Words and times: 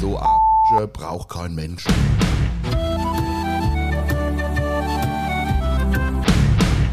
So 0.00 0.18
Arsch 0.18 0.86
braucht 0.92 1.28
kein 1.28 1.54
Mensch. 1.54 1.84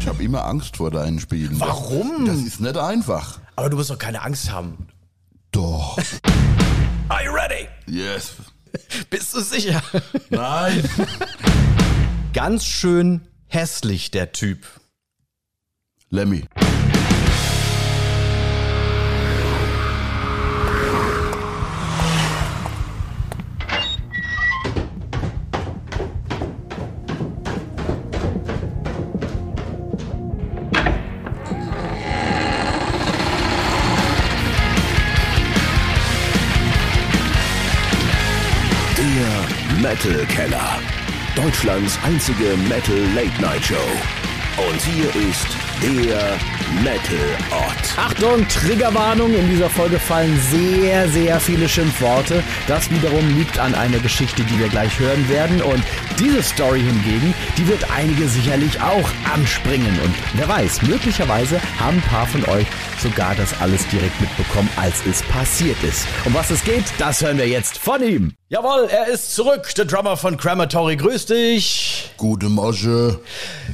Ich 0.00 0.08
habe 0.08 0.22
immer 0.22 0.44
Angst 0.44 0.76
vor 0.76 0.90
deinen 0.90 1.20
Spielen. 1.20 1.58
Warum? 1.58 2.26
Das 2.26 2.36
ist 2.38 2.60
nicht 2.60 2.76
einfach. 2.76 3.40
Aber 3.56 3.70
du 3.70 3.76
musst 3.76 3.90
doch 3.90 3.98
keine 3.98 4.22
Angst 4.22 4.50
haben. 4.50 4.88
Doch. 5.50 5.98
Are 7.08 7.24
you 7.24 7.32
ready? 7.32 7.68
Yes. 7.86 8.34
Bist 9.10 9.34
du 9.34 9.40
sicher? 9.40 9.82
Nein. 10.30 10.82
Ganz 12.32 12.64
schön 12.64 13.28
hässlich, 13.46 14.10
der 14.10 14.32
Typ. 14.32 14.66
Lemmy. 16.08 16.44
Keller. 40.32 40.80
Deutschlands 41.36 41.98
einzige 42.02 42.56
Metal 42.66 42.96
Late 43.14 43.42
Night 43.42 43.66
Show. 43.66 43.74
Und 44.70 44.80
hier 44.80 45.04
ist 45.30 45.46
der 45.82 46.38
Metal 46.82 47.18
Ort. 47.50 47.98
Achtung, 47.98 48.48
Triggerwarnung. 48.48 49.34
In 49.34 49.50
dieser 49.50 49.68
Folge 49.68 49.98
fallen 49.98 50.38
sehr, 50.40 51.06
sehr 51.10 51.38
viele 51.38 51.68
Schimpfworte. 51.68 52.42
Das 52.66 52.90
wiederum 52.90 53.28
liegt 53.36 53.58
an 53.58 53.74
einer 53.74 53.98
Geschichte, 53.98 54.42
die 54.44 54.58
wir 54.58 54.68
gleich 54.68 54.98
hören 54.98 55.28
werden. 55.28 55.60
Und 55.60 55.82
diese 56.18 56.42
Story 56.42 56.80
hingegen, 56.80 57.34
die 57.58 57.68
wird 57.68 57.90
einige 57.90 58.26
sicherlich 58.26 58.80
auch 58.80 59.10
anspringen. 59.34 59.98
Und 60.00 60.14
wer 60.34 60.48
weiß, 60.48 60.82
möglicherweise 60.82 61.60
haben 61.78 61.98
ein 61.98 62.10
paar 62.10 62.26
von 62.26 62.44
euch 62.46 62.66
sogar 63.02 63.34
das 63.34 63.60
alles 63.60 63.86
direkt 63.88 64.20
mitbekommen, 64.20 64.70
als 64.76 65.04
es 65.06 65.22
passiert 65.24 65.82
ist. 65.82 66.06
Um 66.24 66.32
was 66.34 66.50
es 66.50 66.62
geht, 66.62 66.84
das 66.98 67.20
hören 67.20 67.36
wir 67.36 67.48
jetzt 67.48 67.78
von 67.78 68.02
ihm. 68.02 68.32
Jawohl, 68.48 68.88
er 68.90 69.08
ist 69.08 69.34
zurück, 69.34 69.74
der 69.74 69.86
Drummer 69.86 70.16
von 70.16 70.36
Crematory. 70.36 70.96
Grüß 70.96 71.26
dich. 71.26 72.12
Gute 72.16 72.48
Mosche. 72.48 73.18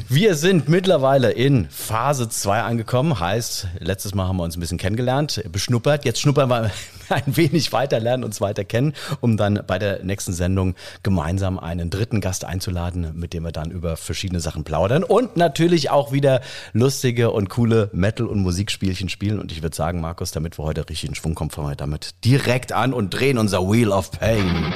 Wir 0.08 0.34
sind 0.34 0.68
mittlerweile 0.68 1.30
in 1.30 1.68
Phase 1.68 2.28
2 2.28 2.62
angekommen. 2.62 3.20
Heißt, 3.20 3.66
letztes 3.80 4.14
Mal 4.14 4.28
haben 4.28 4.38
wir 4.38 4.44
uns 4.44 4.56
ein 4.56 4.60
bisschen 4.60 4.78
kennengelernt, 4.78 5.42
beschnuppert. 5.52 6.04
Jetzt 6.06 6.20
schnuppern 6.20 6.48
wir 6.48 6.70
ein 7.26 7.36
wenig 7.36 7.72
weiter, 7.72 8.00
lernen 8.00 8.24
uns 8.24 8.40
weiter 8.40 8.64
kennen, 8.64 8.94
um 9.20 9.36
dann 9.36 9.62
bei 9.66 9.78
der 9.78 10.04
nächsten 10.04 10.32
Sendung 10.32 10.74
gemeinsam 11.02 11.58
einen 11.58 11.90
dritten 11.90 12.20
Gast 12.20 12.44
einzuladen, 12.44 13.12
mit 13.18 13.32
dem 13.32 13.44
wir 13.44 13.52
dann 13.52 13.70
über 13.70 13.96
verschiedene 13.96 14.40
Sachen 14.40 14.64
plaudern 14.64 15.04
und 15.04 15.36
natürlich 15.36 15.90
auch 15.90 16.12
wieder 16.12 16.40
lustige 16.72 17.30
und 17.30 17.48
coole 17.48 17.90
Metal- 17.92 18.26
und 18.26 18.40
Musikspielchen 18.40 19.08
spielen. 19.08 19.38
Und 19.38 19.52
ich 19.52 19.62
würde 19.62 19.76
sagen, 19.76 20.00
Markus, 20.00 20.30
damit 20.30 20.58
wir 20.58 20.64
heute 20.64 20.88
richtig 20.88 21.08
in 21.08 21.14
Schwung 21.14 21.34
kommen, 21.34 21.50
fangen 21.50 21.68
wir 21.68 21.76
damit 21.76 22.14
direkt 22.24 22.72
an 22.72 22.92
und 22.92 23.10
drehen 23.10 23.38
unser 23.38 23.60
Wheel 23.62 23.90
of 23.90 24.10
Pain. 24.10 24.72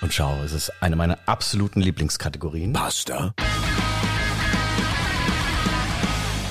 Und 0.00 0.14
schau, 0.14 0.34
es 0.42 0.52
ist 0.52 0.72
eine 0.80 0.96
meiner 0.96 1.18
absoluten 1.26 1.82
Lieblingskategorien. 1.82 2.72
Pasta. 2.72 3.34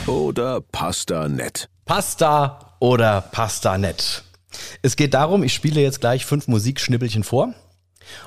Oder 0.08 0.61
Pasta 0.61 1.27
nett. 1.27 1.69
Pasta 1.86 2.75
oder 2.80 3.22
Pasta 3.22 3.77
nett. 3.77 4.23
Es 4.81 4.95
geht 4.95 5.14
darum, 5.14 5.44
ich 5.44 5.53
spiele 5.53 5.81
jetzt 5.81 5.99
gleich 5.99 6.25
fünf 6.25 6.47
Musikschnibbelchen 6.47 7.23
vor 7.23 7.53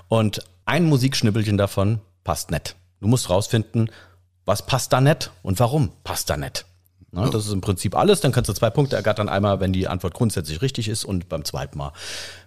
und 0.09 0.43
ein 0.67 0.85
Musikschnibbelchen 0.85 1.57
davon 1.57 2.01
passt 2.23 2.51
nett. 2.51 2.77
Du 3.01 3.09
musst 3.09 3.31
rausfinden, 3.31 3.91
was 4.45 4.67
passt 4.67 4.93
da 4.93 5.01
nett 5.01 5.31
und 5.43 5.59
warum 5.59 5.91
passt 6.05 6.29
da 6.31 6.37
nett. 6.37 6.67
Na, 7.13 7.29
das 7.29 7.47
ist 7.47 7.53
im 7.53 7.61
Prinzip 7.61 7.97
alles. 7.97 8.21
Dann 8.21 8.31
kannst 8.31 8.49
du 8.49 8.53
zwei 8.53 8.71
Punkte 8.71 8.95
ergattern. 8.95 9.29
Einmal, 9.29 9.59
wenn 9.59 9.73
die 9.73 9.89
Antwort 9.89 10.15
grundsätzlich 10.15 10.63
richtig 10.63 10.89
ist 10.89 11.05
und 11.05 11.29
beim 11.29 11.45
zweiten 11.45 11.79
Mal, 11.79 11.93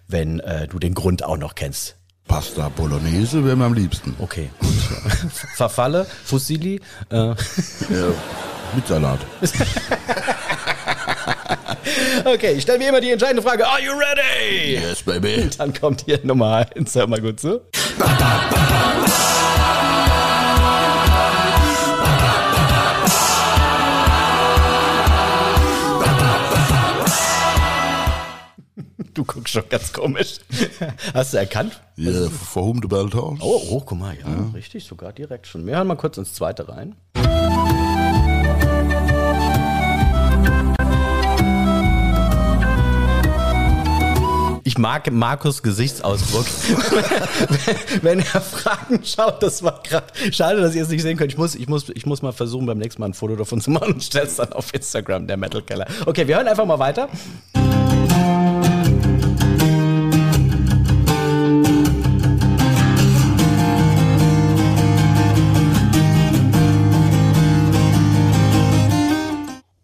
wenn 0.08 0.40
äh, 0.40 0.68
du 0.68 0.78
den 0.78 0.94
Grund 0.94 1.22
auch 1.22 1.36
noch 1.36 1.54
kennst. 1.54 1.96
Pasta 2.26 2.70
Bolognese 2.70 3.44
wäre 3.44 3.56
mir 3.56 3.66
am 3.66 3.74
liebsten. 3.74 4.14
Okay, 4.18 4.48
gut. 4.58 4.70
Verfalle, 5.54 6.06
Fusilli. 6.24 6.80
Äh, 7.10 7.16
Ja, 7.16 7.34
mit 8.74 8.86
Salat. 8.86 9.20
okay, 12.24 12.52
ich 12.52 12.62
stelle 12.62 12.78
mir 12.78 12.88
immer 12.88 13.00
die 13.00 13.10
entscheidende 13.10 13.42
Frage. 13.42 13.66
Are 13.66 13.80
you 13.80 13.92
ready? 13.92 14.74
Yes, 14.74 15.02
baby. 15.02 15.48
Dann 15.56 15.74
kommt 15.74 16.04
hier 16.06 16.20
Nummer 16.22 16.66
eins. 16.74 16.94
Hör 16.94 17.06
mal 17.06 17.20
gut 17.20 17.40
zu. 17.40 17.60
Du 29.14 29.24
guckst 29.24 29.52
schon 29.52 29.68
ganz 29.68 29.92
komisch. 29.92 30.38
Hast 31.14 31.34
du 31.34 31.36
erkannt? 31.36 31.80
Ja, 31.94 32.28
for 32.28 32.66
whom 32.66 32.80
the 32.82 32.88
bell 32.88 33.08
tolls. 33.08 33.38
Oh, 33.40 33.62
oh, 33.70 33.80
guck 33.80 33.96
mal, 33.96 34.16
ja, 34.18 34.50
richtig, 34.52 34.84
sogar 34.84 35.12
direkt 35.12 35.46
schon. 35.46 35.64
Wir 35.66 35.76
hören 35.76 35.86
mal 35.86 35.96
kurz 35.96 36.18
ins 36.18 36.34
zweite 36.34 36.68
rein. 36.68 36.96
Ich 44.66 44.78
mag 44.78 45.12
Markus 45.12 45.62
Gesichtsausdruck, 45.62 46.46
wenn 48.02 48.20
er 48.20 48.40
Fragen 48.40 49.04
schaut. 49.04 49.42
Das 49.42 49.62
war 49.62 49.82
gerade 49.82 50.06
schade, 50.32 50.62
dass 50.62 50.74
ihr 50.74 50.82
es 50.82 50.88
nicht 50.88 51.02
sehen 51.02 51.18
könnt. 51.18 51.30
Ich 51.30 51.36
muss, 51.36 51.54
ich, 51.54 51.68
muss, 51.68 51.90
ich 51.90 52.06
muss 52.06 52.22
mal 52.22 52.32
versuchen, 52.32 52.64
beim 52.64 52.78
nächsten 52.78 53.02
Mal 53.02 53.10
ein 53.10 53.14
Foto 53.14 53.36
davon 53.36 53.60
zu 53.60 53.70
machen 53.70 53.92
und 53.92 54.02
stell's 54.02 54.36
dann 54.36 54.54
auf 54.54 54.72
Instagram, 54.72 55.26
der 55.26 55.36
Metal 55.36 55.60
Keller. 55.60 55.86
Okay, 56.06 56.26
wir 56.26 56.36
hören 56.36 56.48
einfach 56.48 56.64
mal 56.64 56.78
weiter. 56.78 57.10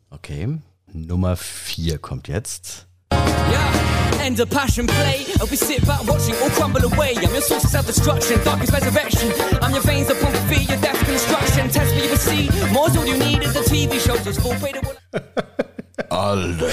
Okay, 0.08 0.58
Nummer 0.94 1.36
vier 1.36 1.98
kommt 1.98 2.28
jetzt. 2.28 2.86
Yeah, 3.12 3.89
end 4.20 4.40
of 4.40 4.50
passion 4.50 4.86
play. 4.86 5.24
I'll 5.40 5.46
be 5.46 5.56
sit 5.56 5.86
back 5.86 6.06
watching 6.06 6.34
all 6.42 6.50
crumble 6.50 6.84
away. 6.84 7.14
I'm 7.16 7.32
your 7.32 7.40
source 7.42 7.64
of 7.64 7.70
self-destruction, 7.70 8.44
darkest 8.44 8.72
resurrection. 8.72 9.32
I'm 9.62 9.72
your 9.72 9.82
veins 9.82 10.10
upon 10.10 10.32
fear, 10.48 10.60
your 10.60 10.80
death 10.80 11.04
construction. 11.04 11.68
Test 11.70 11.94
me, 11.94 12.02
you 12.04 12.10
will 12.10 12.16
see. 12.16 12.50
More's 12.72 12.96
all 12.96 13.06
you 13.06 13.18
need 13.18 13.42
is 13.42 13.56
a 13.56 13.62
TV 13.62 13.98
show. 14.00 14.16
Just 14.22 14.40
full 14.40 14.54
pay 14.54 14.72
to 14.72 14.80
Alter. 16.10 16.70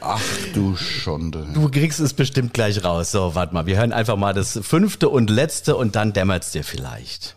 Ach 0.00 0.22
du 0.54 0.76
Schande. 0.76 1.46
Du 1.52 1.68
kriegst 1.68 1.98
es 1.98 2.14
bestimmt 2.14 2.54
gleich 2.54 2.84
raus. 2.84 3.10
So, 3.10 3.34
warte 3.34 3.54
mal, 3.54 3.66
wir 3.66 3.76
hören 3.76 3.92
einfach 3.92 4.16
mal 4.16 4.32
das 4.32 4.58
fünfte 4.62 5.08
und 5.08 5.30
letzte 5.30 5.76
und 5.76 5.96
dann 5.96 6.12
dämmert's 6.12 6.52
dir 6.52 6.62
vielleicht. 6.62 7.34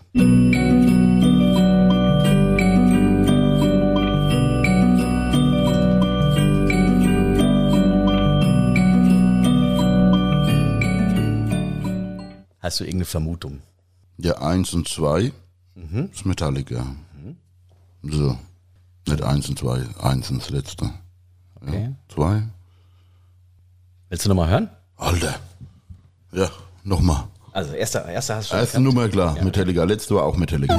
Hast 12.70 12.82
du 12.82 12.84
irgendeine 12.84 13.06
Vermutung? 13.06 13.62
Ja, 14.20 14.38
eins 14.44 14.76
und 14.76 14.88
zwei 14.88 15.32
ist 16.14 16.24
Metallica. 16.24 16.86
So. 18.04 18.38
Nicht 19.08 19.24
eins 19.24 19.50
und 19.50 19.58
zwei, 19.58 19.84
eins 20.00 20.30
und 20.30 20.44
das 20.44 20.52
letzte. 20.52 20.92
Okay. 21.60 21.96
Zwei. 22.14 22.44
Willst 24.10 24.24
du 24.24 24.30
nochmal 24.30 24.52
hören? 24.52 24.70
Alter. 24.98 25.40
Ja, 26.32 26.48
nochmal. 26.84 27.24
Also, 27.54 27.74
erster, 27.74 28.08
erster 28.08 28.36
hast 28.36 28.50
du 28.50 28.52
schon 28.52 28.60
Erste. 28.60 28.80
Nummer 28.82 29.10
klar, 29.10 29.44
Metallica. 29.44 29.84
Letzte 29.86 30.14
war 30.14 30.26
auch 30.26 30.38
Metallica. 30.38 30.78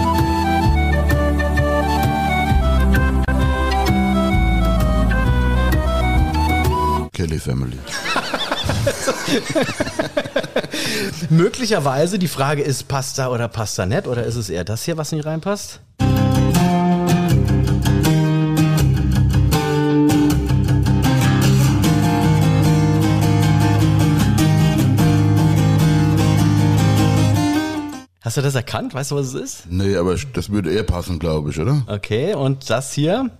Kelly 7.12 7.40
Family. 7.40 7.78
Möglicherweise 11.28 12.18
die 12.18 12.28
Frage 12.28 12.62
ist, 12.62 12.88
passt 12.88 13.18
da 13.18 13.30
oder 13.30 13.48
passt 13.48 13.78
da 13.78 13.86
nicht? 13.86 14.06
Oder 14.06 14.24
ist 14.24 14.36
es 14.36 14.50
eher 14.50 14.64
das 14.64 14.84
hier, 14.84 14.96
was 14.96 15.12
nicht 15.12 15.24
reinpasst? 15.26 15.80
Hast 28.22 28.36
du 28.36 28.42
das 28.42 28.54
erkannt? 28.54 28.94
Weißt 28.94 29.10
du, 29.10 29.16
was 29.16 29.26
es 29.28 29.34
ist? 29.34 29.62
Nee, 29.68 29.96
aber 29.96 30.14
das 30.34 30.50
würde 30.50 30.72
eher 30.72 30.84
passen, 30.84 31.18
glaube 31.18 31.50
ich, 31.50 31.58
oder? 31.58 31.82
Okay, 31.88 32.34
und 32.34 32.70
das 32.70 32.92
hier? 32.92 33.30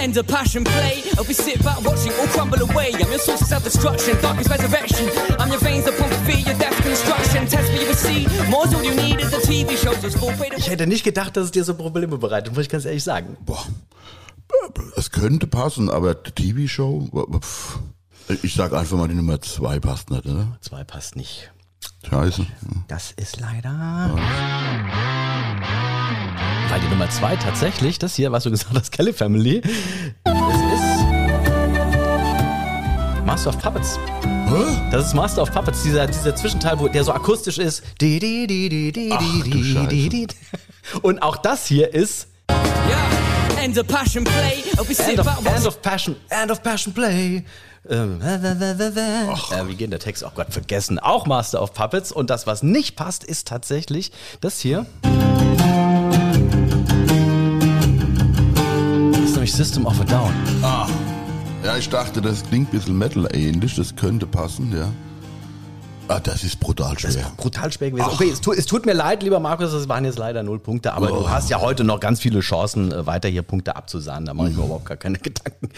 end 0.00 0.16
of 0.16 0.26
passion 0.26 0.64
play. 0.64 1.02
I'll 1.18 1.24
be 1.24 1.34
sit 1.34 1.62
back 1.62 1.78
watching 1.84 2.12
all 2.18 2.26
crumble 2.28 2.60
away. 2.62 2.92
I'm 2.94 3.10
your 3.10 3.18
source 3.18 3.42
of 3.42 3.48
self-destruction, 3.48 4.20
darkest 4.22 4.50
resurrection. 4.50 5.08
I'm 5.38 5.50
your 5.50 5.60
veins 5.60 5.84
that 5.84 5.94
pump 6.30 6.44
fear, 6.44 6.52
your 6.52 6.58
death 6.58 6.82
construction. 6.82 7.46
Test 7.46 7.72
me, 7.72 7.80
you 7.80 7.86
will 7.86 7.94
see. 7.94 8.26
More's 8.48 8.74
all 8.74 8.82
you 8.82 8.94
need 8.94 9.20
is 9.20 9.32
a 9.32 9.40
TV 9.40 9.76
show, 9.76 9.94
just 10.00 10.18
full 10.18 10.32
fade 10.32 10.54
Ich 10.56 10.68
hätte 10.70 10.86
nicht 10.86 11.04
gedacht, 11.04 11.36
dass 11.36 11.46
es 11.46 11.50
dir 11.50 11.64
so 11.64 11.74
Probleme 11.74 12.18
bereitet, 12.18 12.54
muss 12.54 12.64
ich 12.64 12.68
ganz 12.68 12.84
ehrlich 12.84 13.04
sagen. 13.04 13.36
Boah. 13.40 13.64
Es 14.96 15.10
könnte 15.10 15.46
passen, 15.46 15.88
aber 15.90 16.14
die 16.14 16.32
TV-Show, 16.32 17.08
ich 18.42 18.54
sag 18.54 18.72
einfach 18.72 18.96
mal, 18.96 19.06
die 19.06 19.14
Nummer 19.14 19.40
zwei 19.40 19.78
passt 19.78 20.10
nicht, 20.10 20.26
oder? 20.26 20.58
Zwei 20.60 20.82
passt 20.82 21.14
nicht. 21.14 21.52
Scheiße. 22.08 22.46
Das 22.88 23.12
ist 23.12 23.38
leider. 23.38 24.10
Weil 26.68 26.80
die 26.80 26.88
Nummer 26.88 27.08
zwei 27.10 27.36
tatsächlich, 27.36 28.00
das 28.00 28.16
hier, 28.16 28.32
was 28.32 28.42
du 28.42 28.50
gesagt 28.50 28.74
hast, 28.74 28.90
Kelly 28.90 29.12
Family, 29.12 29.60
das 30.24 30.34
ist 30.34 31.04
Master 33.24 33.50
of 33.50 33.58
Puppets. 33.60 34.00
Das 34.90 35.06
ist 35.06 35.14
Master 35.14 35.42
of 35.42 35.52
Puppets, 35.52 35.82
dieser, 35.82 36.06
dieser 36.06 36.34
Zwischenteil, 36.34 36.78
wo 36.78 36.88
der 36.88 37.04
so 37.04 37.12
akustisch 37.12 37.58
ist. 37.58 37.82
Ach. 38.02 39.22
Und 41.02 41.22
auch 41.22 41.36
das 41.36 41.66
hier 41.66 41.94
ist 41.94 42.26
Yeah, 42.50 43.62
end 43.62 43.78
of 43.78 43.86
passion 43.86 44.24
play. 44.24 44.64
End 44.70 44.80
of, 44.80 44.88
End 45.46 45.82
Passion, 45.82 46.16
End 46.28 46.50
of 46.50 46.62
Passion 46.62 46.92
Play. 46.92 47.44
Ähm, 47.88 48.20
äh, 48.20 48.34
äh, 48.34 48.38
äh, 48.38 48.88
äh. 48.88 49.68
Wie 49.68 49.74
geht 49.74 49.92
der 49.92 50.00
Text? 50.00 50.24
Oh 50.24 50.30
Gott, 50.34 50.52
vergessen. 50.52 50.98
Auch 50.98 51.26
Master 51.26 51.62
of 51.62 51.72
Puppets. 51.72 52.12
Und 52.12 52.28
das, 52.30 52.46
was 52.46 52.62
nicht 52.62 52.96
passt, 52.96 53.24
ist 53.24 53.48
tatsächlich 53.48 54.12
das 54.40 54.58
hier. 54.58 54.86
Das 59.12 59.22
ist 59.24 59.32
nämlich 59.32 59.52
System 59.52 59.86
of 59.86 60.00
a 60.00 60.04
Down. 60.04 60.34
Ja, 61.64 61.76
ich 61.76 61.88
dachte, 61.90 62.22
das 62.22 62.42
klingt 62.44 62.72
ein 62.72 62.78
bisschen 62.78 62.96
Metal-ähnlich, 62.96 63.76
das 63.76 63.94
könnte 63.94 64.26
passen, 64.26 64.72
ja. 64.76 64.88
Ah, 66.08 66.18
das 66.18 66.42
ist 66.42 66.58
brutal 66.58 66.98
schwer. 66.98 67.30
Brutal 67.36 67.70
schwer 67.70 67.92
gewesen. 67.92 68.08
Okay, 68.10 68.30
es, 68.32 68.40
tu, 68.40 68.52
es 68.52 68.66
tut 68.66 68.84
mir 68.84 68.94
leid, 68.94 69.22
lieber 69.22 69.38
Markus, 69.38 69.72
es 69.72 69.88
waren 69.88 70.04
jetzt 70.04 70.18
leider 70.18 70.42
null 70.42 70.58
Punkte, 70.58 70.92
aber 70.92 71.06
du 71.06 71.30
hast 71.30 71.50
ja 71.50 71.60
heute 71.60 71.84
noch 71.84 72.00
ganz 72.00 72.18
viele 72.18 72.40
Chancen, 72.40 72.90
äh, 72.90 73.06
weiter 73.06 73.28
hier 73.28 73.42
Punkte 73.42 73.76
abzusahnen. 73.76 74.24
Da 74.24 74.34
mache 74.34 74.48
ich 74.48 74.56
mir 74.56 74.64
überhaupt 74.64 74.86
gar 74.86 74.96
keine 74.96 75.18
Gedanken. 75.22 75.68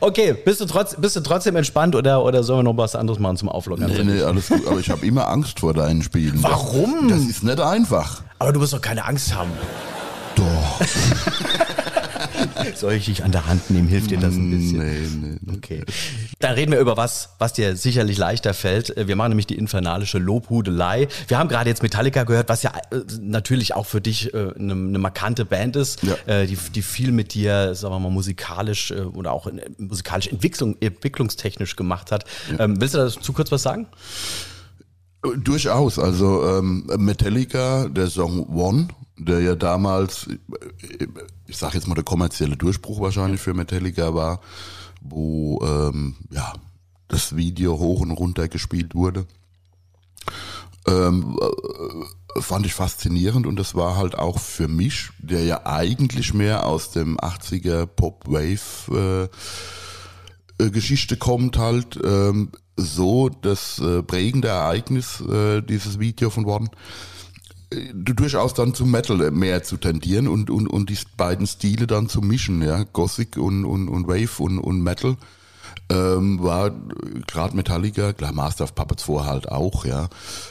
Okay, 0.00 0.32
bist 0.32 0.62
du, 0.62 0.64
trotz, 0.64 0.96
bist 0.96 1.16
du 1.16 1.20
trotzdem 1.20 1.56
entspannt 1.56 1.94
oder, 1.96 2.24
oder 2.24 2.42
sollen 2.44 2.60
wir 2.60 2.72
noch 2.72 2.78
was 2.78 2.96
anderes 2.96 3.18
machen 3.18 3.36
zum 3.36 3.50
Auflockern? 3.50 3.90
Nee, 3.92 4.04
nee, 4.04 4.22
alles 4.22 4.48
gut. 4.48 4.66
Aber 4.66 4.78
ich 4.78 4.88
habe 4.88 5.04
immer 5.04 5.28
Angst 5.28 5.60
vor 5.60 5.74
deinen 5.74 6.02
Spielen. 6.02 6.42
Warum? 6.42 7.08
Das, 7.08 7.18
das 7.18 7.28
ist 7.28 7.42
nicht 7.42 7.60
einfach. 7.60 8.22
Aber 8.38 8.54
du 8.54 8.60
musst 8.60 8.72
doch 8.72 8.80
keine 8.80 9.04
Angst 9.04 9.34
haben. 9.34 9.50
Doch. 10.36 10.80
Soll 12.74 12.94
ich 12.94 13.04
dich 13.06 13.24
an 13.24 13.32
der 13.32 13.46
Hand 13.46 13.70
nehmen? 13.70 13.88
Hilft 13.88 14.10
dir 14.10 14.18
das 14.18 14.34
ein 14.34 14.50
bisschen? 14.50 14.78
Nee, 14.78 15.08
nee, 15.20 15.38
nee. 15.40 15.56
Okay. 15.56 15.84
Dann 16.40 16.54
reden 16.54 16.72
wir 16.72 16.78
über 16.80 16.96
was, 16.96 17.30
was 17.38 17.52
dir 17.52 17.76
sicherlich 17.76 18.18
leichter 18.18 18.54
fällt. 18.54 18.94
Wir 18.96 19.16
machen 19.16 19.30
nämlich 19.30 19.46
die 19.46 19.56
infernalische 19.56 20.18
Lobhudelei. 20.18 21.08
Wir 21.28 21.38
haben 21.38 21.48
gerade 21.48 21.68
jetzt 21.70 21.82
Metallica 21.82 22.24
gehört, 22.24 22.48
was 22.48 22.62
ja 22.62 22.72
äh, 22.90 23.00
natürlich 23.20 23.74
auch 23.74 23.86
für 23.86 24.00
dich 24.00 24.32
äh, 24.34 24.52
eine, 24.58 24.72
eine 24.72 24.98
markante 24.98 25.44
Band 25.44 25.76
ist, 25.76 26.02
Ja. 26.02 26.14
äh, 26.26 26.46
die, 26.46 26.56
die 26.56 26.82
viel 26.82 27.12
mit 27.12 27.34
dir, 27.34 27.74
sagen 27.74 27.94
wir 27.94 28.00
mal, 28.00 28.10
musikalisch 28.10 28.90
äh, 28.90 29.00
oder 29.00 29.32
auch 29.32 29.50
musikalisch 29.78 30.28
Entwicklung, 30.28 30.76
entwicklungstechnisch 30.80 31.76
gemacht 31.76 32.10
hat. 32.12 32.24
Ähm, 32.58 32.80
willst 32.80 32.94
du 32.94 32.98
dazu 32.98 33.32
kurz 33.32 33.50
was 33.52 33.62
sagen? 33.62 33.86
Durchaus. 35.36 35.98
Also 35.98 36.44
ähm, 36.46 36.86
Metallica, 36.98 37.88
der 37.88 38.08
Song 38.08 38.46
One, 38.54 38.88
der 39.16 39.40
ja 39.40 39.54
damals, 39.54 40.28
ich 41.46 41.56
sag 41.56 41.74
jetzt 41.74 41.86
mal 41.86 41.94
der 41.94 42.04
kommerzielle 42.04 42.56
Durchbruch 42.56 43.00
wahrscheinlich 43.00 43.40
für 43.40 43.54
Metallica 43.54 44.14
war, 44.14 44.40
wo 45.00 45.60
ähm, 45.62 46.16
ja 46.30 46.52
das 47.08 47.36
Video 47.36 47.78
hoch 47.78 48.00
und 48.00 48.10
runter 48.10 48.48
gespielt 48.48 48.94
wurde. 48.94 49.26
Ähm, 50.86 51.38
äh, 51.40 52.40
fand 52.40 52.66
ich 52.66 52.74
faszinierend 52.74 53.46
und 53.46 53.56
das 53.56 53.74
war 53.74 53.96
halt 53.96 54.18
auch 54.18 54.38
für 54.38 54.68
mich, 54.68 55.10
der 55.18 55.44
ja 55.44 55.64
eigentlich 55.64 56.34
mehr 56.34 56.66
aus 56.66 56.90
dem 56.90 57.16
80er 57.18 57.86
Pop-Wave 57.86 59.30
äh, 59.30 59.36
Geschichte 60.58 61.16
kommt 61.16 61.58
halt 61.58 61.98
ähm, 62.02 62.50
so 62.76 63.28
das 63.28 63.78
äh, 63.78 64.02
prägende 64.02 64.48
Ereignis 64.48 65.20
äh, 65.20 65.62
dieses 65.62 65.98
Video 65.98 66.30
von 66.30 66.44
One 66.44 66.68
äh, 67.70 67.92
durchaus 67.94 68.54
dann 68.54 68.74
zum 68.74 68.90
Metal 68.90 69.30
mehr 69.30 69.62
zu 69.62 69.76
tendieren 69.76 70.28
und 70.28 70.50
und 70.50 70.68
und 70.68 70.90
die 70.90 70.98
beiden 71.16 71.46
Stile 71.46 71.86
dann 71.86 72.08
zu 72.08 72.20
mischen 72.20 72.62
ja. 72.62 72.84
Gothic 72.84 73.36
und 73.36 73.64
und, 73.64 73.88
und 73.88 74.06
Wave 74.06 74.42
und 74.42 74.58
und 74.58 74.82
Metal 74.82 75.16
ähm, 75.90 76.42
war 76.42 76.70
gerade 77.26 77.54
Metallica, 77.56 78.12
klar 78.12 78.32
Master 78.32 78.64
of 78.64 78.74
Puppets 78.74 79.02
vorher 79.02 79.30
halt 79.30 79.48
auch, 79.48 79.84
ja. 79.84 80.08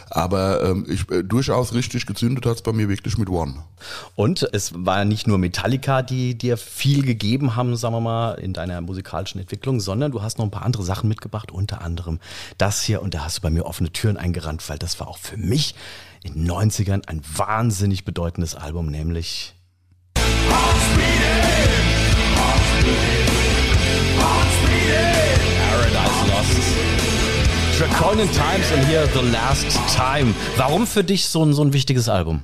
Aber 0.10 0.64
ähm, 0.64 0.86
ich, 0.88 1.10
äh, 1.10 1.24
durchaus 1.24 1.74
richtig 1.74 2.06
gezündet 2.06 2.46
hat's 2.46 2.62
bei 2.62 2.72
mir 2.72 2.90
wirklich 2.90 3.18
mit 3.18 3.30
One. 3.30 3.56
Und 4.16 4.48
es 4.54 4.74
war 4.76 5.06
nicht 5.06 5.28
nur 5.28 5.38
Metallica, 5.38 6.02
die 6.02 6.38
dir 6.38 6.58
viel 6.58 7.04
gegeben 7.04 7.56
haben, 7.56 7.76
sagen 7.76 7.96
wir 7.96 8.02
mal, 8.02 8.34
in 8.36 8.54
deiner 8.54 8.82
musikalischen 8.82 9.42
Entwicklung, 9.42 9.80
sondern 9.80 10.12
du 10.12 10.22
hast 10.22 10.38
noch 10.38 10.46
ein 10.46 10.52
paar 10.52 10.66
andere 10.66 10.84
Sachen 10.84 11.10
mitgebracht, 11.10 11.52
unter 11.52 11.82
anderem 11.82 12.20
das 12.58 12.82
hier. 12.82 13.02
Und 13.02 13.14
da 13.14 13.26
hast 13.26 13.38
du 13.38 13.42
bei 13.42 13.50
mir 13.50 13.66
offene 13.66 13.92
Türen 13.92 14.18
eingerannt, 14.18 14.68
weil 14.70 14.78
das 14.78 15.00
war 15.00 15.08
auch 15.08 15.18
für 15.18 15.38
mich 15.38 15.76
in 16.24 16.34
den 16.34 16.50
90ern 16.50 17.08
ein 17.08 17.22
wahnsinnig 17.36 18.06
bedeutendes 18.06 18.56
Album, 18.56 18.88
nämlich 18.88 19.56
Paradise 25.70 26.22
Lost. 26.30 26.84
Draconian 27.80 28.30
Times 28.32 28.72
und 28.72 28.86
hier 28.88 29.08
The 29.14 29.32
Last 29.32 29.80
Time. 29.96 30.34
Warum 30.58 30.86
für 30.88 31.04
dich 31.04 31.28
so 31.28 31.44
ein, 31.44 31.54
so 31.54 31.64
ein 31.64 31.74
wichtiges 31.74 32.10
Album? 32.10 32.42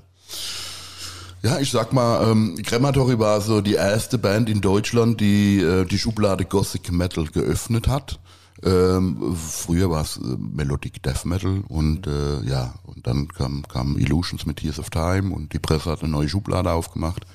Ja, 1.42 1.60
ich 1.60 1.72
sag 1.72 1.94
mal, 1.94 2.30
ähm, 2.30 2.58
Crematory 2.64 3.18
war 3.18 3.40
so 3.40 3.62
die 3.62 3.76
erste 3.76 4.18
Band 4.18 4.50
in 4.50 4.60
Deutschland, 4.60 5.22
die 5.22 5.60
äh, 5.60 5.86
die 5.86 5.98
Schublade 5.98 6.44
Gothic 6.44 6.92
Metal 6.92 7.26
geöffnet 7.26 7.88
hat. 7.88 8.20
Ähm, 8.62 9.38
früher 9.38 9.90
war 9.90 10.02
es 10.02 10.18
äh, 10.18 10.22
Melodic 10.38 11.02
Death 11.02 11.24
Metal 11.24 11.64
und 11.70 12.08
äh, 12.08 12.42
ja, 12.44 12.74
und 12.84 13.08
dann 13.08 13.30
kam, 13.30 13.64
kam 13.70 13.98
Illusions 13.98 14.46
mit 14.46 14.58
Tears 14.58 14.80
of 14.80 14.90
Time 14.90 15.34
und 15.34 15.54
die 15.54 15.60
Presse 15.60 15.92
hat 15.92 16.04
eine 16.04 16.12
neue 16.12 16.28
Schublade 16.28 16.72
aufgemacht. 16.72 17.26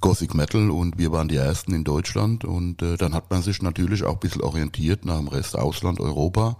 Gothic 0.00 0.34
Metal 0.34 0.70
und 0.70 0.98
wir 0.98 1.12
waren 1.12 1.28
die 1.28 1.36
ersten 1.36 1.74
in 1.74 1.84
Deutschland 1.84 2.44
und 2.44 2.82
äh, 2.82 2.96
dann 2.96 3.14
hat 3.14 3.30
man 3.30 3.42
sich 3.42 3.62
natürlich 3.62 4.04
auch 4.04 4.14
ein 4.14 4.20
bisschen 4.20 4.42
orientiert 4.42 5.04
nach 5.04 5.18
dem 5.18 5.28
Rest 5.28 5.56
Ausland, 5.56 6.00
Europa. 6.00 6.56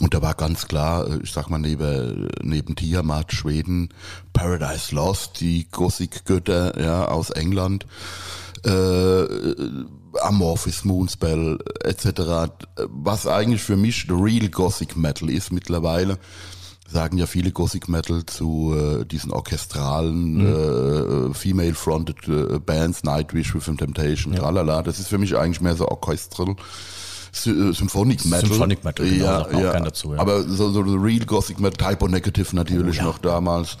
Und 0.00 0.14
da 0.14 0.22
war 0.22 0.34
ganz 0.34 0.66
klar, 0.68 1.06
äh, 1.06 1.18
ich 1.22 1.32
sag 1.32 1.48
mal, 1.50 1.58
neben, 1.58 2.28
neben 2.42 2.76
Tiamat, 2.76 3.32
Schweden, 3.32 3.90
Paradise 4.32 4.94
Lost, 4.94 5.40
die 5.40 5.68
Gothic-Götter 5.70 6.80
ja, 6.82 7.08
aus 7.08 7.30
England, 7.30 7.86
äh, 8.64 9.24
Amorphis, 10.20 10.84
Moonspell 10.84 11.58
etc., 11.84 12.52
was 12.76 13.26
eigentlich 13.26 13.62
für 13.62 13.76
mich 13.76 14.06
the 14.08 14.14
real 14.14 14.48
Gothic 14.48 14.96
Metal 14.96 15.30
ist 15.30 15.52
mittlerweile, 15.52 16.18
sagen 16.92 17.18
ja 17.18 17.26
viele 17.26 17.50
Gothic 17.50 17.88
Metal 17.88 18.24
zu 18.26 18.74
äh, 18.76 19.04
diesen 19.04 19.32
orchestralen, 19.32 21.30
äh, 21.30 21.34
female-fronted 21.34 22.28
äh, 22.28 22.58
Bands, 22.60 23.02
Nightwish, 23.02 23.54
Rhythm 23.54 23.76
Temptation, 23.76 24.34
tralala. 24.34 24.82
Das 24.82 24.98
ist 25.00 25.08
für 25.08 25.18
mich 25.18 25.36
eigentlich 25.36 25.60
mehr 25.60 25.74
so 25.74 25.88
orchestral. 25.88 26.54
Sy- 27.34 27.70
äh, 27.70 27.72
Symphonic 27.72 28.24
Metal. 28.26 28.48
Symphonic 28.48 28.84
Metal, 28.84 29.08
genau, 29.08 29.24
sagt 29.26 29.52
man 29.52 29.62
gern 29.62 29.84
dazu, 29.84 30.12
ja. 30.14 30.20
Aber 30.20 30.42
so, 30.42 30.70
so 30.70 30.84
the 30.84 30.96
real 30.96 31.24
Gothic 31.24 31.58
Metal, 31.58 31.90
Typo 31.90 32.06
Negative 32.06 32.54
natürlich 32.54 33.00
noch 33.00 33.18
damals. 33.18 33.78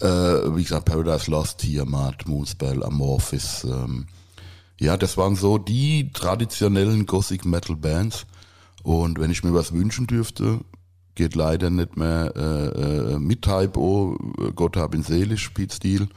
Äh, 0.00 0.06
wie 0.06 0.62
gesagt, 0.62 0.84
Paradise 0.86 1.30
Lost, 1.30 1.58
Tiamat, 1.58 2.26
Moonspell, 2.26 2.82
Amorphis. 2.82 3.64
Ähm, 3.64 4.06
ja, 4.80 4.96
das 4.96 5.16
waren 5.16 5.34
so 5.34 5.58
die 5.58 6.10
traditionellen 6.12 7.04
Gothic 7.04 7.44
Metal 7.44 7.76
Bands. 7.76 8.26
Und 8.84 9.18
wenn 9.18 9.30
ich 9.32 9.42
mir 9.42 9.52
was 9.52 9.72
wünschen 9.72 10.06
dürfte, 10.06 10.60
geht 11.18 11.34
leider 11.34 11.68
nicht 11.68 11.96
mehr 11.96 12.32
äh, 12.34 13.14
äh, 13.14 13.18
mit 13.18 13.42
Typo, 13.42 14.16
äh, 14.38 14.52
Gott 14.52 14.76
hab 14.76 14.94
ihn 14.94 15.02
selig, 15.02 15.42
spielt 15.42 15.72
Stil. 15.72 16.08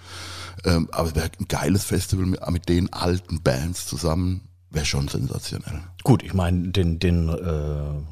Ähm, 0.63 0.88
aber 0.91 1.10
es 1.10 1.15
wäre 1.15 1.29
ein 1.39 1.48
geiles 1.48 1.84
Festival 1.84 2.27
mit, 2.27 2.50
mit 2.51 2.70
den 2.70 2.93
alten 2.93 3.41
Bands 3.41 3.88
zusammen, 3.88 4.41
wäre 4.70 4.86
schon 4.86 5.08
sensationell. 5.08 5.81
Gut, 6.03 6.22
ich 6.22 6.36
meine, 6.36 6.70
den, 6.70 7.00
den, 7.00 7.29
äh, 7.29 8.03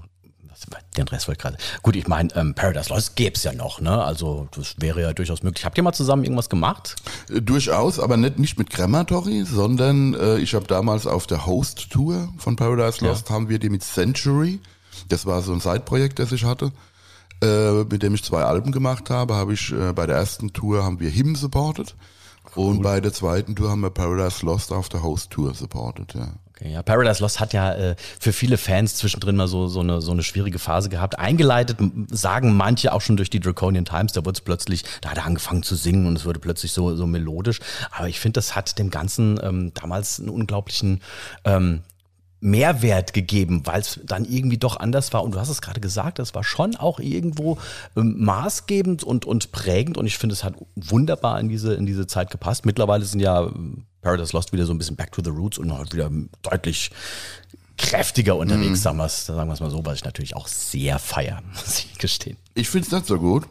den 0.98 1.08
Rest 1.08 1.28
wollte 1.28 1.38
ich 1.38 1.44
gerade. 1.44 1.58
Gut, 1.84 1.96
ich 1.96 2.08
meine, 2.08 2.36
ähm, 2.36 2.56
Paradise 2.56 2.90
Lost 2.90 3.16
gäb's 3.16 3.44
ja 3.44 3.54
noch, 3.54 3.82
ne? 3.82 4.04
Also 4.04 4.48
das 4.56 4.74
wäre 4.80 5.02
ja 5.02 5.14
durchaus 5.14 5.44
möglich. 5.44 5.66
Habt 5.66 5.78
ihr 5.78 5.84
mal 5.84 5.94
zusammen 5.94 6.24
irgendwas 6.24 6.50
gemacht? 6.50 6.96
Äh, 7.30 7.42
Durchaus, 7.42 8.00
aber 8.00 8.18
nicht, 8.18 8.40
nicht 8.40 8.58
mit 8.58 8.72
Crematory, 8.72 9.46
sondern 9.46 10.16
äh, 10.16 10.40
ich 10.40 10.56
habe 10.56 10.66
damals 10.66 11.06
auf 11.06 11.28
der 11.28 11.46
Host-Tour 11.46 12.34
von 12.38 12.56
Paradise 12.56 13.06
Lost, 13.06 13.30
haben 13.30 13.48
wir 13.48 13.60
die 13.60 13.70
mit 13.70 13.84
Century, 13.84 14.60
das 15.10 15.26
war 15.26 15.42
so 15.42 15.54
ein 15.54 15.60
Side-Projekt, 15.60 16.20
das 16.20 16.32
ich 16.32 16.46
hatte, 16.46 16.72
äh, 17.44 17.84
mit 17.84 18.04
dem 18.04 18.16
ich 18.16 18.24
zwei 18.24 18.44
Alben 18.44 18.72
gemacht 18.72 19.10
habe, 19.10 19.36
habe 19.36 19.54
ich 19.54 19.72
äh, 19.72 19.94
bei 19.94 20.06
der 20.06 20.16
ersten 20.16 20.54
Tour 20.54 20.84
haben 20.84 21.00
wir 21.00 21.10
Him 21.10 21.36
supported 21.36 21.96
und 22.56 22.82
bei 22.82 23.00
der 23.00 23.14
zweiten 23.14 23.56
Tour 23.56 23.70
haben 23.70 23.82
wir 23.82 23.92
Paradise 23.92 24.46
Lost 24.46 24.72
auf 24.72 24.90
der 24.90 25.04
Host-Tour 25.04 25.54
supported, 25.54 26.14
ja. 26.16 26.34
Okay, 26.60 26.74
ja, 26.74 26.84
Paradise 26.84 27.22
Lost 27.22 27.40
hat 27.40 27.54
ja 27.54 27.74
äh, 27.74 27.96
für 28.20 28.34
viele 28.34 28.58
Fans 28.58 28.96
zwischendrin 28.96 29.38
mal 29.38 29.48
so, 29.48 29.68
so, 29.68 29.80
eine, 29.80 30.02
so 30.02 30.12
eine 30.12 30.24
schwierige 30.24 30.60
Phase 30.60 30.90
gehabt. 30.90 31.18
Eingeleitet 31.18 31.78
sagen 32.10 32.58
manche 32.58 32.92
auch 32.92 33.00
schon 33.00 33.16
durch 33.16 33.30
die 33.30 33.40
Draconian 33.40 33.86
Times, 33.86 34.12
da 34.12 34.26
wurde 34.26 34.38
es 34.38 34.42
plötzlich, 34.42 34.84
da 35.00 35.12
hat 35.12 35.18
er 35.18 35.26
angefangen 35.26 35.64
zu 35.64 35.76
singen 35.76 36.06
und 36.06 36.18
es 36.18 36.26
wurde 36.26 36.40
plötzlich 36.40 36.74
so, 36.74 36.96
so 36.98 37.08
melodisch. 37.08 37.62
Aber 37.92 38.10
ich 38.10 38.20
finde, 38.20 38.40
das 38.40 38.56
hat 38.56 38.78
dem 38.78 38.90
Ganzen 38.90 39.40
ähm, 39.42 39.72
damals 39.74 40.20
einen 40.20 40.30
unglaublichen 40.30 41.02
ähm, 41.46 41.84
Mehrwert 42.42 43.14
gegeben, 43.14 43.64
weil 43.66 43.82
es 43.82 44.00
dann 44.04 44.26
irgendwie 44.26 44.58
doch 44.58 44.80
anders 44.80 45.12
war. 45.14 45.24
Und 45.24 45.36
du 45.36 45.40
hast 45.40 45.50
es 45.50 45.62
gerade 45.62 45.80
gesagt, 45.80 46.20
das 46.20 46.34
war 46.36 46.44
schon 46.44 46.76
auch 46.76 47.00
irgendwo 47.00 47.58
ähm, 47.96 48.16
maßgebend 48.18 49.04
und, 49.04 49.26
und 49.26 49.52
prägend. 49.52 49.98
Und 49.98 50.06
ich 50.06 50.18
finde, 50.18 50.34
es 50.34 50.44
hat 50.44 50.54
wunderbar 50.76 51.40
in 51.40 51.50
diese, 51.50 51.74
in 51.74 51.86
diese 51.86 52.08
Zeit 52.08 52.30
gepasst. 52.30 52.66
Mittlerweile 52.66 53.04
sind 53.04 53.20
ja 53.20 53.44
ähm, 53.44 53.86
Paradise 54.02 54.34
Lost 54.34 54.54
wieder 54.54 54.66
so 54.66 54.74
ein 54.74 54.78
bisschen 54.78 54.96
back 54.96 55.12
to 55.12 55.22
the 55.24 55.30
roots 55.30 55.58
und 55.58 55.74
halt 55.74 55.94
wieder 55.94 56.10
deutlich 56.42 56.92
kräftiger 57.78 58.36
unterwegs, 58.36 58.82
sagen 58.82 58.98
wir 58.98 59.06
es 59.06 59.26
sagen 59.26 59.50
wir 59.50 59.54
es 59.54 59.62
mal 59.62 59.72
so, 59.72 59.86
was 59.86 59.96
ich 59.96 60.04
natürlich 60.04 60.36
auch 60.36 60.48
sehr 60.48 61.00
feier, 61.00 61.42
muss 61.54 61.80
ich 61.80 61.98
gestehen. 61.98 62.38
Ich 62.54 62.70
find's 62.70 62.92
nicht 62.92 63.06
so 63.06 63.18
gut. 63.18 63.46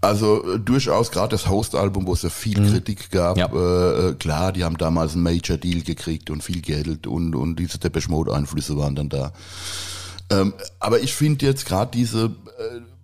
Also 0.00 0.54
äh, 0.54 0.58
durchaus 0.60 1.10
gerade 1.10 1.30
das 1.30 1.48
Host-Album, 1.48 2.06
wo 2.06 2.12
es 2.12 2.22
ja 2.22 2.30
viel 2.30 2.54
Kritik 2.54 3.10
gab. 3.10 3.36
Ja. 3.36 3.46
Äh, 3.46 4.10
äh, 4.10 4.14
klar, 4.14 4.52
die 4.52 4.64
haben 4.64 4.78
damals 4.78 5.14
einen 5.14 5.24
Major-Deal 5.24 5.82
gekriegt 5.82 6.30
und 6.30 6.42
viel 6.42 6.60
Geld 6.60 7.06
und, 7.06 7.34
und 7.34 7.56
diese 7.56 7.78
Depeche 7.78 8.10
Mode-Einflüsse 8.10 8.76
waren 8.76 8.94
dann 8.94 9.08
da. 9.08 9.32
Ähm, 10.30 10.54
aber 10.78 11.00
ich 11.00 11.14
finde 11.14 11.46
jetzt 11.46 11.66
gerade 11.66 11.90
diese 11.92 12.26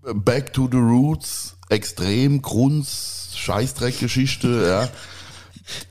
äh, 0.06 0.14
Back 0.14 0.52
to 0.52 0.68
the 0.70 0.78
Roots 0.78 1.56
extrem 1.68 2.42
Grunz, 2.42 3.32
Scheißdreck-Geschichte, 3.34 4.66
ja. 4.68 4.88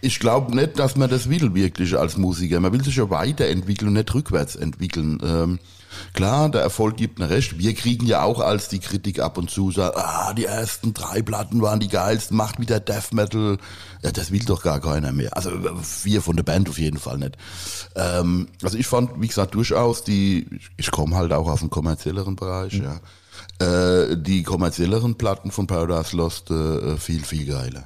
Ich 0.01 0.19
glaube 0.19 0.55
nicht, 0.55 0.77
dass 0.77 0.95
man 0.95 1.09
das 1.09 1.29
will 1.29 1.55
wirklich 1.55 1.97
als 1.97 2.15
Musiker. 2.15 2.59
Man 2.59 2.71
will 2.71 2.83
sich 2.83 2.97
ja 2.97 3.09
weiterentwickeln 3.09 3.87
und 3.87 3.95
nicht 3.95 4.13
rückwärts 4.13 4.55
entwickeln. 4.55 5.19
Ähm, 5.23 5.59
klar, 6.13 6.49
der 6.49 6.61
Erfolg 6.61 6.97
gibt 6.97 7.19
mir 7.19 7.29
recht. 7.29 7.57
Wir 7.57 7.73
kriegen 7.73 8.05
ja 8.05 8.23
auch 8.23 8.39
als 8.39 8.67
die 8.69 8.79
Kritik 8.79 9.19
ab 9.19 9.37
und 9.37 9.49
zu 9.49 9.71
sagt, 9.71 9.97
ah, 9.97 10.33
die 10.33 10.45
ersten 10.45 10.93
drei 10.93 11.21
Platten 11.21 11.61
waren 11.61 11.79
die 11.79 11.87
geilsten, 11.87 12.37
macht 12.37 12.59
wieder 12.59 12.79
Death 12.79 13.13
Metal. 13.13 13.57
Ja, 14.01 14.11
das 14.11 14.31
will 14.31 14.43
doch 14.45 14.63
gar 14.63 14.79
keiner 14.79 15.11
mehr. 15.11 15.35
Also 15.35 15.51
wir 16.03 16.21
von 16.21 16.35
der 16.35 16.43
Band 16.43 16.69
auf 16.69 16.79
jeden 16.79 16.97
Fall 16.97 17.17
nicht. 17.17 17.37
Ähm, 17.95 18.47
also 18.61 18.77
ich 18.77 18.87
fand, 18.87 19.21
wie 19.21 19.27
gesagt, 19.27 19.55
durchaus 19.55 20.03
die, 20.03 20.47
ich 20.77 20.91
komme 20.91 21.15
halt 21.15 21.33
auch 21.33 21.49
aus 21.49 21.59
dem 21.59 21.69
kommerzielleren 21.69 22.35
Bereich, 22.35 22.73
ja. 22.73 22.99
Äh, 23.59 24.17
die 24.17 24.43
kommerzielleren 24.43 25.15
Platten 25.15 25.51
von 25.51 25.67
Paradise 25.67 26.15
Lost 26.15 26.51
äh, 26.51 26.97
viel, 26.97 27.23
viel 27.23 27.45
geiler. 27.45 27.85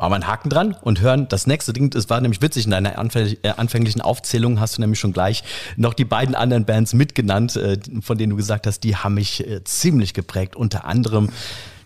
Machen 0.00 0.12
wir 0.12 0.14
einen 0.14 0.26
Haken 0.28 0.48
dran 0.48 0.76
und 0.80 1.02
hören 1.02 1.28
das 1.28 1.46
nächste 1.46 1.74
Ding. 1.74 1.94
Es 1.94 2.08
war 2.08 2.18
nämlich 2.22 2.40
witzig, 2.40 2.64
in 2.64 2.70
deiner 2.70 2.94
äh, 2.96 3.48
anfänglichen 3.54 4.00
Aufzählung 4.00 4.58
hast 4.58 4.78
du 4.78 4.80
nämlich 4.80 4.98
schon 4.98 5.12
gleich 5.12 5.44
noch 5.76 5.92
die 5.92 6.06
beiden 6.06 6.34
anderen 6.34 6.64
Bands 6.64 6.94
mitgenannt, 6.94 7.56
äh, 7.56 7.76
von 8.00 8.16
denen 8.16 8.30
du 8.30 8.36
gesagt 8.36 8.66
hast, 8.66 8.80
die 8.80 8.96
haben 8.96 9.12
mich 9.12 9.46
äh, 9.46 9.62
ziemlich 9.64 10.14
geprägt. 10.14 10.56
Unter 10.56 10.86
anderem, 10.86 11.28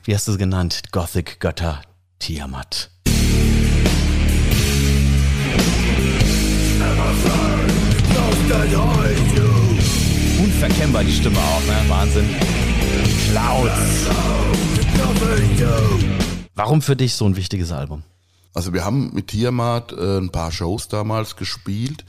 wie 0.05 0.15
hast 0.15 0.29
du 0.29 0.33
es 0.33 0.39
genannt? 0.39 0.83
Gothic 0.93 1.41
Götter 1.41 1.83
Tiamat. 2.21 2.89
Unverkennbar 10.39 11.03
die 11.03 11.13
Stimme 11.13 11.39
auch, 11.39 11.67
ne? 11.67 11.89
Wahnsinn. 11.89 12.29
Clouds. 13.29 14.07
Warum 16.55 16.83
für 16.83 16.97
dich 16.97 17.15
so 17.15 17.25
ein 17.27 17.37
wichtiges 17.37 17.73
Album? 17.73 18.03
Also 18.55 18.73
wir 18.73 18.85
haben 18.85 19.13
mit 19.13 19.29
Tiamat 19.29 19.93
äh, 19.93 20.19
ein 20.19 20.31
paar 20.31 20.53
Shows 20.53 20.87
damals 20.89 21.35
gespielt. 21.37 22.05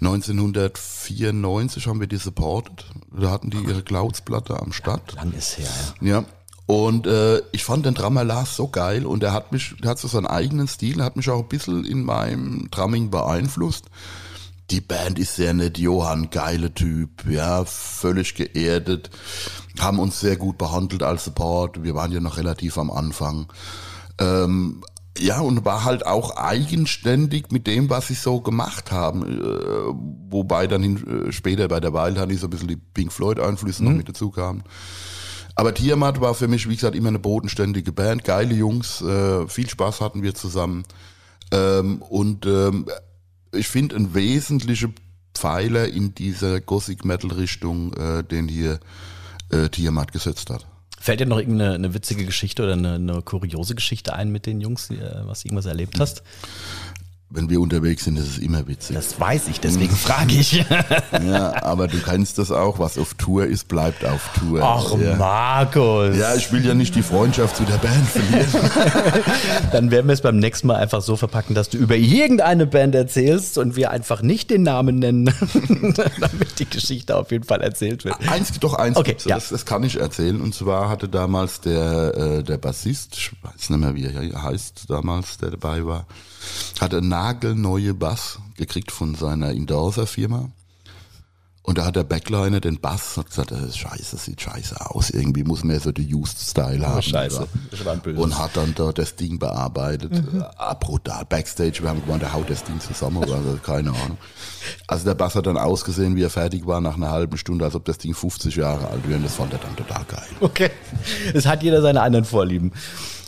1994 0.00 1.86
haben 1.86 2.00
wir 2.00 2.08
die 2.08 2.16
supported. 2.16 2.86
Da 3.16 3.30
hatten 3.30 3.50
die 3.50 3.58
ihre 3.58 3.82
Clouds-Platte 3.82 4.60
am 4.60 4.72
Start. 4.72 5.14
Lang 5.14 5.32
ist 5.32 5.58
her, 5.58 5.68
ja. 6.00 6.20
Ja. 6.20 6.24
Und 6.66 7.06
äh, 7.06 7.40
ich 7.52 7.64
fand 7.64 7.86
den 7.86 7.94
Drummer 7.94 8.24
Lars 8.24 8.56
so 8.56 8.68
geil 8.68 9.06
und 9.06 9.22
er 9.22 9.32
hat 9.32 9.52
mich, 9.52 9.74
der 9.82 9.90
hat 9.90 9.98
so 9.98 10.06
seinen 10.06 10.26
eigenen 10.26 10.68
Stil, 10.68 11.02
hat 11.02 11.16
mich 11.16 11.30
auch 11.30 11.38
ein 11.38 11.48
bisschen 11.48 11.84
in 11.86 12.04
meinem 12.04 12.68
Drumming 12.70 13.08
beeinflusst. 13.10 13.86
Die 14.70 14.80
Band 14.82 15.18
ist 15.18 15.36
sehr 15.36 15.54
nett, 15.54 15.78
Johann, 15.78 16.28
geile 16.30 16.74
Typ, 16.74 17.24
ja, 17.26 17.64
völlig 17.64 18.34
geerdet, 18.34 19.10
haben 19.78 19.98
uns 19.98 20.20
sehr 20.20 20.36
gut 20.36 20.58
behandelt 20.58 21.02
als 21.02 21.24
Support, 21.24 21.82
wir 21.82 21.94
waren 21.94 22.12
ja 22.12 22.20
noch 22.20 22.36
relativ 22.36 22.76
am 22.76 22.90
Anfang. 22.90 23.50
Ähm, 24.20 24.82
ja, 25.18 25.40
und 25.40 25.64
war 25.64 25.84
halt 25.84 26.06
auch 26.06 26.36
eigenständig 26.36 27.50
mit 27.50 27.66
dem, 27.66 27.90
was 27.90 28.08
sie 28.08 28.14
so 28.14 28.40
gemacht 28.40 28.92
haben. 28.92 29.22
Äh, 29.22 30.30
wobei 30.30 30.66
dann 30.66 30.82
hin, 30.82 31.28
äh, 31.28 31.32
später 31.32 31.66
bei 31.68 31.80
der 31.80 31.92
Wild 31.92 32.18
Honey 32.18 32.34
so 32.34 32.46
ein 32.46 32.50
bisschen 32.50 32.68
die 32.68 32.76
Pink 32.76 33.12
Floyd-Einflüsse 33.12 33.84
noch 33.84 33.92
mit 33.92 34.08
dazu 34.08 34.30
kamen. 34.30 34.62
Aber 35.54 35.74
Tiamat 35.74 36.20
war 36.20 36.34
für 36.34 36.46
mich, 36.46 36.68
wie 36.68 36.76
gesagt, 36.76 36.94
immer 36.94 37.08
eine 37.08 37.18
bodenständige 37.18 37.90
Band, 37.90 38.22
geile 38.22 38.54
Jungs, 38.54 39.00
äh, 39.00 39.48
viel 39.48 39.68
Spaß 39.68 40.00
hatten 40.00 40.22
wir 40.22 40.34
zusammen. 40.34 40.84
Ähm, 41.50 42.00
und 42.02 42.46
ähm, 42.46 42.86
ich 43.52 43.68
finde 43.68 43.96
ein 43.96 44.14
wesentlicher 44.14 44.88
Pfeiler 45.34 45.88
in 45.88 46.14
dieser 46.14 46.60
Gothic 46.60 47.04
Metal 47.04 47.30
Richtung, 47.30 47.92
äh, 47.94 48.24
den 48.24 48.48
hier 48.48 48.80
äh, 49.50 49.68
Tiamat 49.68 50.12
gesetzt 50.12 50.50
hat. 50.50 50.66
Fällt 51.00 51.20
dir 51.20 51.26
noch 51.26 51.38
irgendeine 51.38 51.74
eine 51.74 51.94
witzige 51.94 52.24
Geschichte 52.24 52.64
oder 52.64 52.72
eine, 52.72 52.94
eine 52.94 53.22
kuriose 53.22 53.74
Geschichte 53.74 54.14
ein 54.14 54.30
mit 54.30 54.46
den 54.46 54.60
Jungs, 54.60 54.90
äh, 54.90 54.96
was 55.24 55.42
du 55.42 55.48
irgendwas 55.48 55.66
erlebt 55.66 56.00
hast? 56.00 56.22
Wenn 57.30 57.50
wir 57.50 57.60
unterwegs 57.60 58.04
sind, 58.04 58.16
ist 58.16 58.26
es 58.26 58.38
immer 58.38 58.66
witzig. 58.68 58.96
Das 58.96 59.20
weiß 59.20 59.48
ich, 59.48 59.60
deswegen 59.60 59.94
frage 59.94 60.32
ich. 60.32 60.64
Ja, 61.22 61.62
aber 61.62 61.88
du 61.88 61.98
kennst 61.98 62.38
das 62.38 62.50
auch, 62.50 62.78
was 62.78 62.96
auf 62.96 63.14
Tour 63.14 63.46
ist, 63.46 63.68
bleibt 63.68 64.04
auf 64.04 64.30
Tour. 64.38 64.62
Ach, 64.62 64.96
ja. 64.98 65.16
Markus. 65.16 66.16
ja, 66.16 66.34
ich 66.34 66.50
will 66.52 66.64
ja 66.64 66.74
nicht 66.74 66.94
die 66.94 67.02
Freundschaft 67.02 67.56
zu 67.56 67.64
der 67.64 67.76
Band 67.76 68.08
verlieren. 68.08 68.48
Dann 69.72 69.90
werden 69.90 70.06
wir 70.06 70.14
es 70.14 70.20
beim 70.20 70.38
nächsten 70.38 70.68
Mal 70.68 70.76
einfach 70.76 71.02
so 71.02 71.16
verpacken, 71.16 71.54
dass 71.54 71.68
du 71.68 71.76
über 71.76 71.96
irgendeine 71.96 72.66
Band 72.66 72.94
erzählst 72.94 73.58
und 73.58 73.76
wir 73.76 73.90
einfach 73.90 74.22
nicht 74.22 74.50
den 74.50 74.62
Namen 74.62 74.98
nennen, 74.98 75.26
damit 76.20 76.58
die 76.58 76.68
Geschichte 76.68 77.16
auf 77.16 77.30
jeden 77.30 77.44
Fall 77.44 77.60
erzählt 77.60 78.04
wird. 78.04 78.16
Eins, 78.28 78.52
doch 78.60 78.74
eins 78.74 78.96
Okay, 78.96 79.16
ja. 79.26 79.34
das, 79.34 79.50
das 79.50 79.66
kann 79.66 79.82
ich 79.82 79.98
erzählen. 79.98 80.40
Und 80.40 80.54
zwar 80.54 80.88
hatte 80.88 81.08
damals 81.08 81.60
der, 81.60 82.14
äh, 82.16 82.42
der 82.42 82.58
Bassist, 82.58 83.16
ich 83.16 83.32
weiß 83.42 83.70
nicht 83.70 83.80
mehr, 83.80 83.94
wie 83.94 84.04
er 84.04 84.42
heißt 84.42 84.84
damals, 84.88 85.38
der 85.38 85.50
dabei 85.50 85.84
war, 85.84 86.06
hatte 86.80 86.98
eine 86.98 87.06
nagelneue 87.06 87.94
Bass 87.94 88.38
gekriegt 88.56 88.92
von 88.92 89.14
seiner 89.14 89.50
Endorser-Firma. 89.50 90.50
Und 91.68 91.76
da 91.76 91.84
hat 91.84 91.96
der 91.96 92.04
Backliner 92.04 92.60
den 92.60 92.80
Bass 92.80 93.18
und 93.18 93.28
gesagt, 93.28 93.50
das 93.50 93.60
ist 93.60 93.76
scheiße, 93.76 94.12
das 94.12 94.24
sieht 94.24 94.40
scheiße 94.40 94.90
aus. 94.90 95.10
Irgendwie 95.10 95.44
muss 95.44 95.64
mehr 95.64 95.78
so 95.78 95.92
die 95.92 96.14
Used-Style 96.14 96.86
haben. 96.86 96.96
Oh, 96.96 97.02
scheiße. 97.02 97.40
Ja. 97.40 97.46
Das 97.70 97.84
war 97.84 97.92
ein 97.92 98.00
böses. 98.00 98.24
Und 98.24 98.38
hat 98.38 98.56
dann 98.56 98.74
da 98.74 98.90
das 98.90 99.16
Ding 99.16 99.38
bearbeitet. 99.38 100.10
Äh, 100.14 100.74
brutal. 100.80 101.26
Backstage, 101.26 101.82
wir 101.82 101.90
haben 101.90 102.00
gemeint, 102.00 102.22
der 102.22 102.32
haut 102.32 102.48
das 102.48 102.64
Ding 102.64 102.80
zusammen, 102.80 103.22
also 103.22 103.58
keine 103.62 103.90
Ahnung. 103.90 104.16
Also 104.86 105.04
der 105.04 105.14
Bass 105.14 105.34
hat 105.34 105.46
dann 105.46 105.58
ausgesehen, 105.58 106.16
wie 106.16 106.22
er 106.22 106.30
fertig 106.30 106.66
war 106.66 106.80
nach 106.80 106.96
einer 106.96 107.10
halben 107.10 107.36
Stunde, 107.36 107.66
als 107.66 107.74
ob 107.74 107.84
das 107.84 107.98
Ding 107.98 108.14
50 108.14 108.56
Jahre 108.56 108.88
alt 108.88 109.06
wäre. 109.06 109.18
Und 109.18 109.26
das 109.26 109.34
fand 109.34 109.52
er 109.52 109.58
dann 109.58 109.76
total 109.76 110.04
geil. 110.06 110.28
Okay. 110.40 110.70
Es 111.34 111.44
hat 111.44 111.62
jeder 111.62 111.82
seine 111.82 112.00
anderen 112.00 112.24
Vorlieben. 112.24 112.72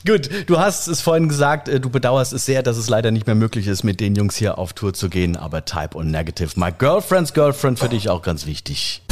Gut, 0.06 0.30
du 0.46 0.58
hast 0.58 0.88
es 0.88 1.02
vorhin 1.02 1.28
gesagt, 1.28 1.68
äh, 1.68 1.78
du 1.78 1.90
bedauerst 1.90 2.32
es 2.32 2.46
sehr, 2.46 2.62
dass 2.62 2.78
es 2.78 2.88
leider 2.88 3.10
nicht 3.10 3.26
mehr 3.26 3.36
möglich 3.36 3.66
ist, 3.66 3.84
mit 3.84 4.00
den 4.00 4.14
Jungs 4.14 4.34
hier 4.34 4.56
auf 4.56 4.72
Tour 4.72 4.94
zu 4.94 5.10
gehen, 5.10 5.36
aber 5.36 5.66
Type 5.66 5.96
und 5.96 6.10
Negative. 6.10 6.58
My 6.58 6.72
Girlfriend's 6.72 7.34
Girlfriend 7.34 7.78
für 7.78 7.90
dich 7.90 8.08
auch 8.08 8.22
ganz 8.22 8.46
wichtig. 8.46 9.02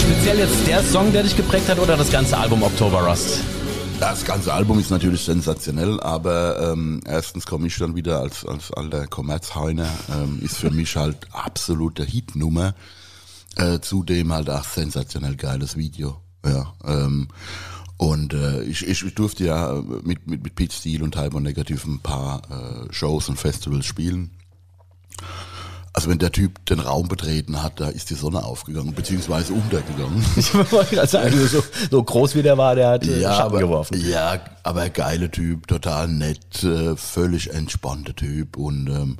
Speziell 0.00 0.38
jetzt 0.38 0.66
der 0.68 0.82
Song, 0.84 1.12
der 1.12 1.24
dich 1.24 1.36
geprägt 1.36 1.68
hat 1.68 1.80
oder 1.80 1.96
das 1.96 2.12
ganze 2.12 2.38
Album 2.38 2.62
October 2.62 3.00
Rust? 3.00 3.40
Das 3.98 4.24
ganze 4.24 4.54
Album 4.54 4.78
ist 4.78 4.90
natürlich 4.90 5.22
sensationell, 5.22 5.98
aber 6.00 6.72
ähm, 6.72 7.00
erstens 7.06 7.44
komme 7.44 7.66
ich 7.66 7.76
dann 7.76 7.96
wieder 7.96 8.20
als, 8.20 8.46
als 8.46 8.72
alter 8.72 9.08
Kommerzheiner, 9.08 9.88
ähm, 10.14 10.38
ist 10.42 10.58
für 10.58 10.70
mich 10.70 10.94
halt 10.94 11.16
absolute 11.32 12.04
Hitnummer. 12.04 12.74
Äh, 13.56 13.80
zudem 13.80 14.32
halt 14.32 14.48
auch 14.48 14.64
sensationell 14.64 15.36
geiles 15.36 15.76
Video. 15.76 16.20
Ja, 16.44 16.72
ähm, 16.84 17.28
und 17.96 18.32
äh, 18.32 18.62
ich, 18.62 18.86
ich 18.86 19.14
durfte 19.14 19.44
ja 19.44 19.82
mit, 20.02 20.26
mit, 20.26 20.42
mit 20.42 20.54
Pete 20.54 20.74
Steele 20.74 21.04
und 21.04 21.12
Type 21.12 21.38
Negative 21.38 21.86
ein 21.86 21.98
paar 21.98 22.40
äh, 22.50 22.92
Shows 22.92 23.28
und 23.28 23.36
Festivals 23.36 23.84
spielen. 23.84 24.30
Also 25.92 26.08
wenn 26.08 26.18
der 26.18 26.30
Typ 26.30 26.64
den 26.66 26.78
Raum 26.78 27.08
betreten 27.08 27.62
hat, 27.62 27.80
da 27.80 27.88
ist 27.88 28.10
die 28.10 28.14
Sonne 28.14 28.44
aufgegangen, 28.44 28.94
beziehungsweise 28.94 29.52
untergegangen. 29.52 30.24
Ich 30.36 30.54
wollte 30.54 30.94
gerade 30.94 31.08
sagen, 31.08 31.48
so, 31.48 31.62
so 31.90 32.02
groß 32.02 32.36
wie 32.36 32.42
der 32.42 32.56
war, 32.56 32.74
der 32.74 32.88
hat 32.88 33.06
äh, 33.06 33.20
Schatten 33.20 33.42
aber, 33.42 33.58
geworfen. 33.58 34.00
Ja, 34.08 34.38
aber 34.62 34.88
geiler 34.88 35.30
Typ, 35.30 35.66
total 35.66 36.08
nett, 36.08 36.62
äh, 36.62 36.96
völlig 36.96 37.52
entspannter 37.52 38.14
Typ 38.14 38.56
und 38.56 38.88
ähm, 38.88 39.18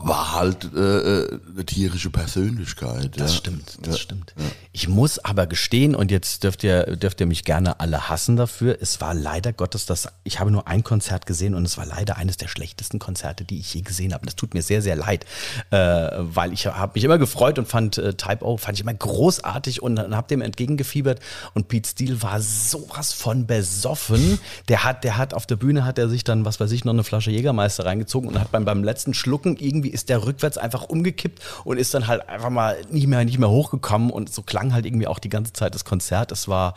war 0.00 0.34
halt 0.34 0.72
äh, 0.74 0.78
äh, 0.78 1.40
eine 1.52 1.66
tierische 1.66 2.08
Persönlichkeit. 2.10 3.20
Das 3.20 3.32
ja. 3.32 3.38
stimmt, 3.38 3.78
das 3.82 4.00
stimmt. 4.00 4.34
Ich 4.72 4.88
muss 4.88 5.18
aber 5.18 5.46
gestehen, 5.46 5.94
und 5.94 6.10
jetzt 6.10 6.44
dürft 6.44 6.64
ihr, 6.64 6.96
dürft 6.96 7.20
ihr 7.20 7.26
mich 7.26 7.44
gerne 7.44 7.78
alle 7.78 8.08
hassen 8.08 8.36
dafür, 8.36 8.78
es 8.80 9.00
war 9.02 9.12
leider 9.12 9.52
Gottes 9.52 9.84
das, 9.84 10.08
ich 10.24 10.40
habe 10.40 10.50
nur 10.50 10.66
ein 10.66 10.82
Konzert 10.82 11.26
gesehen 11.26 11.54
und 11.54 11.66
es 11.66 11.76
war 11.76 11.84
leider 11.84 12.16
eines 12.16 12.38
der 12.38 12.48
schlechtesten 12.48 12.98
Konzerte, 12.98 13.44
die 13.44 13.58
ich 13.58 13.74
je 13.74 13.82
gesehen 13.82 14.14
habe. 14.14 14.24
Das 14.24 14.34
tut 14.34 14.54
mir 14.54 14.62
sehr, 14.62 14.80
sehr 14.80 14.96
leid, 14.96 15.26
äh, 15.70 15.76
weil 15.76 16.54
ich 16.54 16.66
habe 16.66 16.92
mich 16.94 17.04
immer 17.04 17.18
gefreut 17.18 17.58
und 17.58 17.68
fand 17.68 17.98
äh, 17.98 18.14
Type 18.14 18.44
O, 18.44 18.56
fand 18.56 18.78
ich 18.78 18.82
immer 18.82 18.94
großartig 18.94 19.82
und, 19.82 19.98
und 19.98 20.16
habe 20.16 20.28
dem 20.28 20.40
entgegengefiebert 20.40 21.20
und 21.52 21.68
Pete 21.68 21.88
Steele 21.88 22.22
war 22.22 22.40
sowas 22.40 23.12
von 23.12 23.46
besoffen. 23.46 24.38
Der 24.68 24.84
hat, 24.84 25.04
der 25.04 25.18
hat 25.18 25.34
auf 25.34 25.46
der 25.46 25.56
Bühne 25.56 25.84
hat 25.84 25.98
er 25.98 26.08
sich 26.08 26.24
dann, 26.24 26.46
was 26.46 26.60
weiß 26.60 26.72
ich, 26.72 26.84
noch 26.84 26.94
eine 26.94 27.04
Flasche 27.04 27.30
Jägermeister 27.30 27.84
reingezogen 27.84 28.30
und 28.30 28.40
hat 28.40 28.50
beim, 28.50 28.64
beim 28.64 28.82
letzten 28.82 29.12
Schlucken 29.12 29.49
irgendwie 29.58 29.88
ist 29.90 30.08
der 30.08 30.24
rückwärts 30.24 30.58
einfach 30.58 30.82
umgekippt 30.84 31.40
und 31.64 31.78
ist 31.78 31.94
dann 31.94 32.06
halt 32.06 32.28
einfach 32.28 32.50
mal 32.50 32.76
nicht 32.90 33.06
mehr, 33.06 33.24
nicht 33.24 33.38
mehr 33.38 33.50
hochgekommen 33.50 34.10
und 34.10 34.32
so 34.32 34.42
klang 34.42 34.72
halt 34.72 34.86
irgendwie 34.86 35.06
auch 35.06 35.18
die 35.18 35.28
ganze 35.30 35.52
Zeit 35.52 35.74
das 35.74 35.84
Konzert. 35.84 36.30
Es 36.32 36.48
war, 36.48 36.74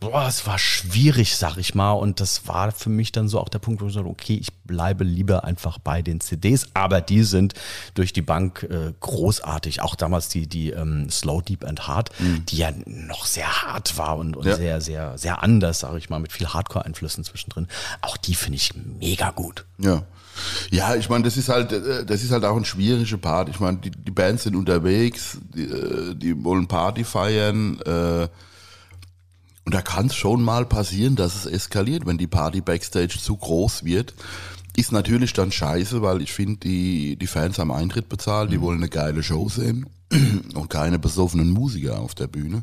boah, 0.00 0.26
es 0.28 0.46
war 0.46 0.58
schwierig, 0.58 1.36
sag 1.36 1.56
ich 1.56 1.74
mal. 1.74 1.92
Und 1.92 2.20
das 2.20 2.46
war 2.46 2.70
für 2.72 2.90
mich 2.90 3.12
dann 3.12 3.28
so 3.28 3.40
auch 3.40 3.48
der 3.48 3.58
Punkt, 3.58 3.80
wo 3.80 3.86
ich 3.88 3.94
sagte, 3.94 4.08
okay, 4.08 4.36
ich 4.36 4.52
bleibe 4.64 5.04
lieber 5.04 5.44
einfach 5.44 5.78
bei 5.78 6.02
den 6.02 6.20
CDs, 6.20 6.66
aber 6.74 7.00
die 7.00 7.22
sind 7.22 7.54
durch 7.94 8.12
die 8.12 8.20
Bank 8.22 8.64
äh, 8.64 8.92
großartig. 9.00 9.80
Auch 9.80 9.94
damals 9.94 10.28
die, 10.28 10.46
die 10.46 10.70
ähm, 10.70 11.08
Slow, 11.10 11.40
Deep 11.42 11.64
and 11.64 11.86
Hard, 11.88 12.10
die 12.48 12.56
ja 12.58 12.70
noch 12.84 13.24
sehr 13.26 13.62
hart 13.62 13.96
war 13.96 14.18
und, 14.18 14.36
und 14.36 14.46
Ja. 14.46 14.56
sehr, 14.56 14.80
sehr, 14.80 15.18
sehr 15.18 15.42
anders, 15.42 15.80
sag 15.80 15.96
ich 15.96 16.10
mal, 16.10 16.18
mit 16.18 16.32
viel 16.32 16.48
Hardcore-Einflüssen 16.48 17.24
zwischendrin. 17.24 17.66
Auch 18.02 18.16
die 18.16 18.34
finde 18.34 18.56
ich 18.56 18.72
mega 18.74 19.30
gut. 19.30 19.64
Ja. 19.78 20.02
Ja, 20.70 20.94
ich 20.94 21.08
meine, 21.08 21.24
das 21.24 21.36
ist 21.36 21.48
halt, 21.48 21.72
äh, 21.72 22.04
das 22.04 22.22
ist 22.22 22.30
halt 22.30 22.44
auch 22.44 22.56
ein 22.56 22.64
schwieriger 22.64 23.18
Part. 23.18 23.48
Ich 23.48 23.60
meine, 23.60 23.78
die, 23.78 23.90
die 23.90 24.10
Bands 24.10 24.44
sind 24.44 24.56
unterwegs, 24.56 25.38
die, 25.54 25.64
äh, 25.64 26.14
die 26.14 26.44
wollen 26.44 26.66
Party 26.66 27.04
feiern, 27.04 27.80
äh, 27.80 28.28
und 29.66 29.74
da 29.74 29.82
kann 29.82 30.06
es 30.06 30.14
schon 30.14 30.42
mal 30.42 30.64
passieren, 30.64 31.16
dass 31.16 31.34
es 31.34 31.44
eskaliert, 31.44 32.06
wenn 32.06 32.18
die 32.18 32.28
Party 32.28 32.60
Backstage 32.60 33.18
zu 33.20 33.36
groß 33.36 33.82
wird. 33.84 34.14
Ist 34.76 34.92
natürlich 34.92 35.32
dann 35.32 35.50
scheiße, 35.50 36.02
weil 36.02 36.22
ich 36.22 36.32
finde, 36.32 36.60
die, 36.60 37.16
die 37.16 37.26
Fans 37.26 37.58
haben 37.58 37.72
Eintritt 37.72 38.08
bezahlt, 38.08 38.52
die 38.52 38.60
wollen 38.60 38.78
eine 38.78 38.88
geile 38.88 39.24
Show 39.24 39.48
sehen 39.48 39.86
und 40.54 40.70
keine 40.70 41.00
besoffenen 41.00 41.50
Musiker 41.50 41.98
auf 41.98 42.14
der 42.14 42.28
Bühne. 42.28 42.62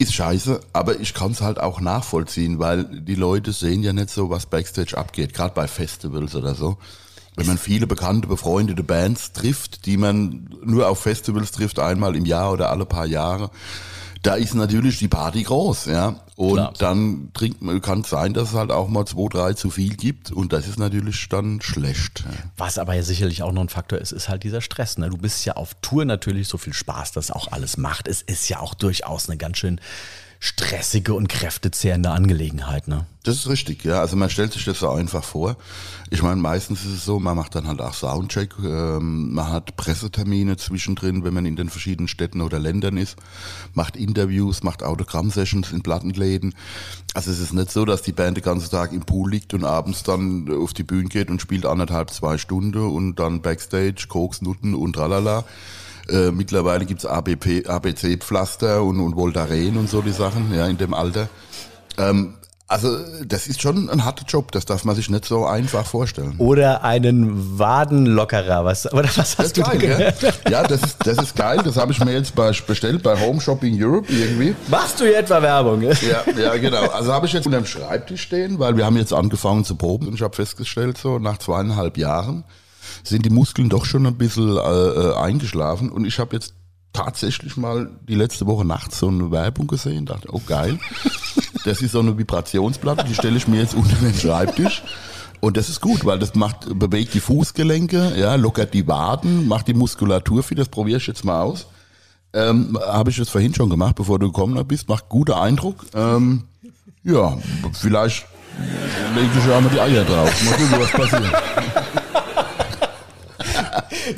Ist 0.00 0.14
scheiße, 0.14 0.60
aber 0.72 1.00
ich 1.00 1.12
kann 1.12 1.32
es 1.32 1.40
halt 1.40 1.58
auch 1.58 1.80
nachvollziehen, 1.80 2.60
weil 2.60 2.84
die 2.84 3.16
Leute 3.16 3.52
sehen 3.52 3.82
ja 3.82 3.92
nicht 3.92 4.10
so, 4.10 4.30
was 4.30 4.46
Backstage 4.46 4.96
abgeht, 4.96 5.34
gerade 5.34 5.54
bei 5.54 5.66
Festivals 5.66 6.36
oder 6.36 6.54
so. 6.54 6.78
Wenn 7.34 7.46
man 7.46 7.58
viele 7.58 7.86
bekannte, 7.86 8.28
befreundete 8.28 8.84
Bands 8.84 9.32
trifft, 9.32 9.86
die 9.86 9.96
man 9.96 10.48
nur 10.64 10.88
auf 10.88 11.00
Festivals 11.00 11.50
trifft, 11.50 11.78
einmal 11.80 12.14
im 12.14 12.26
Jahr 12.26 12.52
oder 12.52 12.70
alle 12.70 12.86
paar 12.86 13.06
Jahre, 13.06 13.50
da 14.22 14.34
ist 14.34 14.54
natürlich 14.54 14.98
die 14.98 15.08
Party 15.08 15.42
groß, 15.42 15.86
ja. 15.86 16.20
Und 16.38 16.52
Klar. 16.52 16.72
dann 16.78 17.30
trinkt 17.34 17.62
man, 17.62 17.80
kann 17.80 18.02
es 18.02 18.10
sein, 18.10 18.32
dass 18.32 18.50
es 18.50 18.54
halt 18.54 18.70
auch 18.70 18.86
mal 18.86 19.04
zwei, 19.06 19.28
drei 19.28 19.54
zu 19.54 19.70
viel 19.70 19.96
gibt 19.96 20.30
und 20.30 20.52
das 20.52 20.68
ist 20.68 20.78
natürlich 20.78 21.28
dann 21.28 21.60
schlecht. 21.60 22.22
Was 22.56 22.78
aber 22.78 22.94
ja 22.94 23.02
sicherlich 23.02 23.42
auch 23.42 23.50
noch 23.50 23.62
ein 23.62 23.68
Faktor 23.68 23.98
ist, 23.98 24.12
ist 24.12 24.28
halt 24.28 24.44
dieser 24.44 24.60
Stress. 24.60 24.98
Ne? 24.98 25.10
Du 25.10 25.16
bist 25.16 25.44
ja 25.44 25.54
auf 25.54 25.74
Tour 25.82 26.04
natürlich 26.04 26.46
so 26.46 26.56
viel 26.56 26.74
Spaß, 26.74 27.10
das 27.10 27.32
auch 27.32 27.50
alles 27.50 27.76
macht. 27.76 28.06
Es 28.06 28.22
ist 28.22 28.48
ja 28.48 28.60
auch 28.60 28.74
durchaus 28.74 29.28
eine 29.28 29.36
ganz 29.36 29.58
schön 29.58 29.80
stressige 30.40 31.14
und 31.14 31.28
kräftezehrende 31.28 32.10
Angelegenheit. 32.10 32.86
Ne? 32.86 33.06
Das 33.24 33.36
ist 33.36 33.48
richtig, 33.48 33.84
ja. 33.84 34.00
Also 34.00 34.16
man 34.16 34.30
stellt 34.30 34.52
sich 34.52 34.64
das 34.64 34.78
so 34.78 34.88
einfach 34.90 35.24
vor. 35.24 35.56
Ich 36.10 36.22
meine, 36.22 36.36
meistens 36.36 36.84
ist 36.84 36.92
es 36.92 37.04
so, 37.04 37.18
man 37.18 37.36
macht 37.36 37.56
dann 37.56 37.66
halt 37.66 37.80
auch 37.80 37.92
Soundcheck, 37.92 38.54
ähm, 38.64 39.34
man 39.34 39.50
hat 39.50 39.76
Pressetermine 39.76 40.56
zwischendrin, 40.56 41.24
wenn 41.24 41.34
man 41.34 41.44
in 41.44 41.56
den 41.56 41.68
verschiedenen 41.68 42.08
Städten 42.08 42.40
oder 42.40 42.58
Ländern 42.60 42.96
ist, 42.96 43.16
macht 43.74 43.96
Interviews, 43.96 44.62
macht 44.62 44.84
Autogramm-Sessions 44.84 45.72
in 45.72 45.82
Plattenläden. 45.82 46.54
Also 47.14 47.32
es 47.32 47.40
ist 47.40 47.52
nicht 47.52 47.72
so, 47.72 47.84
dass 47.84 48.02
die 48.02 48.12
Band 48.12 48.36
den 48.36 48.44
ganzen 48.44 48.70
Tag 48.70 48.92
im 48.92 49.02
Pool 49.02 49.30
liegt 49.30 49.54
und 49.54 49.64
abends 49.64 50.04
dann 50.04 50.48
auf 50.50 50.72
die 50.72 50.84
Bühne 50.84 51.08
geht 51.08 51.30
und 51.30 51.42
spielt 51.42 51.66
anderthalb, 51.66 52.10
zwei 52.10 52.38
Stunden 52.38 52.78
und 52.78 53.16
dann 53.16 53.42
Backstage, 53.42 54.06
Koks, 54.08 54.40
Nutten 54.40 54.74
und 54.74 54.92
tralala. 54.92 55.44
Äh, 56.08 56.30
mittlerweile 56.30 56.86
gibt's 56.86 57.04
ABC-Pflaster 57.04 58.82
und, 58.82 59.00
und 59.00 59.16
Voltaren 59.16 59.76
und 59.76 59.90
so 59.90 60.02
die 60.02 60.12
Sachen, 60.12 60.54
ja, 60.54 60.66
in 60.66 60.78
dem 60.78 60.94
Alter. 60.94 61.28
Ähm, 61.98 62.34
also 62.70 62.98
das 63.24 63.46
ist 63.46 63.62
schon 63.62 63.88
ein 63.88 64.04
harter 64.04 64.26
Job, 64.28 64.52
das 64.52 64.66
darf 64.66 64.84
man 64.84 64.94
sich 64.94 65.08
nicht 65.08 65.24
so 65.24 65.46
einfach 65.46 65.86
vorstellen. 65.86 66.34
Oder 66.36 66.84
einen 66.84 67.58
Wadenlockerer. 67.58 68.62
Was, 68.62 68.92
oder 68.92 69.08
was 69.16 69.38
hast 69.38 69.56
du 69.56 69.62
geil, 69.62 69.78
dir 69.78 69.98
ja? 69.98 70.50
ja, 70.50 70.62
das 70.62 70.82
ist, 70.82 71.06
das 71.06 71.16
ist 71.16 71.34
geil. 71.34 71.60
Das 71.64 71.78
habe 71.78 71.92
ich 71.92 72.04
mir 72.04 72.12
jetzt 72.12 72.34
bei, 72.34 72.52
bestellt 72.66 73.02
bei 73.02 73.18
Home 73.18 73.40
Shopping 73.40 73.82
Europe 73.82 74.12
irgendwie. 74.12 74.54
Machst 74.68 75.00
du 75.00 75.04
hier 75.04 75.18
etwa 75.18 75.40
Werbung? 75.40 75.80
Ja, 75.80 75.92
ja, 76.38 76.56
genau. 76.58 76.88
Also 76.90 77.10
habe 77.10 77.24
ich 77.24 77.32
jetzt 77.32 77.46
unter 77.46 77.58
dem 77.58 77.66
Schreibtisch 77.66 78.20
stehen, 78.20 78.58
weil 78.58 78.76
wir 78.76 78.84
haben 78.84 78.98
jetzt 78.98 79.14
angefangen 79.14 79.64
zu 79.64 79.74
proben 79.74 80.06
und 80.06 80.14
ich 80.14 80.22
habe 80.22 80.36
festgestellt, 80.36 80.98
so 80.98 81.18
nach 81.18 81.38
zweieinhalb 81.38 81.96
Jahren 81.96 82.44
sind 83.02 83.24
die 83.24 83.30
Muskeln 83.30 83.68
doch 83.68 83.84
schon 83.84 84.06
ein 84.06 84.16
bisschen 84.16 84.56
äh, 84.56 84.60
äh, 84.60 85.14
eingeschlafen 85.16 85.90
und 85.90 86.04
ich 86.04 86.18
habe 86.18 86.36
jetzt 86.36 86.54
tatsächlich 86.92 87.56
mal 87.56 87.90
die 88.08 88.14
letzte 88.14 88.46
Woche 88.46 88.64
nachts 88.64 88.98
so 88.98 89.08
eine 89.08 89.30
Werbung 89.30 89.66
gesehen, 89.66 90.06
dachte, 90.06 90.28
oh 90.32 90.42
geil, 90.46 90.78
das 91.64 91.82
ist 91.82 91.92
so 91.92 92.00
eine 92.00 92.16
Vibrationsplatte, 92.16 93.04
die 93.04 93.14
stelle 93.14 93.36
ich 93.36 93.48
mir 93.48 93.60
jetzt 93.60 93.74
unter 93.74 93.96
den 93.96 94.14
Schreibtisch. 94.14 94.82
Und 95.40 95.56
das 95.56 95.68
ist 95.68 95.80
gut, 95.80 96.04
weil 96.04 96.18
das 96.18 96.34
macht, 96.34 96.66
bewegt 96.78 97.14
die 97.14 97.20
Fußgelenke, 97.20 98.14
ja, 98.18 98.34
lockert 98.34 98.74
die 98.74 98.88
Waden, 98.88 99.46
macht 99.46 99.68
die 99.68 99.74
Muskulatur 99.74 100.42
fit, 100.42 100.58
das 100.58 100.68
probiere 100.68 100.98
ich 100.98 101.06
jetzt 101.06 101.24
mal 101.24 101.42
aus. 101.42 101.66
Ähm, 102.32 102.78
Habe 102.80 103.10
ich 103.10 103.16
das 103.16 103.28
vorhin 103.28 103.54
schon 103.54 103.70
gemacht, 103.70 103.94
bevor 103.94 104.18
du 104.18 104.26
gekommen 104.26 104.66
bist, 104.66 104.88
macht 104.88 105.08
guter 105.08 105.40
Eindruck. 105.40 105.86
Ähm, 105.94 106.44
ja, 107.04 107.38
vielleicht 107.72 108.26
lege 109.14 109.30
ich 109.38 109.46
ja 109.46 109.60
mal 109.60 109.70
die 109.70 109.80
Eier 109.80 110.04
drauf. 110.04 110.44
Mal 110.44 110.56
gucken, 110.56 110.80
was 110.80 110.90
passiert. 110.90 111.32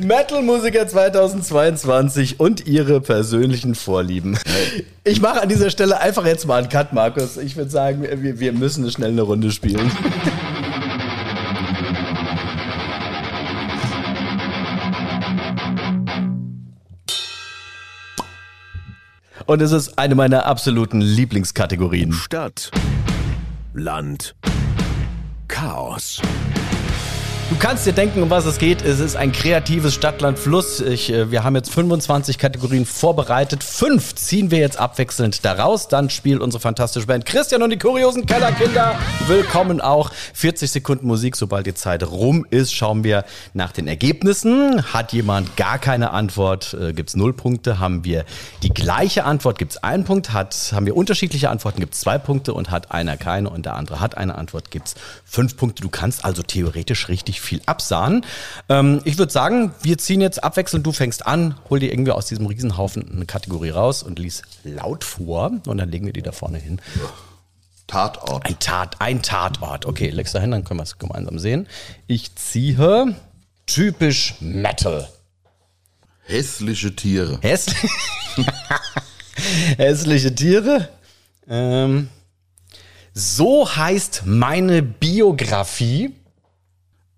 Metal-Musiker 0.00 0.86
2022 0.86 2.40
und 2.40 2.66
ihre 2.66 3.00
persönlichen 3.00 3.74
Vorlieben. 3.74 4.38
Ich 5.04 5.20
mache 5.20 5.42
an 5.42 5.48
dieser 5.48 5.70
Stelle 5.70 6.00
einfach 6.00 6.26
jetzt 6.26 6.46
mal 6.46 6.58
einen 6.58 6.68
Cut, 6.68 6.92
Markus. 6.92 7.36
Ich 7.36 7.56
würde 7.56 7.70
sagen, 7.70 8.02
wir, 8.02 8.40
wir 8.40 8.52
müssen 8.52 8.90
schnell 8.90 9.10
eine 9.10 9.22
Runde 9.22 9.50
spielen. 9.50 9.90
Und 19.46 19.60
es 19.62 19.72
ist 19.72 19.98
eine 19.98 20.14
meiner 20.14 20.46
absoluten 20.46 21.00
Lieblingskategorien. 21.00 22.12
Stadt, 22.12 22.70
Land, 23.74 24.36
Chaos. 25.48 26.22
Du 27.50 27.56
kannst 27.56 27.84
dir 27.84 27.92
denken, 27.92 28.22
um 28.22 28.30
was 28.30 28.46
es 28.46 28.58
geht. 28.58 28.80
Es 28.80 29.00
ist 29.00 29.16
ein 29.16 29.32
kreatives 29.32 29.92
Stadtland-Fluss. 29.94 30.80
Ich, 30.82 31.12
äh, 31.12 31.32
wir 31.32 31.42
haben 31.42 31.56
jetzt 31.56 31.74
25 31.74 32.38
Kategorien 32.38 32.86
vorbereitet. 32.86 33.64
Fünf 33.64 34.14
ziehen 34.14 34.52
wir 34.52 34.58
jetzt 34.58 34.78
abwechselnd 34.78 35.44
daraus. 35.44 35.88
Dann 35.88 36.10
spielt 36.10 36.42
unsere 36.42 36.60
fantastische 36.60 37.08
Band 37.08 37.26
Christian 37.26 37.64
und 37.64 37.70
die 37.70 37.76
kuriosen 37.76 38.24
Kellerkinder. 38.24 38.96
Willkommen 39.26 39.80
auch. 39.80 40.12
40 40.32 40.70
Sekunden 40.70 41.08
Musik. 41.08 41.34
Sobald 41.34 41.66
die 41.66 41.74
Zeit 41.74 42.04
rum 42.04 42.46
ist, 42.50 42.72
schauen 42.72 43.02
wir 43.02 43.24
nach 43.52 43.72
den 43.72 43.88
Ergebnissen. 43.88 44.84
Hat 44.92 45.12
jemand 45.12 45.56
gar 45.56 45.80
keine 45.80 46.12
Antwort, 46.12 46.74
äh, 46.74 46.92
gibt's 46.92 47.16
null 47.16 47.32
Punkte. 47.32 47.80
Haben 47.80 48.04
wir 48.04 48.26
die 48.62 48.72
gleiche 48.72 49.24
Antwort, 49.24 49.58
gibt's 49.58 49.76
einen 49.78 50.04
Punkt. 50.04 50.32
Hat, 50.32 50.54
haben 50.72 50.86
wir 50.86 50.96
unterschiedliche 50.96 51.50
Antworten, 51.50 51.80
gibt's 51.80 51.98
zwei 51.98 52.16
Punkte. 52.16 52.54
Und 52.54 52.70
hat 52.70 52.92
einer 52.92 53.16
keine 53.16 53.50
und 53.50 53.66
der 53.66 53.74
andere 53.74 53.98
hat 53.98 54.16
eine 54.16 54.36
Antwort, 54.36 54.70
gibt's 54.70 54.94
fünf 55.24 55.56
Punkte. 55.56 55.82
Du 55.82 55.88
kannst 55.88 56.24
also 56.24 56.44
theoretisch 56.44 57.08
richtig 57.08 57.39
viel 57.40 57.60
absahnen. 57.66 58.24
Ähm, 58.68 59.00
ich 59.04 59.18
würde 59.18 59.32
sagen, 59.32 59.72
wir 59.82 59.98
ziehen 59.98 60.20
jetzt 60.20 60.42
abwechselnd. 60.42 60.86
Du 60.86 60.92
fängst 60.92 61.26
an, 61.26 61.56
hol 61.68 61.80
dir 61.80 61.92
irgendwie 61.92 62.12
aus 62.12 62.26
diesem 62.26 62.46
Riesenhaufen 62.46 63.10
eine 63.10 63.26
Kategorie 63.26 63.70
raus 63.70 64.02
und 64.02 64.18
lies 64.18 64.42
laut 64.62 65.04
vor. 65.04 65.52
Und 65.66 65.78
dann 65.78 65.90
legen 65.90 66.06
wir 66.06 66.12
die 66.12 66.22
da 66.22 66.32
vorne 66.32 66.58
hin. 66.58 66.80
Tatort. 67.86 68.46
Ein, 68.46 68.58
Tat, 68.60 69.00
ein 69.00 69.22
Tatort. 69.22 69.84
Okay, 69.84 70.10
legst 70.10 70.34
da 70.34 70.38
hin, 70.38 70.52
dann 70.52 70.62
können 70.64 70.78
wir 70.78 70.84
es 70.84 70.98
gemeinsam 70.98 71.38
sehen. 71.40 71.66
Ich 72.06 72.36
ziehe 72.36 73.16
typisch 73.66 74.34
Metal. 74.40 75.08
Hässliche 76.22 76.94
Tiere. 76.94 77.38
Hässlich. 77.42 77.90
Hässliche 79.76 80.32
Tiere. 80.32 80.88
Ähm, 81.48 82.08
so 83.12 83.68
heißt 83.68 84.22
meine 84.24 84.82
Biografie. 84.82 86.14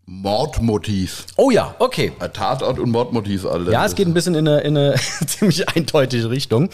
Mordmotiv. 0.05 1.27
Oh 1.37 1.51
ja, 1.51 1.75
okay. 1.79 2.12
Ein 2.19 2.33
Tatort 2.33 2.79
und 2.79 2.91
Mordmotiv, 2.91 3.47
Alter. 3.47 3.71
Ja, 3.71 3.85
es 3.87 3.95
geht 3.95 4.07
ein 4.07 4.15
bisschen 4.15 4.35
in 4.35 4.49
eine, 4.49 4.61
in 4.61 4.77
eine 4.77 4.97
ziemlich 5.27 5.69
eindeutige 5.69 6.29
Richtung. 6.31 6.71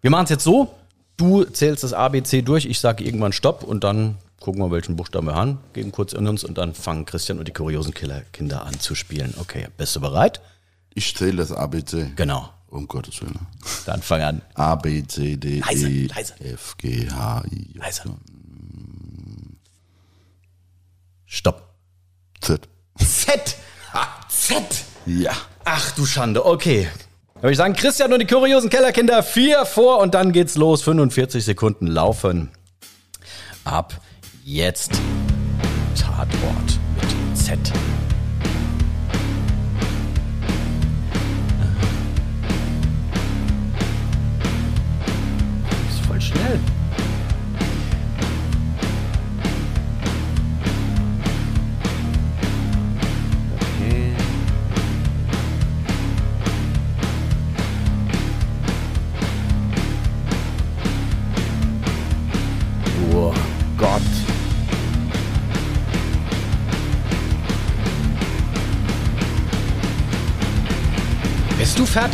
Wir 0.00 0.10
machen 0.10 0.24
es 0.24 0.30
jetzt 0.30 0.44
so. 0.44 0.74
Du 1.16 1.44
zählst 1.44 1.84
das 1.84 1.92
ABC 1.92 2.42
durch, 2.42 2.64
ich 2.64 2.80
sage 2.80 3.04
irgendwann 3.04 3.32
Stopp 3.32 3.62
und 3.62 3.84
dann 3.84 4.16
gucken 4.40 4.60
wir, 4.60 4.70
welchen 4.70 4.96
Buchstaben 4.96 5.28
wir 5.28 5.34
haben, 5.34 5.58
geben 5.72 5.92
kurz 5.92 6.12
in 6.12 6.26
uns 6.26 6.42
und 6.42 6.58
dann 6.58 6.74
fangen 6.74 7.06
Christian 7.06 7.38
und 7.38 7.46
die 7.46 7.52
kuriosen 7.52 7.94
Killerkinder 7.94 8.66
an 8.66 8.78
zu 8.80 8.94
spielen. 8.94 9.34
Okay, 9.38 9.68
bist 9.76 9.94
du 9.94 10.00
bereit? 10.00 10.40
Ich 10.92 11.14
zähle 11.16 11.36
das 11.36 11.52
ABC. 11.52 12.12
Genau. 12.16 12.50
Um 12.68 12.88
Gottes 12.88 13.22
Willen. 13.22 13.38
Dann 13.86 14.02
fang 14.02 14.20
an. 14.22 14.42
A, 14.54 14.74
B, 14.74 15.04
C, 15.06 15.36
D, 15.36 15.60
Leise, 15.60 15.88
E, 15.88 16.06
leise. 16.06 16.34
F, 16.40 16.76
G, 16.76 17.08
H, 17.08 17.44
I, 17.52 17.68
J, 17.72 17.76
Leise. 17.76 18.02
Stopp. 21.24 21.73
Z. 22.44 22.68
Z. 22.98 23.56
Z. 24.28 24.84
Ja. 25.06 25.32
Ach 25.64 25.92
du 25.92 26.04
Schande, 26.04 26.44
okay. 26.44 26.88
Dann 27.32 27.42
würde 27.42 27.52
ich 27.52 27.56
sagen, 27.56 27.74
Christian 27.74 28.12
und 28.12 28.18
die 28.18 28.26
kuriosen 28.26 28.68
Kellerkinder, 28.68 29.22
vier 29.22 29.64
vor 29.64 30.00
und 30.00 30.12
dann 30.12 30.32
geht's 30.32 30.56
los. 30.56 30.82
45 30.82 31.42
Sekunden 31.42 31.86
laufen. 31.86 32.50
Ab 33.64 33.94
jetzt. 34.44 34.92
Tatort 35.98 36.78
mit 37.00 37.38
Z. 37.38 37.58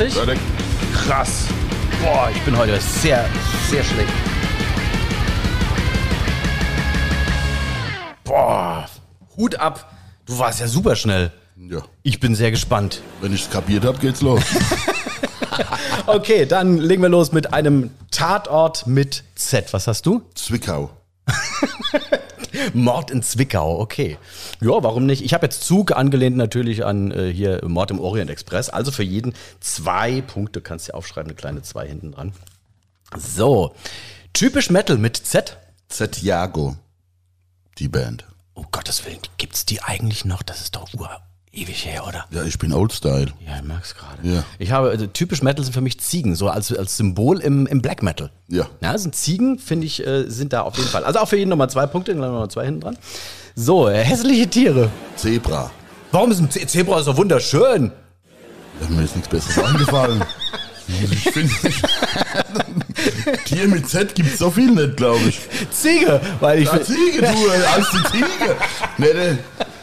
Du 0.00 0.08
fertig? 0.08 0.38
Krass. 0.94 1.44
Boah, 2.02 2.30
ich 2.34 2.40
bin 2.40 2.56
heute 2.56 2.80
sehr, 2.80 3.28
sehr 3.68 3.84
schlecht. 3.84 4.08
Boah, 8.24 8.88
Hut 9.36 9.56
ab. 9.56 9.92
Du 10.24 10.38
warst 10.38 10.60
ja 10.60 10.68
super 10.68 10.96
schnell. 10.96 11.30
Ja. 11.54 11.82
Ich 12.02 12.18
bin 12.18 12.34
sehr 12.34 12.50
gespannt. 12.50 13.02
Wenn 13.20 13.34
ich 13.34 13.42
es 13.42 13.50
kapiert 13.50 13.84
habe, 13.84 13.98
geht's 13.98 14.22
los. 14.22 14.42
Okay, 16.06 16.46
dann 16.46 16.78
legen 16.78 17.02
wir 17.02 17.10
los 17.10 17.32
mit 17.32 17.52
einem 17.52 17.90
Tatort 18.10 18.86
mit 18.86 19.24
Z. 19.34 19.70
Was 19.74 19.86
hast 19.86 20.06
du? 20.06 20.22
Zwickau. 20.34 20.90
Mord 22.74 23.10
in 23.10 23.22
Zwickau, 23.22 23.80
okay. 23.80 24.18
Ja, 24.60 24.82
warum 24.82 25.06
nicht? 25.06 25.22
Ich 25.22 25.34
habe 25.34 25.46
jetzt 25.46 25.64
Zug 25.64 25.92
angelehnt 25.92 26.36
natürlich 26.36 26.84
an 26.84 27.10
äh, 27.10 27.32
hier 27.32 27.60
Mord 27.66 27.90
im 27.90 28.00
Orient 28.00 28.30
Express. 28.30 28.68
Also 28.68 28.90
für 28.90 29.02
jeden 29.02 29.34
zwei 29.60 30.20
Punkte. 30.20 30.60
Kannst 30.60 30.88
du 30.88 30.94
aufschreiben, 30.94 31.30
eine 31.30 31.36
kleine 31.36 31.62
zwei 31.62 31.86
hinten 31.86 32.12
dran. 32.12 32.32
So. 33.16 33.74
Typisch 34.32 34.70
Metal 34.70 34.96
mit 34.98 35.16
Z. 35.16 35.58
Z-Jago. 35.88 36.76
Die 37.78 37.88
Band. 37.88 38.26
Oh 38.54 38.64
Gottes 38.70 39.04
Willen, 39.04 39.20
gibt's 39.38 39.64
die 39.64 39.82
eigentlich 39.82 40.24
noch? 40.24 40.42
Das 40.42 40.60
ist 40.60 40.76
doch 40.76 40.92
ur 40.94 41.10
ewig 41.52 41.84
her, 41.84 42.06
oder? 42.06 42.26
Ja, 42.30 42.44
ich 42.44 42.58
bin 42.58 42.72
Oldstyle. 42.72 43.32
Ja, 43.46 43.56
ich 43.56 43.62
merk's 43.62 43.94
gerade. 43.94 44.18
Ja. 44.22 44.44
Ich 44.58 44.70
habe, 44.72 44.90
also, 44.90 45.06
typisch 45.06 45.42
Metal 45.42 45.64
sind 45.64 45.72
für 45.72 45.80
mich 45.80 45.98
Ziegen, 46.00 46.34
so 46.34 46.48
als, 46.48 46.72
als 46.76 46.96
Symbol 46.96 47.40
im, 47.40 47.66
im 47.66 47.82
Black 47.82 48.02
Metal. 48.02 48.30
Ja. 48.48 48.66
Ja, 48.80 48.96
sind 48.98 49.14
Ziegen, 49.14 49.58
finde 49.58 49.86
ich, 49.86 50.06
äh, 50.06 50.28
sind 50.28 50.52
da 50.52 50.62
auf 50.62 50.76
jeden 50.76 50.88
Fall. 50.88 51.04
Also 51.04 51.18
auch 51.18 51.28
für 51.28 51.36
jeden 51.36 51.50
nochmal 51.50 51.70
zwei 51.70 51.86
Punkte, 51.86 52.12
dann 52.12 52.20
nochmal 52.20 52.50
zwei 52.50 52.64
hinten 52.64 52.80
dran. 52.80 52.98
So, 53.54 53.88
äh, 53.88 54.04
hässliche 54.04 54.48
Tiere. 54.48 54.90
Zebra. 55.16 55.70
Warum 56.12 56.30
ist 56.30 56.40
ein 56.40 56.50
Ze 56.50 56.66
Zebra 56.66 57.02
so 57.02 57.16
wunderschön? 57.16 57.92
Da 58.78 58.86
hat 58.86 58.90
mir 58.90 59.02
jetzt 59.02 59.14
nichts 59.16 59.28
Besseres 59.28 59.58
eingefallen. 59.64 60.24
Ich 60.88 61.30
finde, 61.30 61.52
Tier 63.44 63.68
mit 63.68 63.88
Z 63.88 64.12
gibt's 64.14 64.38
so 64.38 64.50
viel 64.50 64.72
nicht, 64.72 64.96
glaube 64.96 65.20
ich. 65.28 65.38
Ziege, 65.70 66.20
weil 66.40 66.60
ich 66.60 66.66
Ja, 66.66 66.82
Ziege, 66.82 67.20
du, 67.20 67.26
als 67.76 67.90
die 67.90 68.10
Ziege. 68.10 68.56
Nee, 68.98 69.06
nee. 69.14 69.38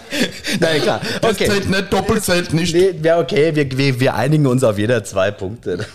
Nein, 0.59 0.81
klar. 0.81 1.01
Das 1.21 1.31
Okay. 1.35 1.47
zählt 1.47 1.69
nicht, 1.69 1.93
doppelt 1.93 2.23
zählt 2.23 2.53
nicht. 2.53 2.73
Nee, 2.73 2.95
ja, 3.03 3.19
okay, 3.19 3.53
wir, 3.55 3.77
wir, 3.77 3.99
wir 3.99 4.15
einigen 4.15 4.47
uns 4.47 4.63
auf 4.63 4.77
jeder 4.77 5.03
zwei 5.03 5.31
Punkte. 5.31 5.85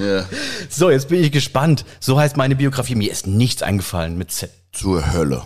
Ja. 0.00 0.24
So, 0.68 0.90
jetzt 0.90 1.08
bin 1.08 1.22
ich 1.22 1.30
gespannt. 1.30 1.84
So 2.00 2.18
heißt 2.18 2.36
meine 2.36 2.56
Biografie. 2.56 2.96
Mir 2.96 3.12
ist 3.12 3.26
nichts 3.28 3.62
eingefallen 3.62 4.18
mit 4.18 4.32
Z. 4.32 4.50
Zur 4.72 5.12
Hölle. 5.12 5.42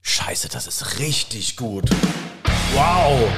Scheiße, 0.00 0.48
das 0.48 0.66
ist 0.66 0.98
richtig 0.98 1.56
gut. 1.56 1.88
Wow. 2.74 3.28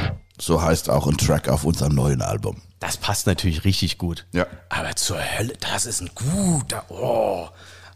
So 0.40 0.62
heißt 0.62 0.88
auch 0.88 1.06
ein 1.06 1.18
Track 1.18 1.48
auf 1.50 1.64
unserem 1.64 1.94
neuen 1.94 2.22
Album. 2.22 2.62
Das 2.80 2.96
passt 2.96 3.26
natürlich 3.26 3.64
richtig 3.64 3.98
gut. 3.98 4.26
Ja. 4.32 4.46
Aber 4.70 4.96
zur 4.96 5.18
Hölle, 5.18 5.52
das 5.70 5.84
ist 5.84 6.00
ein 6.00 6.10
guter. 6.14 6.84
Oh. 6.88 7.48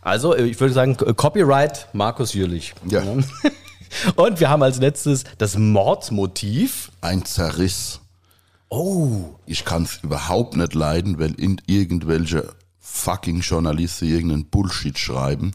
Also, 0.03 0.37
ich 0.37 0.61
würde 0.61 0.75
sagen, 0.75 0.97
Copyright 0.97 1.89
Markus 1.95 2.35
Jürlich. 2.35 2.75
Ja. 2.89 3.03
Und 4.17 4.41
wir 4.41 4.49
haben 4.49 4.63
als 4.63 4.79
letztes 4.79 5.25
das 5.39 5.57
Mordmotiv. 5.57 6.91
Ein 7.01 7.25
Zerriss. 7.25 8.01
Oh. 8.69 9.37
Ich 9.47 9.65
kann's 9.65 10.01
überhaupt 10.03 10.57
nicht 10.57 10.75
leiden, 10.75 11.19
wenn 11.19 11.35
in 11.35 11.61
irgendwelche 11.67 12.53
fucking 12.81 13.41
Journalisten 13.41 14.07
irgendeinen 14.07 14.47
Bullshit 14.47 14.99
schreiben. 14.99 15.53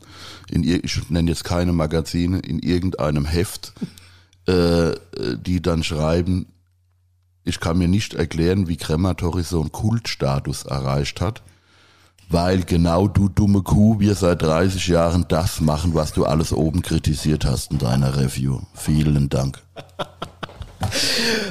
In, 0.50 0.63
ich 0.63 1.10
nenne 1.10 1.30
jetzt 1.30 1.43
keine 1.43 1.74
Magazine, 1.74 2.39
in 2.39 2.60
irgendeinem 2.60 3.26
Heft, 3.26 3.74
äh, 4.48 4.91
äh, 4.91 4.98
die 5.38 5.62
dann 5.62 5.84
schreiben, 5.84 6.48
ich 7.43 7.60
kann 7.60 7.78
mir 7.78 7.88
nicht 7.88 8.13
erklären, 8.13 8.67
wie 8.67 8.78
Crematory 8.78 9.43
so 9.43 9.60
einen 9.60 9.72
Kultstatus 9.72 10.63
erreicht 10.63 11.19
hat, 11.19 11.43
weil 12.30 12.64
genau 12.64 13.08
du 13.08 13.30
dumme 13.30 13.62
Kuh, 13.62 14.00
wir 14.00 14.16
seit 14.16 14.42
30 14.42 14.88
Jahren 14.88 15.26
das 15.28 15.62
machen, 15.62 15.94
was 15.94 16.14
du 16.14 16.26
alles 16.26 16.52
oben 16.52 16.82
kritisiert 16.82 17.46
hast 17.46 17.72
in 17.72 17.80
deiner 17.80 18.18
Review. 18.18 18.60
Vielen 18.74 19.30
Dank. 19.30 19.62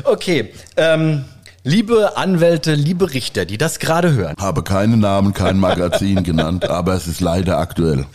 Okay. 0.05 0.53
Ähm, 0.77 1.25
liebe 1.65 2.17
Anwälte, 2.17 2.75
liebe 2.75 3.13
Richter, 3.13 3.45
die 3.45 3.59
das 3.59 3.79
gerade 3.79 4.13
hören. 4.13 4.35
Habe 4.39 4.63
keine 4.63 4.97
Namen, 4.97 5.33
kein 5.33 5.59
Magazin 5.59 6.23
genannt, 6.25 6.69
aber 6.69 6.95
es 6.95 7.07
ist 7.07 7.21
leider 7.21 7.59
aktuell. 7.59 8.07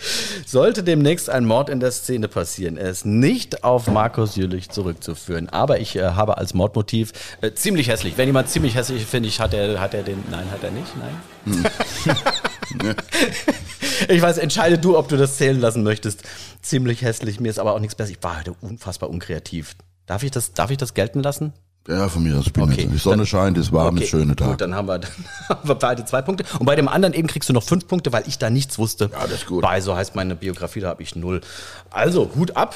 Sollte 0.46 0.84
demnächst 0.84 1.30
ein 1.30 1.46
Mord 1.46 1.70
in 1.70 1.80
der 1.80 1.92
Szene 1.92 2.28
passieren, 2.28 2.78
er 2.78 2.90
ist 2.90 3.06
nicht 3.06 3.64
auf 3.64 3.88
Markus 3.88 4.36
Jülich 4.36 4.70
zurückzuführen. 4.70 5.50
Aber 5.50 5.80
ich 5.80 5.96
äh, 5.96 6.02
habe 6.12 6.38
als 6.38 6.54
Mordmotiv 6.54 7.14
äh, 7.42 7.52
ziemlich 7.54 7.90
hässlich. 7.90 8.18
Wenn 8.18 8.28
jemand 8.28 8.50
ziemlich 8.50 8.76
hässlich 8.76 9.06
finde 9.06 9.30
ich, 9.30 9.40
hat 9.40 9.54
er, 9.54 9.80
hat 9.80 9.94
er 9.94 10.04
den. 10.04 10.24
Nein, 10.30 10.46
hat 10.52 10.64
er 10.64 10.72
nicht. 10.72 10.92
Nein. 10.98 11.66
ich 14.10 14.22
weiß, 14.22 14.38
entscheide 14.38 14.78
du, 14.78 14.98
ob 14.98 15.08
du 15.10 15.18
das 15.18 15.38
zählen 15.38 15.60
lassen 15.60 15.84
möchtest. 15.84 16.24
Ziemlich 16.62 17.02
hässlich. 17.02 17.40
Mir 17.40 17.50
ist 17.50 17.60
aber 17.60 17.74
auch 17.74 17.80
nichts 17.80 17.96
besser. 17.96 18.12
Ich 18.12 18.22
war 18.24 18.40
heute 18.40 18.54
unfassbar 18.62 19.10
unkreativ. 19.10 19.76
Darf 20.06 20.24
ich 20.24 20.32
das, 20.32 20.54
darf 20.54 20.72
ich 20.72 20.78
das 20.78 20.94
gelten 20.94 21.22
lassen? 21.22 21.54
Ja, 21.88 22.10
von 22.10 22.24
mir 22.24 22.38
aus. 22.38 22.50
Bin 22.50 22.64
Okay, 22.64 22.86
die 22.92 22.98
Sonne 22.98 23.18
dann- 23.18 23.26
scheint, 23.28 23.58
es 23.58 23.72
warm, 23.72 23.98
ist 23.98 24.10
schöne 24.10 24.36
Tag. 24.36 24.50
Gut, 24.50 24.62
dann 24.62 24.76
haben 24.76 24.88
wir, 24.88 25.00
dann 25.00 25.10
haben 25.50 25.68
wir 25.70 25.76
beide 25.76 26.04
zwei 26.06 26.22
Punkte. 26.22 26.44
Und 26.60 26.66
bei 26.66 26.76
dem 26.76 26.88
anderen 26.90 27.14
eben 27.14 27.28
kriegst 27.28 27.48
du 27.48 27.54
noch 27.54 27.64
fünf 27.64 27.88
Punkte, 27.88 28.12
weil 28.12 28.28
ich 28.28 28.38
da 28.38 28.50
nichts 28.50 28.78
wusste. 28.78 29.10
Ja, 29.14 29.22
das 29.24 29.32
ist 29.32 29.46
gut. 29.48 29.62
Bei 29.62 29.80
so 29.80 29.96
heißt 29.96 30.16
meine 30.16 30.36
Biografie, 30.36 30.82
da 30.82 30.90
habe 30.90 31.02
ich 31.04 31.16
null. 31.16 31.42
Also, 31.90 32.32
Hut 32.36 32.58
ab. 32.58 32.76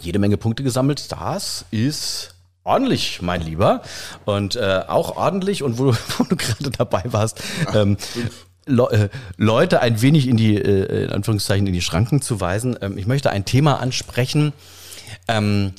Jede 0.00 0.18
Menge 0.18 0.36
Punkte 0.36 0.62
gesammelt. 0.62 1.10
Das 1.12 1.64
ist 1.70 2.34
ordentlich, 2.64 3.20
mein 3.22 3.40
Lieber. 3.42 3.82
Und 4.26 4.56
äh, 4.56 4.82
auch 4.88 5.16
ordentlich, 5.16 5.62
und 5.62 5.78
wo, 5.78 5.92
du- 5.92 5.96
wo 6.18 6.24
du 6.24 6.36
gerade 6.36 6.70
dabei 6.70 7.04
warst, 7.06 7.40
ähm, 7.74 7.96
Le 8.66 8.90
äh, 8.90 9.08
Leute 9.36 9.80
ein 9.80 10.00
wenig 10.02 10.28
in 10.28 10.36
die, 10.36 10.56
äh, 10.56 11.04
in 11.04 11.10
Anführungszeichen, 11.10 11.66
in 11.66 11.72
die 11.72 11.80
Schranken 11.80 12.22
zu 12.22 12.40
weisen. 12.40 12.78
Ähm, 12.80 12.96
ich 12.96 13.06
möchte 13.06 13.30
ein 13.30 13.44
Thema 13.44 13.80
ansprechen. 13.80 14.52
Ähm, 15.28 15.72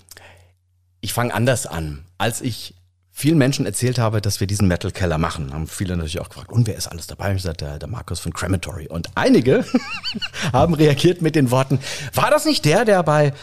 ich 1.02 1.14
fange 1.14 1.34
anders 1.34 1.66
an. 1.66 2.06
Als 2.18 2.42
ich 2.42 2.76
vielen 3.12 3.38
Menschen 3.38 3.66
erzählt 3.66 4.00
habe, 4.00 4.22
dass 4.22 4.40
wir 4.40 4.48
diesen 4.48 4.68
Metal 4.68 4.92
Keller 4.92 5.18
machen, 5.18 5.54
haben 5.54 5.68
viele 5.68 5.96
natürlich 5.96 6.20
auch 6.20 6.30
gefragt, 6.30 6.52
und 6.52 6.66
wer 6.68 6.76
ist 6.76 6.88
alles 6.88 7.08
dabei? 7.08 7.34
Ich 7.36 7.44
sagte, 7.44 7.66
der, 7.66 7.80
der 7.80 7.88
Markus 7.88 8.20
von 8.20 8.34
Crematory. 8.34 8.88
Und 8.88 9.10
einige 9.16 9.64
haben 10.54 10.74
reagiert 10.74 11.22
mit 11.22 11.36
den 11.36 11.52
Worten, 11.52 11.80
war 12.14 12.32
das 12.32 12.46
nicht 12.46 12.66
der, 12.66 12.86
der 12.86 13.04
bei 13.04 13.34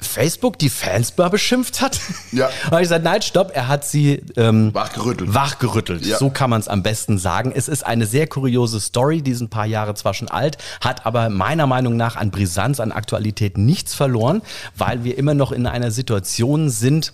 Facebook 0.00 0.58
die 0.58 0.70
Fans 0.70 1.16
mal 1.16 1.28
beschimpft 1.28 1.80
hat? 1.80 2.00
Ja. 2.32 2.46
Und 2.70 2.74
ich 2.74 2.80
gesagt, 2.80 3.04
nein, 3.04 3.22
stopp, 3.22 3.52
er 3.54 3.68
hat 3.68 3.84
sie 3.84 4.22
ähm, 4.36 4.72
Wachgerüttelt. 4.74 5.34
wachgerüttelt. 5.34 6.04
Ja. 6.06 6.18
So 6.18 6.30
kann 6.30 6.50
man 6.50 6.60
es 6.60 6.68
am 6.68 6.82
besten 6.82 7.18
sagen. 7.18 7.52
Es 7.54 7.68
ist 7.68 7.84
eine 7.86 8.06
sehr 8.06 8.26
kuriose 8.26 8.80
Story, 8.80 9.22
die 9.22 9.30
ist 9.30 9.40
ein 9.40 9.50
paar 9.50 9.66
Jahre 9.66 9.94
zwar 9.94 10.14
schon 10.14 10.28
alt, 10.28 10.58
hat 10.80 11.06
aber 11.06 11.28
meiner 11.28 11.66
Meinung 11.66 11.96
nach 11.96 12.16
an 12.16 12.30
Brisanz, 12.30 12.80
an 12.80 12.92
Aktualität 12.92 13.58
nichts 13.58 13.94
verloren, 13.94 14.42
weil 14.76 15.04
wir 15.04 15.18
immer 15.18 15.34
noch 15.34 15.52
in 15.52 15.66
einer 15.66 15.90
Situation 15.90 16.70
sind, 16.70 17.12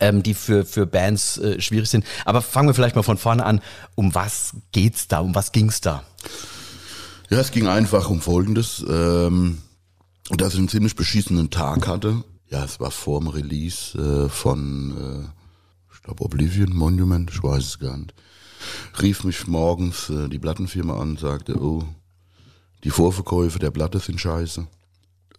ähm, 0.00 0.22
die 0.22 0.34
für, 0.34 0.64
für 0.64 0.86
Bands 0.86 1.38
äh, 1.38 1.60
schwierig 1.60 1.88
sind. 1.88 2.04
Aber 2.24 2.42
fangen 2.42 2.68
wir 2.68 2.74
vielleicht 2.74 2.96
mal 2.96 3.02
von 3.02 3.18
vorne 3.18 3.44
an. 3.44 3.60
Um 3.94 4.14
was 4.14 4.52
geht's 4.72 5.08
da? 5.08 5.20
Um 5.20 5.34
was 5.34 5.52
ging's 5.52 5.80
da? 5.80 6.02
Ja, 7.30 7.38
es 7.40 7.50
ging 7.50 7.68
einfach 7.68 8.08
um 8.10 8.20
Folgendes. 8.20 8.84
Ähm, 8.88 9.58
dass 10.36 10.54
ich 10.54 10.58
einen 10.58 10.68
ziemlich 10.68 10.96
beschissenen 10.96 11.50
Tag 11.50 11.86
hatte. 11.86 12.22
Ja, 12.50 12.64
es 12.64 12.80
war 12.80 12.90
vor 12.90 13.20
dem 13.20 13.28
Release 13.28 13.98
äh, 13.98 14.28
von, 14.28 14.96
äh, 14.96 15.94
ich 15.94 16.02
glaube, 16.02 16.24
Oblivion 16.24 16.74
Monument, 16.74 17.30
ich 17.30 17.42
weiß 17.42 17.64
es 17.64 17.78
gar 17.78 17.96
nicht. 17.96 18.14
Rief 19.00 19.24
mich 19.24 19.46
morgens 19.46 20.10
äh, 20.10 20.28
die 20.28 20.38
Plattenfirma 20.38 20.98
an, 20.98 21.16
sagte, 21.16 21.60
oh, 21.60 21.84
die 22.84 22.90
Vorverkäufe 22.90 23.58
der 23.58 23.70
Platte 23.70 23.98
sind 23.98 24.20
scheiße. 24.20 24.66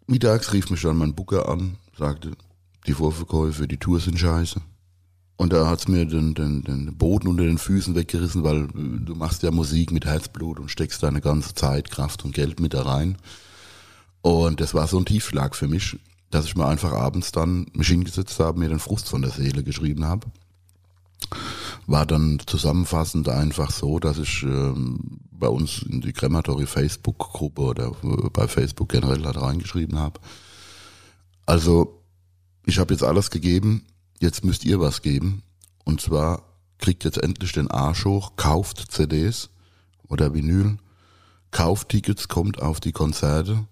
Mittags 0.08 0.54
rief 0.54 0.70
mich 0.70 0.82
dann 0.82 0.98
mein 0.98 1.16
Booker 1.16 1.48
an, 1.50 1.78
sagte, 1.98 2.32
die 2.88 2.94
Vorverkäufe, 2.94 3.68
die 3.68 3.78
Tour 3.78 4.00
sind 4.00 4.20
scheiße. 4.20 4.62
Und 5.38 5.54
da 5.54 5.68
hat's 5.68 5.88
mir 5.88 6.06
den, 6.06 6.34
den, 6.34 6.64
den 6.64 6.98
Boden 6.98 7.30
unter 7.30 7.44
den 7.44 7.58
Füßen 7.58 7.96
weggerissen, 7.96 8.44
weil 8.44 8.66
äh, 8.66 9.06
du 9.06 9.16
machst 9.16 9.42
ja 9.44 9.52
Musik 9.52 9.92
mit 9.92 10.06
Herzblut 10.06 10.60
und 10.60 10.70
steckst 10.70 11.02
deine 11.02 11.22
ganze 11.22 11.54
Zeit, 11.56 11.90
Kraft 11.90 12.26
und 12.26 12.34
Geld 12.34 12.60
mit 12.60 12.74
da 12.74 12.82
rein. 12.82 13.18
Und 14.22 14.60
das 14.60 14.74
war 14.74 14.88
so 14.88 14.98
ein 14.98 15.06
Tiefschlag 15.06 15.56
für 15.56 15.68
mich, 15.68 15.98
dass 16.30 16.46
ich 16.46 16.56
mir 16.56 16.68
einfach 16.68 16.92
abends 16.92 17.32
dann 17.32 17.68
mich 17.74 17.88
hingesetzt 17.88 18.40
habe, 18.40 18.60
mir 18.60 18.70
den 18.70 18.80
Frust 18.80 19.10
von 19.10 19.22
der 19.22 19.32
Seele 19.32 19.64
geschrieben 19.64 20.06
habe. 20.06 20.28
War 21.88 22.06
dann 22.06 22.40
zusammenfassend 22.46 23.30
einfach 23.30 23.72
so, 23.72 24.00
dass 24.00 24.18
ich 24.20 24.44
ähm, 24.44 25.20
bei 25.32 25.48
uns 25.48 25.84
in 25.84 26.02
die 26.02 26.14
Crematory 26.14 26.66
Facebook-Gruppe 26.66 27.62
oder 27.62 27.92
äh, 28.04 28.30
bei 28.32 28.48
Facebook 28.48 28.90
generell 28.90 29.24
halt 29.24 29.42
reingeschrieben 29.42 29.98
habe. 29.98 30.20
Also, 31.46 32.04
ich 32.66 32.78
habe 32.78 32.94
jetzt 32.94 33.04
alles 33.04 33.32
gegeben, 33.32 33.86
jetzt 34.20 34.44
müsst 34.44 34.66
ihr 34.66 34.80
was 34.80 35.02
geben. 35.02 35.44
Und 35.84 36.02
zwar 36.02 36.44
kriegt 36.78 37.04
jetzt 37.06 37.18
endlich 37.18 37.54
den 37.54 37.72
Arsch 37.72 38.06
hoch, 38.06 38.34
kauft 38.36 38.92
CDs 38.92 39.50
oder 40.08 40.34
Vinyl, 40.34 40.78
kauft 41.52 41.90
Tickets, 41.90 42.28
kommt 42.28 42.62
auf 42.62 42.80
die 42.80 42.92
Konzerte 42.92 43.66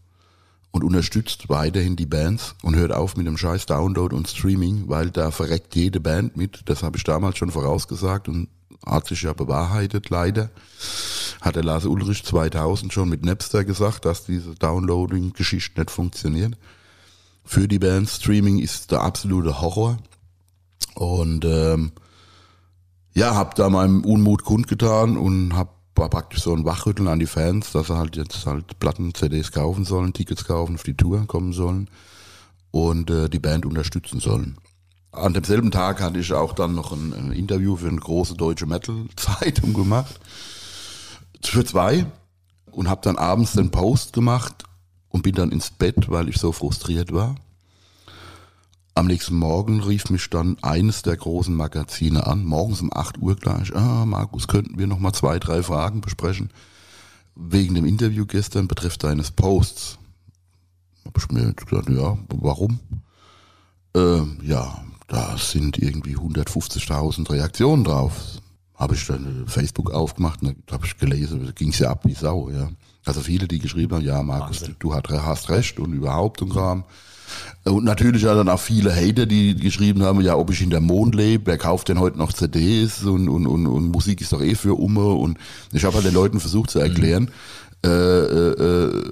und 0.77 0.83
unterstützt 0.83 1.49
weiterhin 1.49 1.95
die 1.95 2.05
Bands 2.05 2.53
und 2.61 2.75
hört 2.75 2.91
auf 2.91 3.17
mit 3.17 3.25
dem 3.25 3.35
scheiß 3.35 3.65
Download 3.65 4.15
und 4.15 4.27
Streaming, 4.27 4.83
weil 4.87 5.09
da 5.09 5.31
verreckt 5.31 5.75
jede 5.75 5.99
Band 5.99 6.37
mit. 6.37 6.61
Das 6.65 6.83
habe 6.83 6.97
ich 6.97 7.03
damals 7.03 7.39
schon 7.39 7.49
vorausgesagt 7.49 8.27
und 8.27 8.47
hat 8.85 9.07
sich 9.07 9.23
ja 9.23 9.33
bewahrheitet, 9.33 10.11
leider. 10.11 10.51
Hat 11.41 11.55
der 11.55 11.63
Lars 11.63 11.85
Ulrich 11.85 12.23
2000 12.23 12.93
schon 12.93 13.09
mit 13.09 13.25
Napster 13.25 13.65
gesagt, 13.65 14.05
dass 14.05 14.25
diese 14.25 14.53
Downloading-Geschichte 14.53 15.79
nicht 15.79 15.89
funktioniert. 15.89 16.55
Für 17.43 17.67
die 17.67 17.79
Bands 17.79 18.17
Streaming 18.17 18.59
ist 18.59 18.91
der 18.91 19.01
absolute 19.01 19.59
Horror. 19.59 19.97
Und 20.93 21.43
ähm, 21.43 21.91
ja, 23.15 23.33
hab 23.33 23.55
da 23.55 23.67
meinem 23.69 24.05
Unmut 24.05 24.43
kundgetan 24.43 25.17
und 25.17 25.55
hab 25.55 25.76
war 25.97 26.09
praktisch 26.09 26.41
so 26.41 26.53
ein 26.53 26.65
Wachrütteln 26.65 27.07
an 27.07 27.19
die 27.19 27.25
Fans, 27.25 27.71
dass 27.71 27.87
sie 27.87 27.97
halt 27.97 28.15
jetzt 28.15 28.45
halt 28.45 28.79
Platten, 28.79 29.13
CDs 29.13 29.51
kaufen 29.51 29.85
sollen, 29.85 30.13
Tickets 30.13 30.45
kaufen, 30.45 30.75
auf 30.75 30.83
die 30.83 30.97
Tour 30.97 31.25
kommen 31.27 31.53
sollen 31.53 31.89
und 32.71 33.09
äh, 33.09 33.29
die 33.29 33.39
Band 33.39 33.65
unterstützen 33.65 34.19
sollen. 34.19 34.57
An 35.11 35.33
demselben 35.33 35.71
Tag 35.71 36.01
hatte 36.01 36.19
ich 36.19 36.33
auch 36.33 36.53
dann 36.53 36.75
noch 36.75 36.91
ein, 36.91 37.13
ein 37.13 37.31
Interview 37.31 37.75
für 37.75 37.87
eine 37.87 37.99
große 37.99 38.35
deutsche 38.35 38.65
Metal-Zeitung 38.65 39.73
gemacht. 39.75 40.19
Für 41.43 41.65
zwei. 41.65 42.05
Und 42.71 42.89
habe 42.89 43.01
dann 43.03 43.17
abends 43.17 43.53
den 43.53 43.71
Post 43.71 44.13
gemacht 44.13 44.63
und 45.09 45.23
bin 45.23 45.33
dann 45.33 45.51
ins 45.51 45.71
Bett, 45.71 46.09
weil 46.09 46.29
ich 46.29 46.37
so 46.37 46.51
frustriert 46.51 47.11
war. 47.11 47.35
Am 48.97 49.05
nächsten 49.05 49.35
Morgen 49.35 49.83
rief 49.83 50.09
mich 50.09 50.27
dann 50.31 50.57
eines 50.63 51.03
der 51.03 51.15
großen 51.15 51.53
Magazine 51.53 52.25
an, 52.25 52.43
morgens 52.43 52.81
um 52.81 52.91
8 52.91 53.19
Uhr 53.19 53.35
gleich. 53.35 53.75
Ah, 53.75 54.07
Markus, 54.07 54.47
könnten 54.47 54.79
wir 54.79 54.87
noch 54.87 54.97
mal 54.97 55.13
zwei, 55.13 55.37
drei 55.37 55.61
Fragen 55.61 56.01
besprechen? 56.01 56.49
Wegen 57.35 57.75
dem 57.75 57.85
Interview 57.85 58.25
gestern 58.25 58.67
betrifft 58.67 59.03
deines 59.03 59.29
Posts. 59.29 59.99
Hab 61.05 61.15
ich 61.15 61.29
mir 61.29 61.53
gedacht, 61.53 61.89
ja, 61.89 62.17
warum? 62.29 62.79
Äh, 63.95 64.23
ja, 64.41 64.83
da 65.07 65.37
sind 65.37 65.77
irgendwie 65.77 66.17
150.000 66.17 67.29
Reaktionen 67.29 67.83
drauf. 67.83 68.41
Habe 68.77 68.95
ich 68.95 69.05
dann 69.07 69.45
Facebook 69.47 69.91
aufgemacht 69.91 70.41
und 70.43 70.55
da 70.67 70.75
habe 70.75 70.85
ich 70.85 70.97
gelesen, 70.97 71.51
ging 71.55 71.69
es 71.69 71.79
ja 71.79 71.89
ab 71.89 72.01
wie 72.03 72.13
Sau, 72.13 72.49
ja. 72.49 72.69
Also 73.05 73.21
viele, 73.21 73.47
die 73.47 73.59
geschrieben 73.59 73.95
haben, 73.95 74.03
ja, 74.03 74.21
Markus, 74.21 74.59
du, 74.59 74.73
du 74.77 74.93
hast 74.93 75.49
recht 75.49 75.79
und 75.79 75.93
überhaupt 75.93 76.41
und 76.41 76.49
Kram. 76.49 76.83
Und 77.63 77.83
natürlich 77.83 78.23
ja 78.23 78.33
dann 78.33 78.49
auch 78.49 78.59
viele 78.59 78.95
Hater, 78.95 79.25
die 79.25 79.55
geschrieben 79.55 80.03
haben, 80.03 80.21
ja, 80.21 80.35
ob 80.35 80.51
ich 80.51 80.61
in 80.61 80.69
der 80.69 80.81
Mond 80.81 81.15
lebe, 81.15 81.47
wer 81.47 81.57
kauft 81.57 81.89
denn 81.89 81.99
heute 81.99 82.17
noch 82.17 82.31
CDs 82.31 83.03
und, 83.03 83.27
und, 83.27 83.47
und, 83.47 83.67
und 83.67 83.91
Musik 83.91 84.21
ist 84.21 84.31
doch 84.31 84.41
eh 84.41 84.55
für 84.55 84.77
Umme. 84.79 85.09
Und 85.09 85.37
ich 85.73 85.83
habe 85.83 85.95
halt 85.95 86.05
den 86.05 86.13
Leuten 86.13 86.39
versucht 86.39 86.69
zu 86.69 86.79
erklären, 86.79 87.23
mhm. 87.23 87.29
Äh, 87.87 88.49
äh, 88.51 89.03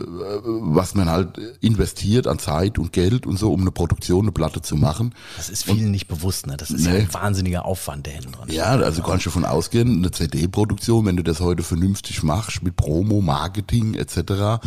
was 0.45 0.95
man 0.95 1.09
halt 1.09 1.37
investiert 1.61 2.27
an 2.27 2.39
Zeit 2.39 2.77
und 2.77 2.91
Geld 2.91 3.25
und 3.25 3.37
so, 3.37 3.53
um 3.53 3.61
eine 3.61 3.71
Produktion, 3.71 4.25
eine 4.25 4.31
Platte 4.31 4.61
zu 4.61 4.75
machen. 4.75 5.13
Das 5.37 5.49
ist 5.49 5.63
vielen 5.63 5.85
und, 5.85 5.91
nicht 5.91 6.07
bewusst, 6.07 6.47
ne? 6.47 6.57
Das 6.57 6.69
ist 6.69 6.85
nee. 6.85 6.93
ja 6.93 6.99
ein 6.99 7.13
wahnsinniger 7.13 7.65
Aufwand, 7.65 8.05
der 8.05 8.13
hinten 8.13 8.33
dran 8.33 8.49
Ja, 8.49 8.65
also 8.65 9.01
kannst 9.01 9.25
du 9.25 9.29
davon 9.29 9.45
ausgehen, 9.45 9.97
eine 9.97 10.11
CD-Produktion, 10.11 11.05
wenn 11.05 11.17
du 11.17 11.23
das 11.23 11.39
heute 11.39 11.63
vernünftig 11.63 12.23
machst, 12.23 12.63
mit 12.63 12.75
Promo, 12.75 13.21
Marketing 13.21 13.93
etc., 13.93 14.61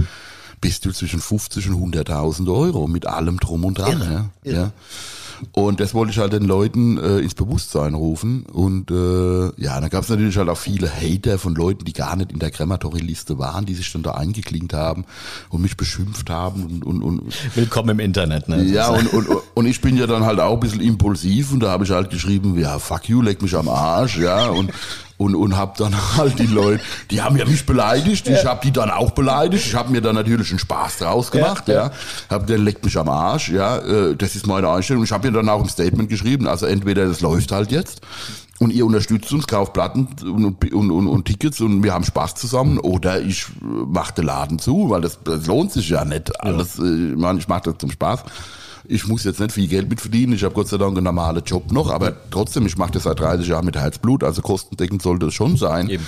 bist 0.61 0.85
du 0.85 0.92
zwischen 0.92 1.21
50 1.21 1.68
und 1.68 1.94
100.000 1.94 2.53
Euro 2.53 2.88
mit 2.88 3.07
allem 3.07 3.38
drum 3.38 3.64
und 3.64 3.79
dran. 3.79 4.01
Irre, 4.01 4.12
ja. 4.12 4.31
Irre. 4.42 4.57
ja. 4.57 4.73
Und 5.53 5.81
das 5.81 5.94
wollte 5.94 6.12
ich 6.12 6.18
halt 6.18 6.33
den 6.33 6.44
Leuten 6.44 6.98
äh, 6.98 7.18
ins 7.18 7.35
Bewusstsein 7.35 7.94
rufen. 7.94 8.44
Und 8.44 8.90
äh, 8.90 9.62
ja, 9.62 9.81
da 9.81 9.88
gab 9.88 10.05
es 10.05 10.09
natürlich 10.09 10.37
halt 10.37 10.48
auch 10.48 10.59
viele 10.59 10.90
Hater 10.90 11.38
von 11.38 11.55
Leuten, 11.55 11.85
die 11.85 11.92
gar 11.92 12.16
nicht 12.16 12.33
in 12.33 12.38
der 12.38 12.51
Crematory-Liste 12.51 13.38
waren, 13.38 13.66
die 13.66 13.74
sich 13.74 13.92
dann 13.92 14.03
da 14.03 14.12
eingeklinkt 14.12 14.72
haben 14.72 15.05
und 15.51 15.62
mich 15.62 15.77
beschimpft 15.77 16.31
haben. 16.31 16.64
Und, 16.64 16.85
und, 16.85 17.03
und 17.03 17.57
Willkommen 17.57 17.90
im 17.90 18.01
Internet, 18.01 18.48
ne? 18.48 18.62
Ja, 18.64 18.88
und, 18.88 19.12
und, 19.12 19.29
und 19.55 19.66
ich 19.66 19.81
bin 19.81 19.96
ja 19.96 20.07
dann 20.07 20.24
halt 20.24 20.40
auch 20.40 20.55
ein 20.55 20.61
bisschen 20.61 20.81
impulsiv 20.81 21.53
und 21.53 21.61
da 21.61 21.70
habe 21.70 21.85
ich 21.85 21.90
halt 21.90 22.11
geschrieben, 22.11 22.59
ja, 22.59 22.79
fuck 22.79 23.09
you, 23.09 23.22
leck 23.22 23.42
mich 23.42 23.55
am 23.57 23.68
Arsch, 23.68 24.18
ja. 24.18 24.48
Und 24.48 24.72
und, 25.19 25.35
und 25.35 25.57
habe 25.57 25.75
dann 25.77 25.95
halt 26.17 26.39
die 26.39 26.47
Leute, 26.47 26.83
die 27.11 27.21
haben 27.21 27.37
ja 27.37 27.45
mich 27.45 27.67
beleidigt, 27.67 28.27
ich 28.29 28.47
habe 28.47 28.61
die 28.65 28.73
dann 28.73 28.91
auch 28.91 29.11
beleidigt, 29.11 29.67
ich 29.67 29.75
habe 29.75 29.91
mir 29.91 30.01
dann 30.01 30.15
natürlich 30.15 30.51
einen 30.51 30.59
Spaß 30.59 30.99
draus 30.99 31.31
gemacht, 31.31 31.69
ja, 31.69 31.75
ja. 31.75 31.91
habe 32.31 32.47
der 32.47 32.59
leckt 32.59 32.85
mich 32.85 32.97
am 32.97 33.09
Arsch, 33.09 33.51
ja, 33.51 33.79
äh, 33.79 34.17
das 34.17 34.35
ist 34.35 34.47
meine 34.47 34.69
Einstellung. 34.71 35.05
Ich 35.05 35.13
habe 35.13 35.29
mir 35.29 35.35
dann 35.37 35.49
auch 35.49 35.63
ein 35.63 35.69
Statement 35.69 36.09
geschrieben, 36.09 36.47
also 36.47 36.67
entweder 36.67 37.07
das 37.07 37.21
läuft 37.21 37.53
halt 37.53 37.71
jetzt 37.71 38.01
und 38.59 38.73
ihr 38.73 38.85
unterstützt 38.85 39.33
uns, 39.33 39.47
kauft 39.47 39.73
Platten 39.73 40.09
und, 40.23 40.73
und, 40.73 40.91
und, 40.91 41.07
und 41.07 41.25
Tickets 41.25 41.61
und 41.61 41.83
wir 41.83 41.95
haben 41.95 42.05
Spaß 42.05 42.35
zusammen. 42.35 42.79
Oder 42.79 43.21
ich 43.21 43.47
mache 43.63 44.15
den 44.15 44.27
Laden 44.27 44.59
zu, 44.59 44.91
weil 44.91 45.01
das, 45.01 45.19
das 45.23 45.47
lohnt 45.47 45.73
sich 45.73 45.89
ja 45.89 46.05
nicht. 46.05 46.41
Alles, 46.41 46.79
ja. 46.79 46.85
Äh, 46.85 47.11
ich, 47.13 47.17
meine, 47.17 47.39
ich 47.39 47.49
mache 47.49 47.63
das 47.65 47.79
zum 47.79 47.91
Spaß 47.91 48.25
ich 48.88 49.07
muss 49.07 49.24
jetzt 49.24 49.38
nicht 49.38 49.53
viel 49.53 49.68
Geld 49.68 49.88
mit 49.88 50.01
verdienen. 50.01 50.33
Ich 50.33 50.44
habe 50.44 50.55
Gott 50.55 50.68
sei 50.68 50.79
Dank 50.79 50.96
einen 50.96 51.05
normalen 51.05 51.42
Job 51.44 51.70
noch, 51.70 51.90
aber 51.90 52.12
trotzdem, 52.31 52.66
ich 52.66 52.77
mache 52.77 52.92
das 52.92 53.05
seit 53.05 53.20
30 53.20 53.46
Jahren 53.46 53.64
mit 53.64 53.77
Herzblut, 53.77 54.24
also 54.24 54.42
kostendeckend 54.42 55.03
sollte 55.03 55.27
es 55.27 55.35
schon 55.35 55.57
sein. 55.57 55.88
Eben. 55.88 56.07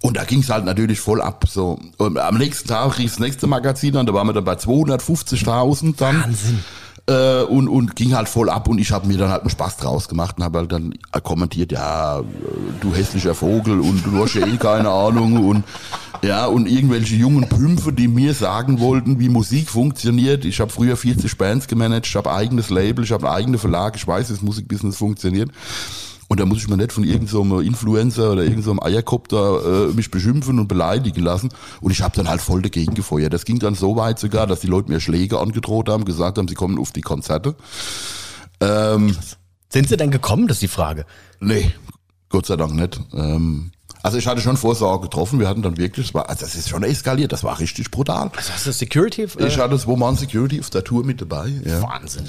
Und 0.00 0.16
da 0.16 0.24
ging 0.24 0.40
es 0.40 0.50
halt 0.50 0.64
natürlich 0.64 1.00
voll 1.00 1.20
ab. 1.20 1.44
So. 1.48 1.78
Und 1.96 2.18
am 2.18 2.38
nächsten 2.38 2.68
Tag 2.68 2.98
rief 2.98 3.12
das 3.12 3.18
nächste 3.18 3.46
Magazin 3.48 3.96
an, 3.96 4.06
da 4.06 4.14
waren 4.14 4.28
wir 4.28 4.32
dann 4.32 4.44
bei 4.44 4.54
250.000 4.54 5.96
dann. 5.96 6.22
Wahnsinn 6.22 6.64
äh, 7.08 7.42
und, 7.42 7.68
und 7.68 7.96
ging 7.96 8.14
halt 8.14 8.28
voll 8.28 8.50
ab 8.50 8.68
und 8.68 8.78
ich 8.78 8.92
habe 8.92 9.06
mir 9.08 9.16
dann 9.16 9.30
halt 9.30 9.40
einen 9.42 9.50
Spaß 9.50 9.78
draus 9.78 10.08
gemacht 10.08 10.36
und 10.38 10.44
habe 10.44 10.58
halt 10.58 10.72
dann 10.72 10.94
kommentiert, 11.22 11.72
ja, 11.72 12.20
du 12.80 12.94
hässlicher 12.94 13.34
Vogel 13.34 13.80
und 13.80 14.04
du 14.04 14.22
hast 14.22 14.34
ja 14.34 14.46
eh 14.46 14.56
keine 14.56 14.90
Ahnung 14.90 15.48
und 15.48 15.64
ja, 16.22 16.46
und 16.46 16.68
irgendwelche 16.68 17.14
jungen 17.14 17.48
Pümpfe, 17.48 17.92
die 17.92 18.08
mir 18.08 18.34
sagen 18.34 18.80
wollten, 18.80 19.20
wie 19.20 19.28
Musik 19.28 19.68
funktioniert. 19.68 20.44
Ich 20.44 20.60
habe 20.60 20.70
früher 20.70 20.96
40 20.96 21.36
Bands 21.38 21.66
gemanagt, 21.68 22.06
ich 22.06 22.16
habe 22.16 22.32
eigenes 22.32 22.70
Label, 22.70 23.04
ich 23.04 23.12
habe 23.12 23.28
einen 23.28 23.36
eigenen 23.36 23.60
Verlag, 23.60 23.96
ich 23.96 24.06
weiß, 24.06 24.28
wie 24.28 24.34
das 24.34 24.42
Musikbusiness 24.42 24.96
funktioniert. 24.96 25.50
Und 26.28 26.40
da 26.40 26.44
muss 26.44 26.58
ich 26.58 26.68
mir 26.68 26.76
nicht 26.76 26.92
von 26.92 27.04
irgendeinem 27.04 27.48
so 27.48 27.60
Influencer 27.60 28.32
oder 28.32 28.42
irgendeinem 28.42 28.78
so 28.78 28.82
Eierkopf 28.82 29.28
da 29.28 29.58
äh, 29.60 29.92
mich 29.94 30.10
beschimpfen 30.10 30.58
und 30.58 30.68
beleidigen 30.68 31.22
lassen. 31.22 31.48
Und 31.80 31.90
ich 31.90 32.02
habe 32.02 32.14
dann 32.14 32.28
halt 32.28 32.42
voll 32.42 32.60
dagegen 32.60 32.94
gefeuert. 32.94 33.32
Das 33.32 33.46
ging 33.46 33.58
dann 33.58 33.74
so 33.74 33.96
weit 33.96 34.18
sogar, 34.18 34.46
dass 34.46 34.60
die 34.60 34.66
Leute 34.66 34.90
mir 34.90 35.00
Schläge 35.00 35.38
angedroht 35.38 35.88
haben, 35.88 36.04
gesagt 36.04 36.36
haben, 36.36 36.46
sie 36.46 36.54
kommen 36.54 36.78
auf 36.78 36.92
die 36.92 37.00
Konzerte. 37.00 37.54
Ähm, 38.60 39.16
Sind 39.70 39.88
sie 39.88 39.96
denn 39.96 40.10
gekommen, 40.10 40.48
das 40.48 40.58
ist 40.58 40.62
die 40.62 40.68
Frage? 40.68 41.06
Nee, 41.40 41.72
Gott 42.28 42.44
sei 42.44 42.56
Dank 42.56 42.74
nicht. 42.74 43.00
Ähm, 43.14 43.70
also 44.02 44.18
ich 44.18 44.26
hatte 44.26 44.40
schon 44.40 44.56
Vorsorge 44.56 45.02
getroffen. 45.02 45.40
Wir 45.40 45.48
hatten 45.48 45.62
dann 45.62 45.76
wirklich, 45.76 46.08
das, 46.08 46.14
war, 46.14 46.28
also 46.28 46.44
das 46.44 46.54
ist 46.54 46.68
schon 46.68 46.82
eskaliert. 46.82 47.32
Das 47.32 47.44
war 47.44 47.58
richtig 47.58 47.90
brutal. 47.90 48.30
Also 48.36 48.52
hast 48.52 48.66
du 48.66 48.72
Security? 48.72 49.22
Äh? 49.22 49.46
Ich 49.46 49.58
hatte 49.58 49.70
das 49.70 49.86
Woman 49.86 50.16
Security 50.16 50.60
auf 50.60 50.70
der 50.70 50.84
Tour 50.84 51.04
mit 51.04 51.20
dabei. 51.20 51.52
Ja. 51.64 51.82
Wahnsinn 51.82 52.28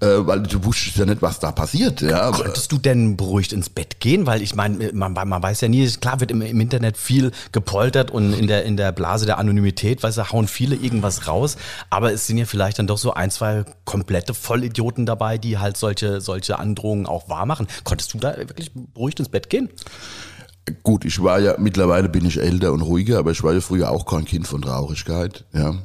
äh, 0.00 0.26
weil 0.26 0.42
du 0.42 0.62
wusstest 0.64 0.96
ja 0.96 1.06
nicht, 1.06 1.22
was 1.22 1.40
da 1.40 1.52
passiert. 1.52 2.00
Ja. 2.00 2.30
Konntest 2.30 2.70
du 2.70 2.78
denn 2.78 3.16
beruhigt 3.16 3.52
ins 3.52 3.70
Bett 3.70 4.00
gehen? 4.00 4.26
Weil 4.26 4.42
ich 4.42 4.54
meine, 4.54 4.92
man, 4.92 5.14
man 5.14 5.42
weiß 5.42 5.62
ja 5.62 5.68
nie, 5.68 5.88
klar 5.88 6.20
wird 6.20 6.30
im, 6.30 6.42
im, 6.42 6.60
Internet 6.60 6.96
viel 6.96 7.32
gepoltert 7.52 8.10
und 8.10 8.32
in 8.34 8.46
der, 8.46 8.64
in 8.64 8.76
der 8.76 8.92
Blase 8.92 9.26
der 9.26 9.38
Anonymität, 9.38 10.02
weißt 10.02 10.18
du, 10.18 10.30
hauen 10.32 10.48
viele 10.48 10.76
irgendwas 10.76 11.26
raus, 11.28 11.56
aber 11.88 12.12
es 12.12 12.26
sind 12.26 12.38
ja 12.38 12.44
vielleicht 12.44 12.78
dann 12.78 12.86
doch 12.86 12.98
so 12.98 13.14
ein, 13.14 13.30
zwei 13.30 13.64
komplette 13.84 14.34
Vollidioten 14.34 15.06
dabei, 15.06 15.38
die 15.38 15.58
halt 15.58 15.76
solche, 15.76 16.20
solche 16.20 16.58
Androhungen 16.58 17.06
auch 17.06 17.28
wahr 17.28 17.46
machen. 17.46 17.66
Konntest 17.84 18.12
du 18.12 18.18
da 18.18 18.36
wirklich 18.36 18.72
beruhigt 18.74 19.18
ins 19.18 19.28
Bett 19.30 19.48
gehen? 19.48 19.70
Gut, 20.82 21.04
ich 21.04 21.22
war 21.22 21.38
ja, 21.38 21.54
mittlerweile 21.58 22.08
bin 22.08 22.24
ich 22.24 22.40
älter 22.40 22.72
und 22.72 22.82
ruhiger, 22.82 23.18
aber 23.18 23.30
ich 23.30 23.42
war 23.42 23.52
ja 23.52 23.60
früher 23.60 23.90
auch 23.90 24.04
kein 24.04 24.24
Kind 24.24 24.48
von 24.48 24.62
Traurigkeit, 24.62 25.44
ja. 25.52 25.76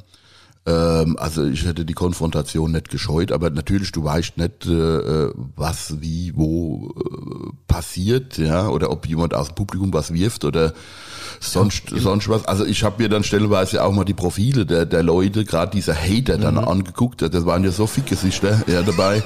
Ähm, 0.64 1.16
also 1.18 1.44
ich 1.44 1.64
hätte 1.64 1.84
die 1.84 1.92
Konfrontation 1.92 2.72
nicht 2.72 2.88
gescheut, 2.88 3.32
aber 3.32 3.50
natürlich, 3.50 3.90
du 3.92 4.04
weißt 4.04 4.36
nicht, 4.38 4.66
äh, 4.66 5.30
was, 5.56 6.00
wie, 6.00 6.32
wo 6.36 6.94
äh, 6.96 7.52
passiert, 7.66 8.38
ja, 8.38 8.68
oder 8.68 8.90
ob 8.90 9.06
jemand 9.06 9.34
aus 9.34 9.48
dem 9.48 9.54
Publikum 9.56 9.92
was 9.92 10.12
wirft 10.12 10.44
oder 10.44 10.72
sonst, 11.40 11.90
sonst 11.90 12.28
was. 12.28 12.44
Also 12.44 12.64
ich 12.64 12.84
habe 12.84 13.02
mir 13.02 13.08
dann 13.08 13.24
stellenweise 13.24 13.82
auch 13.82 13.92
mal 13.92 14.04
die 14.04 14.14
Profile 14.14 14.64
der, 14.64 14.86
der 14.86 15.02
Leute, 15.02 15.44
gerade 15.44 15.72
dieser 15.72 15.94
Hater 15.94 16.38
dann 16.38 16.58
angeguckt. 16.58 17.22
Das 17.22 17.46
waren 17.46 17.64
ja 17.64 17.72
so 17.72 17.86
viele 17.88 18.06
Gesichter 18.06 18.62
ja, 18.68 18.82
dabei. 18.82 19.22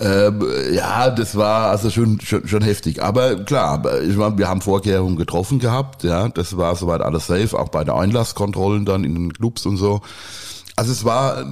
Ähm, 0.00 0.44
ja, 0.72 1.10
das 1.10 1.36
war 1.36 1.70
also 1.70 1.90
schon, 1.90 2.20
schon, 2.20 2.46
schon 2.46 2.62
heftig. 2.62 3.02
Aber 3.02 3.36
klar, 3.36 3.82
ich 4.02 4.16
meine, 4.16 4.38
wir 4.38 4.48
haben 4.48 4.60
Vorkehrungen 4.60 5.16
getroffen 5.16 5.58
gehabt. 5.58 6.04
Ja, 6.04 6.28
das 6.28 6.56
war 6.56 6.76
soweit 6.76 7.00
alles 7.00 7.26
safe, 7.26 7.58
auch 7.58 7.68
bei 7.68 7.84
der 7.84 7.94
Einlasskontrollen 7.94 8.84
dann 8.84 9.04
in 9.04 9.14
den 9.14 9.32
Clubs 9.32 9.66
und 9.66 9.76
so. 9.76 10.00
Also 10.76 10.92
es 10.92 11.04
war 11.04 11.40
äh, 11.40 11.44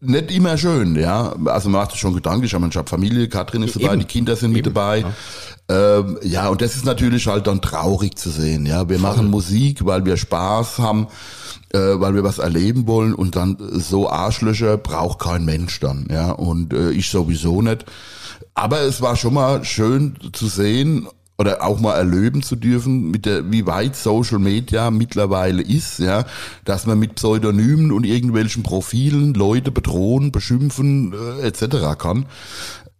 nicht 0.00 0.30
immer 0.30 0.58
schön, 0.58 0.96
ja. 0.96 1.34
Also 1.46 1.68
man 1.68 1.80
macht 1.80 1.92
sich 1.92 2.00
schon 2.00 2.14
Gedanken, 2.14 2.44
ich 2.44 2.54
habe 2.54 2.70
Familie, 2.88 3.28
Katrin 3.28 3.62
ist 3.62 3.76
dabei, 3.76 3.92
Eben. 3.92 4.00
die 4.00 4.06
Kinder 4.06 4.36
sind 4.36 4.52
mit 4.52 4.66
Eben, 4.66 4.74
dabei. 4.74 5.04
Ähm, 5.68 6.18
ja, 6.22 6.48
und 6.48 6.60
das 6.60 6.76
ist 6.76 6.84
natürlich 6.84 7.26
halt 7.26 7.46
dann 7.46 7.60
traurig 7.60 8.16
zu 8.16 8.30
sehen, 8.30 8.66
ja. 8.66 8.88
Wir 8.88 8.98
machen 8.98 9.30
Musik, 9.30 9.84
weil 9.84 10.04
wir 10.04 10.16
Spaß 10.16 10.78
haben, 10.78 11.08
äh, 11.72 11.78
weil 11.78 12.14
wir 12.14 12.24
was 12.24 12.38
erleben 12.38 12.86
wollen 12.86 13.14
und 13.14 13.36
dann 13.36 13.56
so 13.72 14.08
Arschlöcher 14.10 14.76
braucht 14.76 15.18
kein 15.18 15.44
Mensch 15.44 15.80
dann, 15.80 16.06
ja. 16.10 16.30
Und 16.30 16.72
äh, 16.72 16.90
ich 16.90 17.10
sowieso 17.10 17.62
nicht. 17.62 17.84
Aber 18.54 18.80
es 18.80 19.00
war 19.00 19.16
schon 19.16 19.34
mal 19.34 19.64
schön 19.64 20.16
zu 20.32 20.46
sehen 20.46 21.08
oder 21.38 21.62
auch 21.62 21.80
mal 21.80 21.94
erleben 21.94 22.42
zu 22.42 22.56
dürfen, 22.56 23.10
mit 23.10 23.26
der, 23.26 23.50
wie 23.50 23.66
weit 23.66 23.96
Social 23.96 24.38
Media 24.38 24.90
mittlerweile 24.90 25.62
ist, 25.62 25.98
ja, 25.98 26.24
dass 26.64 26.86
man 26.86 26.98
mit 26.98 27.16
Pseudonymen 27.16 27.92
und 27.92 28.04
irgendwelchen 28.04 28.62
Profilen 28.62 29.34
Leute 29.34 29.70
bedrohen, 29.70 30.32
beschimpfen 30.32 31.12
äh, 31.12 31.46
etc. 31.46 31.98
kann, 31.98 32.26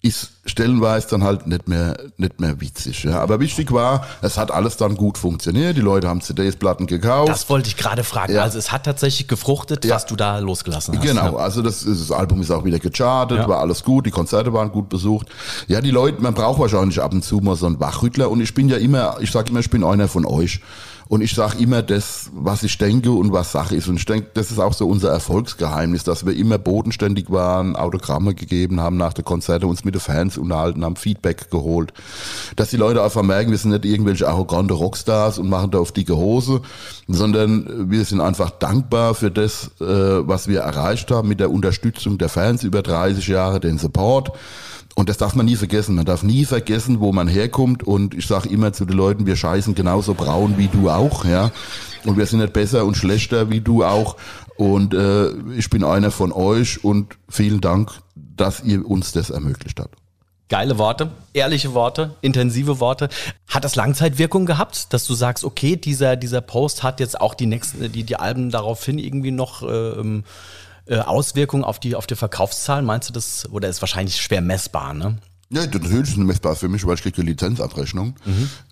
ist 0.06 0.32
stellenweise 0.46 1.08
dann 1.10 1.24
halt 1.24 1.46
nicht 1.46 1.66
mehr 1.68 1.96
nicht 2.16 2.40
mehr 2.40 2.60
witzig. 2.60 3.04
Ja. 3.04 3.20
Aber 3.20 3.40
wichtig 3.40 3.72
war, 3.72 4.06
es 4.22 4.38
hat 4.38 4.50
alles 4.50 4.76
dann 4.76 4.96
gut 4.96 5.18
funktioniert. 5.18 5.76
Die 5.76 5.80
Leute 5.80 6.08
haben 6.08 6.20
CDs, 6.20 6.56
Platten 6.56 6.86
gekauft. 6.86 7.28
Das 7.28 7.48
wollte 7.50 7.68
ich 7.68 7.76
gerade 7.76 8.04
fragen. 8.04 8.34
Ja. 8.34 8.42
Also 8.42 8.58
es 8.58 8.70
hat 8.72 8.84
tatsächlich 8.84 9.26
gefruchtet, 9.28 9.84
Ja. 9.84 9.96
was 9.96 10.06
du 10.06 10.14
da 10.16 10.38
losgelassen 10.38 10.96
hast. 10.96 11.04
Genau, 11.04 11.32
Ja. 11.32 11.36
also 11.36 11.62
das, 11.62 11.84
das 11.84 12.10
Album 12.12 12.40
ist 12.40 12.50
auch 12.50 12.64
wieder 12.64 12.78
gechartet, 12.78 13.48
war 13.48 13.58
alles 13.60 13.82
gut, 13.82 14.06
die 14.06 14.10
Konzerte 14.10 14.52
waren 14.52 14.70
gut 14.70 14.88
besucht. 14.88 15.28
Ja, 15.66 15.80
die 15.80 15.90
Leute, 15.90 16.22
man 16.22 16.34
braucht 16.34 16.60
wahrscheinlich 16.60 17.00
ab 17.02 17.12
und 17.12 17.24
zu 17.24 17.38
mal 17.38 17.56
so 17.56 17.66
einen 17.66 17.80
Wachrüttler 17.80 18.30
und 18.30 18.40
ich 18.40 18.54
bin 18.54 18.68
ja 18.68 18.76
immer, 18.76 19.16
ich 19.20 19.30
sage 19.32 19.50
immer, 19.50 19.60
ich 19.60 19.70
bin 19.70 19.82
einer 19.84 20.08
von 20.08 20.24
euch. 20.24 20.60
Und 21.08 21.20
ich 21.20 21.34
sage 21.34 21.58
immer 21.58 21.82
das, 21.82 22.30
was 22.34 22.62
ich 22.62 22.78
denke 22.78 23.12
und 23.12 23.32
was 23.32 23.52
Sache 23.52 23.76
ist. 23.76 23.88
Und 23.88 23.96
ich 23.96 24.06
denke, 24.06 24.30
das 24.34 24.50
ist 24.50 24.58
auch 24.58 24.72
so 24.72 24.88
unser 24.88 25.10
Erfolgsgeheimnis, 25.10 26.02
dass 26.04 26.26
wir 26.26 26.36
immer 26.36 26.58
bodenständig 26.58 27.30
waren, 27.30 27.76
Autogramme 27.76 28.34
gegeben 28.34 28.80
haben 28.80 28.96
nach 28.96 29.12
der 29.12 29.24
Konzerte, 29.24 29.66
uns 29.66 29.84
mit 29.84 29.94
den 29.94 30.00
Fans 30.00 30.36
unterhalten 30.36 30.84
haben, 30.84 30.96
Feedback 30.96 31.50
geholt. 31.50 31.92
Dass 32.56 32.70
die 32.70 32.76
Leute 32.76 33.02
einfach 33.02 33.22
merken, 33.22 33.50
wir 33.50 33.58
sind 33.58 33.70
nicht 33.70 33.84
irgendwelche 33.84 34.26
arrogante 34.26 34.74
Rockstars 34.74 35.38
und 35.38 35.48
machen 35.48 35.70
da 35.70 35.78
auf 35.78 35.92
dicke 35.92 36.16
Hose, 36.16 36.62
sondern 37.06 37.90
wir 37.90 38.04
sind 38.04 38.20
einfach 38.20 38.50
dankbar 38.50 39.14
für 39.14 39.30
das, 39.30 39.70
äh, 39.80 39.84
was 39.84 40.48
wir 40.48 40.60
erreicht 40.60 41.10
haben 41.10 41.28
mit 41.28 41.38
der 41.38 41.50
Unterstützung 41.50 42.18
der 42.18 42.28
Fans 42.28 42.64
über 42.64 42.82
30 42.82 43.28
Jahre, 43.28 43.60
den 43.60 43.78
Support. 43.78 44.32
Und 44.98 45.10
das 45.10 45.18
darf 45.18 45.34
man 45.34 45.44
nie 45.44 45.56
vergessen. 45.56 45.94
Man 45.94 46.06
darf 46.06 46.22
nie 46.22 46.46
vergessen, 46.46 47.00
wo 47.00 47.12
man 47.12 47.28
herkommt. 47.28 47.82
Und 47.82 48.14
ich 48.14 48.26
sage 48.26 48.48
immer 48.48 48.72
zu 48.72 48.86
den 48.86 48.96
Leuten, 48.96 49.26
wir 49.26 49.36
scheißen 49.36 49.74
genauso 49.74 50.14
braun 50.14 50.56
wie 50.56 50.68
du 50.68 50.88
auch, 50.88 51.26
ja. 51.26 51.52
Und 52.06 52.16
wir 52.16 52.24
sind 52.24 52.38
nicht 52.38 52.54
besser 52.54 52.86
und 52.86 52.96
schlechter 52.96 53.50
wie 53.50 53.60
du 53.60 53.84
auch. 53.84 54.16
Und 54.56 54.94
äh, 54.94 55.32
ich 55.54 55.68
bin 55.68 55.84
einer 55.84 56.10
von 56.10 56.32
euch 56.32 56.82
und 56.82 57.18
vielen 57.28 57.60
Dank, 57.60 57.90
dass 58.14 58.64
ihr 58.64 58.88
uns 58.88 59.12
das 59.12 59.28
ermöglicht 59.28 59.78
habt. 59.80 59.96
Geile 60.48 60.78
Worte, 60.78 61.10
ehrliche 61.34 61.74
Worte, 61.74 62.14
intensive 62.22 62.80
Worte. 62.80 63.10
Hat 63.48 63.64
das 63.64 63.76
Langzeitwirkung 63.76 64.46
gehabt, 64.46 64.94
dass 64.94 65.04
du 65.04 65.12
sagst, 65.12 65.44
okay, 65.44 65.76
dieser, 65.76 66.16
dieser 66.16 66.40
Post 66.40 66.82
hat 66.82 67.00
jetzt 67.00 67.20
auch 67.20 67.34
die 67.34 67.46
nächsten, 67.46 67.92
die, 67.92 68.04
die 68.04 68.16
Alben 68.16 68.50
daraufhin 68.50 68.98
irgendwie 68.98 69.32
noch 69.32 69.62
ähm, 69.62 70.24
äh, 70.86 70.98
Auswirkungen 70.98 71.64
auf 71.64 71.80
die, 71.80 71.94
auf 71.94 72.06
die 72.06 72.16
Verkaufszahlen? 72.16 72.84
Meinst 72.84 73.08
du 73.08 73.12
das, 73.12 73.48
oder 73.50 73.68
ist 73.68 73.82
wahrscheinlich 73.82 74.16
schwer 74.16 74.40
messbar, 74.40 74.94
ne? 74.94 75.18
Ja, 75.48 75.64
das 75.64 75.82
natürlich 75.82 76.08
ist 76.08 76.10
es 76.10 76.16
messbar 76.16 76.56
für 76.56 76.68
mich, 76.68 76.84
weil 76.86 76.94
ich 76.94 77.02
kriege 77.02 77.22
Lizenzabrechnung. 77.22 78.16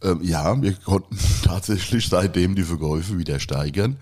Ähm, 0.03 0.21
ja, 0.23 0.61
wir 0.61 0.75
konnten 0.75 1.17
tatsächlich 1.45 2.09
seitdem 2.09 2.57
die 2.57 2.65
Verkäufe 2.65 3.17
wieder 3.17 3.39
steigern. 3.39 3.97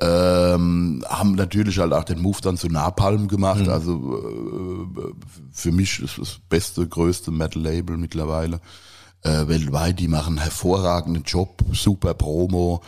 Ähm, 0.00 1.04
haben 1.08 1.34
natürlich 1.34 1.78
halt 1.78 1.92
auch 1.92 2.04
den 2.04 2.20
Move 2.20 2.38
dann 2.42 2.58
zu 2.58 2.68
Napalm 2.68 3.26
gemacht. 3.28 3.68
Also 3.68 4.18
äh, 4.18 5.02
für 5.50 5.72
mich 5.72 6.00
ist 6.00 6.18
das 6.18 6.38
beste, 6.48 6.86
größte 6.86 7.32
Metal-Label 7.32 7.96
mittlerweile 7.96 8.60
äh, 9.22 9.48
weltweit. 9.48 9.98
Die 9.98 10.08
machen 10.08 10.38
einen 10.38 10.42
hervorragenden 10.42 11.24
Job, 11.24 11.64
super 11.72 12.14
Promo. 12.14 12.82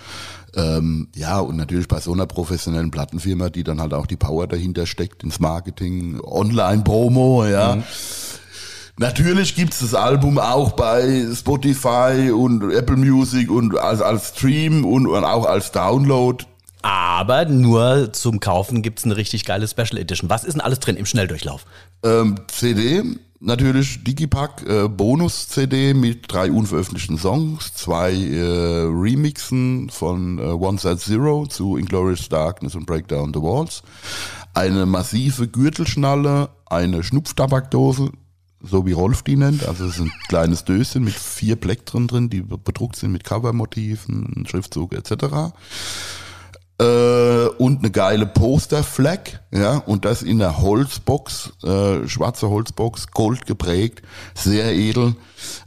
Ähm, 0.59 1.09
ja, 1.15 1.39
und 1.39 1.57
natürlich 1.57 1.87
bei 1.87 2.01
so 2.01 2.13
einer 2.13 2.27
professionellen 2.27 2.91
Plattenfirma, 2.91 3.49
die 3.49 3.63
dann 3.63 3.81
halt 3.81 3.95
auch 3.95 4.07
die 4.07 4.17
Power 4.17 4.49
dahinter 4.49 4.87
steckt 4.87 5.23
ins 5.23 5.39
Marketing, 5.39 6.21
Online-Promo, 6.21 7.47
ja. 7.47 7.79
Natürlich 8.99 9.55
gibt's 9.55 9.79
das 9.79 9.95
Album 9.95 10.41
auch 10.41 10.73
bei 10.73 11.25
Spotify 11.33 12.33
und 12.33 12.73
Apple 12.73 12.97
Music 12.97 13.49
und 13.49 13.79
als, 13.79 14.03
als 14.03 14.31
Stream 14.31 14.85
und, 14.85 15.07
und 15.07 15.23
auch 15.23 15.47
als 15.47 15.71
Download. 15.71 16.45
Aber 16.89 17.45
nur 17.45 18.15
zum 18.15 18.41
Kaufen 18.41 18.81
gibt's 18.81 19.05
eine 19.05 19.19
richtig 19.19 19.45
geile 19.45 19.69
Special 19.69 19.99
Edition. 19.99 20.31
Was 20.31 20.45
ist 20.45 20.55
denn 20.55 20.63
alles 20.63 20.81
drin 20.81 20.97
im 20.97 21.05
Schnelldurchlauf? 21.05 21.67
Ähm, 22.03 22.37
CD, 22.47 23.03
natürlich 23.41 24.03
Digipack, 24.05 24.67
äh, 24.67 24.89
Bonus-CD 24.89 25.93
mit 25.93 26.33
drei 26.33 26.51
unveröffentlichten 26.51 27.19
Songs, 27.19 27.75
zwei 27.75 28.15
äh, 28.15 28.87
Remixen 28.87 29.91
von 29.91 30.39
äh, 30.39 30.45
One 30.45 30.79
Side 30.79 30.97
Zero 30.97 31.47
zu 31.47 31.77
Inglorious 31.77 32.31
Darkness 32.31 32.75
und 32.75 32.87
Break 32.87 33.07
Down 33.09 33.35
the 33.35 33.43
Walls, 33.43 33.83
eine 34.55 34.87
massive 34.87 35.47
Gürtelschnalle, 35.47 36.49
eine 36.65 37.03
Schnupftabakdose, 37.03 38.13
so 38.63 38.87
wie 38.87 38.93
Rolf 38.93 39.21
die 39.25 39.37
nennt, 39.37 39.69
also 39.69 39.85
es 39.85 39.97
ist 39.97 40.01
ein 40.01 40.13
kleines 40.29 40.65
Döschen 40.65 41.05
mit 41.05 41.13
vier 41.13 41.57
Plektren 41.57 42.07
drin, 42.07 42.31
die 42.31 42.41
bedruckt 42.41 42.97
sind 42.97 43.13
mit 43.13 43.25
Covermotiven, 43.25 44.47
Schriftzug 44.49 44.95
etc 44.95 45.53
äh, 46.79 47.47
und 47.59 47.81
eine 47.81 47.91
geile 47.91 48.27
Poster-Flag, 48.27 49.41
ja, 49.51 49.79
und 49.79 50.05
das 50.05 50.23
in 50.23 50.39
der 50.39 50.59
Holzbox, 50.59 51.53
äh, 51.65 52.07
schwarze 52.09 52.49
Holzbox, 52.49 53.09
gold 53.09 53.47
geprägt, 53.47 54.03
sehr 54.35 54.75
edel. 54.75 55.17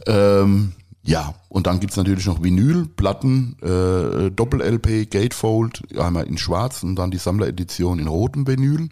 Ähm, 0.08 0.74
ja, 1.04 1.34
und 1.50 1.68
dann 1.68 1.80
gibt's 1.80 1.98
natürlich 1.98 2.28
noch 2.28 2.44
Vinyl, 2.44 2.88
Platten, 2.88 3.58
äh, 3.62 4.30
Doppel-LP, 4.30 5.10
Gatefold, 5.10 5.82
einmal 5.98 6.28
in 6.28 6.38
schwarz 6.38 6.84
und 6.84 6.96
dann 6.96 7.12
die 7.12 7.18
Sammleredition 7.18 8.00
in 8.00 8.08
rotem 8.08 8.48
Vinyl. 8.48 8.90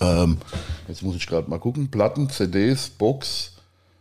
Ähm, 0.00 0.38
jetzt 0.86 1.02
muss 1.02 1.16
ich 1.16 1.26
gerade 1.26 1.50
mal 1.50 1.58
gucken, 1.58 1.90
Platten, 1.90 2.30
CDs, 2.30 2.88
Box, 2.88 3.57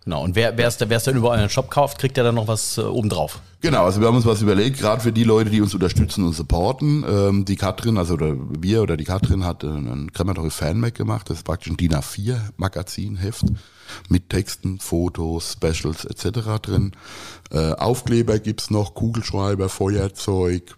Genau, 0.07 0.23
und 0.23 0.37
wer 0.37 0.57
es 0.57 0.79
wer 0.79 0.99
dann 1.01 1.17
über 1.17 1.31
euren 1.31 1.49
Shop 1.49 1.69
kauft, 1.69 1.99
kriegt 1.99 2.15
ja 2.15 2.23
dann 2.23 2.35
noch 2.35 2.47
was 2.47 2.77
äh, 2.77 2.81
obendrauf. 2.81 3.41
Genau, 3.59 3.83
also 3.83 3.99
wir 3.99 4.07
haben 4.07 4.15
uns 4.15 4.25
was 4.25 4.41
überlegt, 4.41 4.79
gerade 4.79 5.01
für 5.01 5.11
die 5.11 5.25
Leute, 5.25 5.49
die 5.49 5.59
uns 5.59 5.73
unterstützen 5.73 6.23
und 6.23 6.31
supporten. 6.31 7.03
Ähm, 7.05 7.43
die 7.43 7.57
Katrin, 7.57 7.97
also 7.97 8.13
oder 8.13 8.33
wir 8.57 8.81
oder 8.83 8.95
die 8.95 9.03
Katrin 9.03 9.43
hat 9.43 9.65
äh, 9.65 9.67
ein 9.67 10.13
Crematory 10.13 10.49
Fanmag 10.49 10.93
gemacht, 10.93 11.29
das 11.29 11.39
ist 11.39 11.43
praktisch 11.43 11.73
ein 11.73 11.75
DIN 11.75 11.93
A4 11.93 12.39
Magazinheft 12.55 13.47
mit 14.07 14.29
Texten, 14.29 14.79
Fotos, 14.79 15.51
Specials 15.51 16.05
etc. 16.05 16.61
drin. 16.61 16.93
Äh, 17.51 17.73
Aufkleber 17.73 18.39
gibt's 18.39 18.69
noch, 18.69 18.93
Kugelschreiber, 18.93 19.67
Feuerzeug. 19.67 20.73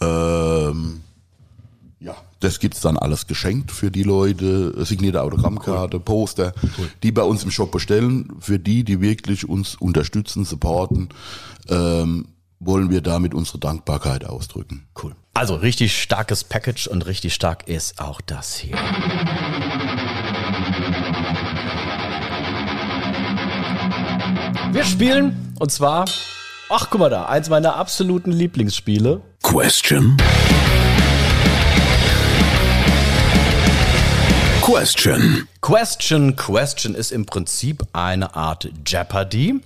Ähm, 0.00 1.00
das 2.44 2.58
gibt's 2.58 2.80
dann 2.80 2.98
alles 2.98 3.26
geschenkt 3.26 3.72
für 3.72 3.90
die 3.90 4.02
Leute, 4.02 4.84
signierte 4.84 5.22
Autogrammkarte, 5.22 5.98
Poster, 5.98 6.52
die 7.02 7.10
bei 7.10 7.22
uns 7.22 7.42
im 7.42 7.50
Shop 7.50 7.72
bestellen. 7.72 8.28
Für 8.38 8.58
die, 8.58 8.84
die 8.84 9.00
wirklich 9.00 9.48
uns 9.48 9.74
unterstützen, 9.76 10.44
supporten, 10.44 11.08
ähm, 11.68 12.28
wollen 12.60 12.90
wir 12.90 13.00
damit 13.00 13.34
unsere 13.34 13.58
Dankbarkeit 13.58 14.26
ausdrücken. 14.26 14.86
Cool. 15.02 15.14
Also 15.32 15.54
richtig 15.54 16.00
starkes 16.00 16.44
Package 16.44 16.86
und 16.86 17.06
richtig 17.06 17.34
stark 17.34 17.66
ist 17.66 17.98
auch 17.98 18.20
das 18.20 18.54
hier. 18.54 18.76
Wir 24.72 24.84
spielen 24.84 25.54
und 25.58 25.72
zwar, 25.72 26.04
ach 26.68 26.88
guck 26.90 27.00
mal 27.00 27.10
da, 27.10 27.26
eins 27.26 27.48
meiner 27.48 27.76
absoluten 27.76 28.32
Lieblingsspiele. 28.32 29.22
Question. 29.42 30.16
Question. 34.64 35.46
Question, 35.60 36.36
Question 36.36 36.94
ist 36.94 37.12
im 37.12 37.26
Prinzip 37.26 37.82
eine 37.92 38.34
Art 38.34 38.70
Jeopardy. 38.86 39.60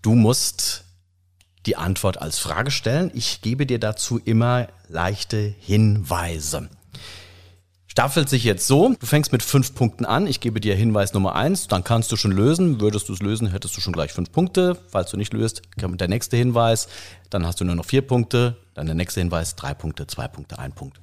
Du 0.00 0.14
musst 0.14 0.84
die 1.66 1.74
Antwort 1.74 2.22
als 2.22 2.38
Frage 2.38 2.70
stellen. 2.70 3.10
Ich 3.14 3.40
gebe 3.40 3.66
dir 3.66 3.80
dazu 3.80 4.20
immer 4.24 4.68
leichte 4.86 5.52
Hinweise. 5.58 6.68
staffelt 7.88 8.28
sich 8.28 8.44
jetzt 8.44 8.68
so, 8.68 8.94
du 8.96 9.06
fängst 9.06 9.32
mit 9.32 9.42
fünf 9.42 9.74
Punkten 9.74 10.04
an, 10.04 10.28
ich 10.28 10.38
gebe 10.38 10.60
dir 10.60 10.76
Hinweis 10.76 11.12
Nummer 11.12 11.34
eins, 11.34 11.66
dann 11.66 11.82
kannst 11.82 12.12
du 12.12 12.16
schon 12.16 12.30
lösen. 12.30 12.80
Würdest 12.80 13.08
du 13.08 13.12
es 13.12 13.20
lösen, 13.20 13.50
hättest 13.50 13.76
du 13.76 13.80
schon 13.80 13.92
gleich 13.92 14.12
fünf 14.12 14.30
Punkte. 14.30 14.78
Falls 14.86 15.10
du 15.10 15.16
nicht 15.16 15.32
löst, 15.32 15.62
kommt 15.80 16.00
der 16.00 16.06
nächste 16.06 16.36
Hinweis, 16.36 16.86
dann 17.28 17.44
hast 17.44 17.60
du 17.60 17.64
nur 17.64 17.74
noch 17.74 17.86
vier 17.86 18.02
Punkte, 18.02 18.56
dann 18.74 18.86
der 18.86 18.94
nächste 18.94 19.18
Hinweis, 19.18 19.56
drei 19.56 19.74
Punkte, 19.74 20.06
zwei 20.06 20.28
Punkte, 20.28 20.60
ein 20.60 20.70
Punkt. 20.70 21.00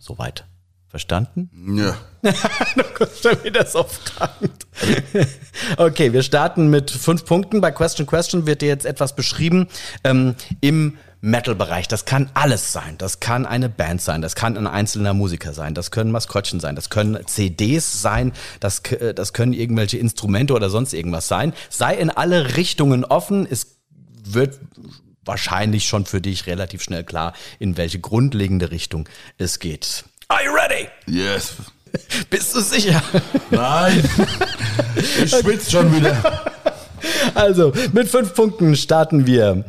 Soweit. 0.00 0.49
Verstanden? 0.90 1.50
Ja. 1.78 1.96
du 2.22 2.82
guckst 2.98 3.22
schon 3.22 3.42
wieder 3.44 3.64
so 3.64 3.84
fragend. 3.84 4.66
Okay, 5.76 6.12
wir 6.12 6.22
starten 6.22 6.68
mit 6.68 6.90
fünf 6.90 7.24
Punkten. 7.24 7.60
Bei 7.60 7.70
Question 7.70 8.06
Question 8.06 8.46
wird 8.46 8.60
dir 8.62 8.68
jetzt 8.68 8.86
etwas 8.86 9.14
beschrieben 9.14 9.68
ähm, 10.04 10.34
im 10.60 10.96
Metal-Bereich. 11.20 11.86
Das 11.86 12.06
kann 12.06 12.30
alles 12.34 12.72
sein. 12.72 12.96
Das 12.98 13.20
kann 13.20 13.46
eine 13.46 13.68
Band 13.68 14.00
sein. 14.02 14.20
Das 14.22 14.34
kann 14.34 14.56
ein 14.56 14.66
einzelner 14.66 15.14
Musiker 15.14 15.52
sein. 15.52 15.74
Das 15.74 15.90
können 15.90 16.10
Maskottchen 16.10 16.58
sein. 16.60 16.74
Das 16.74 16.90
können 16.90 17.18
CDs 17.26 18.00
sein. 18.02 18.32
Das, 18.58 18.82
k- 18.82 19.12
das 19.12 19.32
können 19.32 19.52
irgendwelche 19.52 19.98
Instrumente 19.98 20.54
oder 20.54 20.70
sonst 20.70 20.92
irgendwas 20.92 21.28
sein. 21.28 21.52
Sei 21.68 21.94
in 21.94 22.10
alle 22.10 22.56
Richtungen 22.56 23.04
offen. 23.04 23.46
Es 23.48 23.78
wird 24.24 24.58
wahrscheinlich 25.24 25.84
schon 25.84 26.06
für 26.06 26.20
dich 26.20 26.46
relativ 26.46 26.82
schnell 26.82 27.04
klar, 27.04 27.34
in 27.58 27.76
welche 27.76 28.00
grundlegende 28.00 28.70
Richtung 28.70 29.08
es 29.38 29.58
geht. 29.58 30.04
Are 30.30 30.44
you 30.44 30.52
ready? 30.54 30.88
Yes. 31.06 31.54
Bist 32.30 32.54
du 32.54 32.60
sicher? 32.60 33.02
Nein. 33.50 34.08
Ich 35.24 35.30
schwitze 35.30 35.72
schon 35.72 35.94
wieder. 35.94 36.16
Also, 37.34 37.72
mit 37.92 38.08
fünf 38.08 38.32
Punkten 38.34 38.76
starten 38.76 39.26
wir. 39.26 39.64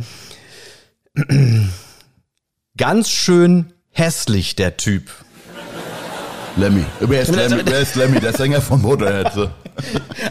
Ganz 2.77 3.09
schön 3.09 3.73
hässlich, 3.89 4.55
der 4.55 4.77
Typ. 4.77 5.09
Lemmy. 6.57 6.85
Wer 6.99 7.23
ist 7.23 7.35
Lemmy? 7.35 7.63
Wer 7.65 7.79
ist 7.79 7.95
Lemmy? 7.95 8.19
Der 8.19 8.33
Sänger 8.33 8.61
von 8.61 8.83
Motorhead. 8.83 9.33
so. 9.33 9.49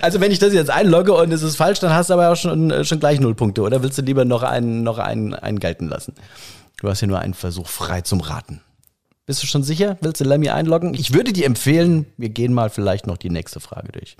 Also, 0.01 0.20
wenn 0.20 0.31
ich 0.31 0.39
das 0.39 0.53
jetzt 0.53 0.70
einlogge 0.70 1.12
und 1.12 1.33
es 1.33 1.43
ist 1.43 1.57
falsch, 1.57 1.81
dann 1.81 1.93
hast 1.93 2.11
du 2.11 2.14
aber 2.14 2.31
auch 2.31 2.37
schon, 2.37 2.85
schon 2.85 3.01
gleich 3.01 3.18
null 3.18 3.35
Punkte. 3.35 3.62
Oder 3.62 3.83
willst 3.83 3.99
du 3.99 4.03
lieber 4.03 4.24
noch 4.24 4.45
einen, 4.45 4.85
noch 4.85 4.99
einen, 4.99 5.35
einen 5.35 5.59
gelten 5.59 5.89
lassen? 5.89 6.14
Du 6.81 6.89
hast 6.89 7.01
ja 7.01 7.09
nur 7.09 7.18
einen 7.18 7.35
Versuch 7.35 7.68
frei 7.68 8.03
zum 8.03 8.20
Raten. 8.20 8.61
Bist 9.27 9.43
du 9.43 9.47
schon 9.47 9.62
sicher? 9.62 9.97
Willst 10.01 10.21
du 10.21 10.25
Lemmy 10.25 10.49
einloggen? 10.49 10.95
Ich 10.95 11.12
würde 11.12 11.33
dir 11.33 11.47
empfehlen, 11.47 12.07
wir 12.16 12.31
gehen 12.31 12.53
mal 12.53 12.71
vielleicht 12.71 13.07
noch 13.07 13.16
die 13.16 13.31
nächste 13.31 13.61
Frage 13.61 13.93
durch. 13.93 14.16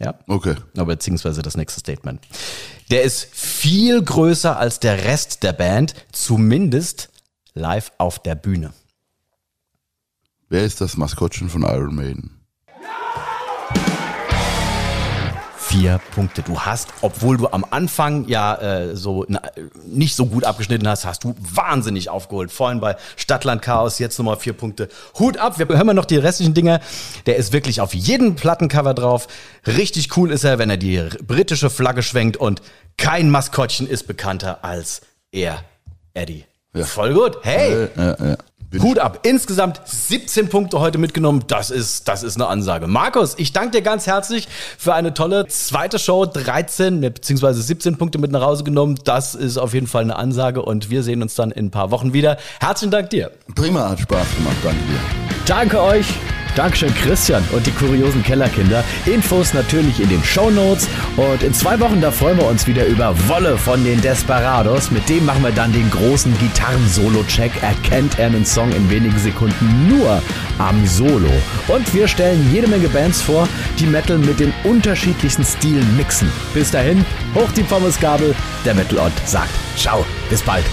Ja? 0.00 0.18
Okay. 0.26 0.56
Aber 0.76 0.86
beziehungsweise 0.86 1.42
das 1.42 1.56
nächste 1.56 1.80
Statement. 1.80 2.20
Der 2.90 3.02
ist 3.02 3.28
viel 3.32 4.02
größer 4.02 4.58
als 4.58 4.80
der 4.80 5.04
Rest 5.04 5.42
der 5.42 5.52
Band, 5.52 5.94
zumindest 6.12 7.10
live 7.54 7.92
auf 7.98 8.18
der 8.20 8.34
Bühne. 8.34 8.72
Wer 10.48 10.64
ist 10.64 10.80
das 10.80 10.96
Maskottchen 10.96 11.48
von 11.48 11.62
Iron 11.62 11.94
Maiden? 11.94 12.37
Vier 15.68 16.00
Punkte. 16.14 16.42
Du 16.42 16.58
hast, 16.60 16.88
obwohl 17.02 17.36
du 17.36 17.48
am 17.48 17.62
Anfang 17.68 18.26
ja 18.26 18.54
äh, 18.54 18.96
so 18.96 19.26
na, 19.28 19.42
nicht 19.84 20.16
so 20.16 20.24
gut 20.24 20.44
abgeschnitten 20.44 20.88
hast, 20.88 21.04
hast 21.04 21.24
du 21.24 21.34
wahnsinnig 21.38 22.08
aufgeholt. 22.08 22.50
Vorhin 22.50 22.80
bei 22.80 22.96
Stadtland 23.16 23.60
Chaos, 23.60 23.98
jetzt 23.98 24.18
nochmal 24.18 24.38
vier 24.38 24.54
Punkte. 24.54 24.88
Hut 25.18 25.36
ab, 25.36 25.58
wir 25.58 25.68
hören 25.68 25.86
mal 25.86 25.92
noch 25.92 26.06
die 26.06 26.16
restlichen 26.16 26.54
Dinger. 26.54 26.80
Der 27.26 27.36
ist 27.36 27.52
wirklich 27.52 27.82
auf 27.82 27.92
jedem 27.92 28.34
Plattencover 28.34 28.94
drauf. 28.94 29.28
Richtig 29.66 30.16
cool 30.16 30.32
ist 30.32 30.44
er, 30.44 30.58
wenn 30.58 30.70
er 30.70 30.78
die 30.78 31.06
britische 31.26 31.68
Flagge 31.68 32.02
schwenkt 32.02 32.38
und 32.38 32.62
kein 32.96 33.28
Maskottchen 33.28 33.86
ist 33.86 34.06
bekannter 34.06 34.64
als 34.64 35.02
er, 35.32 35.64
Eddie. 36.14 36.46
Ja. 36.72 36.86
Voll 36.86 37.12
gut. 37.12 37.38
Hey! 37.42 37.88
Ja, 37.94 38.16
ja. 38.18 38.36
Bin 38.70 38.82
Hut 38.82 38.98
ab. 38.98 39.20
Insgesamt 39.22 39.80
17 39.86 40.50
Punkte 40.50 40.78
heute 40.78 40.98
mitgenommen. 40.98 41.44
Das 41.46 41.70
ist, 41.70 42.06
das 42.06 42.22
ist 42.22 42.36
eine 42.36 42.48
Ansage. 42.48 42.86
Markus, 42.86 43.34
ich 43.38 43.54
danke 43.54 43.70
dir 43.70 43.82
ganz 43.82 44.06
herzlich 44.06 44.46
für 44.76 44.92
eine 44.92 45.14
tolle 45.14 45.46
zweite 45.46 45.98
Show. 45.98 46.26
13 46.26 47.00
ne, 47.00 47.10
beziehungsweise 47.10 47.62
17 47.62 47.96
Punkte 47.96 48.18
mit 48.18 48.30
nach 48.30 48.42
Hause 48.42 48.64
genommen. 48.64 48.98
Das 49.04 49.34
ist 49.34 49.56
auf 49.56 49.72
jeden 49.72 49.86
Fall 49.86 50.02
eine 50.02 50.16
Ansage 50.16 50.60
und 50.60 50.90
wir 50.90 51.02
sehen 51.02 51.22
uns 51.22 51.34
dann 51.34 51.50
in 51.50 51.66
ein 51.66 51.70
paar 51.70 51.90
Wochen 51.90 52.12
wieder. 52.12 52.36
Herzlichen 52.60 52.90
Dank 52.90 53.08
dir. 53.08 53.30
Prima, 53.54 53.88
hat 53.88 54.00
Spaß 54.00 54.26
gemacht. 54.36 54.56
Danke 54.62 54.80
dir. 54.82 55.00
Danke 55.46 55.80
euch. 55.80 56.06
Dankeschön 56.58 56.92
Christian 56.92 57.44
und 57.52 57.64
die 57.68 57.70
kuriosen 57.70 58.24
Kellerkinder. 58.24 58.82
Infos 59.06 59.54
natürlich 59.54 60.00
in 60.00 60.08
den 60.08 60.24
Shownotes 60.24 60.88
und 61.16 61.44
in 61.44 61.54
zwei 61.54 61.78
Wochen 61.78 62.00
da 62.00 62.10
freuen 62.10 62.36
wir 62.36 62.48
uns 62.48 62.66
wieder 62.66 62.84
über 62.84 63.14
Wolle 63.28 63.56
von 63.56 63.84
den 63.84 64.00
Desperados. 64.00 64.90
Mit 64.90 65.08
dem 65.08 65.24
machen 65.24 65.44
wir 65.44 65.52
dann 65.52 65.72
den 65.72 65.88
großen 65.88 66.36
Gitarren-Solo-Check. 66.36 67.62
Erkennt 67.62 68.18
er 68.18 68.26
einen 68.26 68.44
Song 68.44 68.72
in 68.72 68.90
wenigen 68.90 69.20
Sekunden 69.20 69.88
nur 69.88 70.20
am 70.58 70.84
Solo. 70.84 71.30
Und 71.68 71.94
wir 71.94 72.08
stellen 72.08 72.50
jede 72.52 72.66
Menge 72.66 72.88
Bands 72.88 73.22
vor, 73.22 73.48
die 73.78 73.86
Metal 73.86 74.18
mit 74.18 74.40
den 74.40 74.52
unterschiedlichsten 74.64 75.44
Stilen 75.44 75.96
mixen. 75.96 76.28
Bis 76.54 76.72
dahin, 76.72 77.06
hoch 77.36 77.52
die 77.52 77.62
Pommesgabel. 77.62 78.34
Der 78.64 78.74
Metal-Ott 78.74 79.12
sagt 79.26 79.52
Ciao, 79.76 80.04
bis 80.28 80.42
bald. 80.42 80.64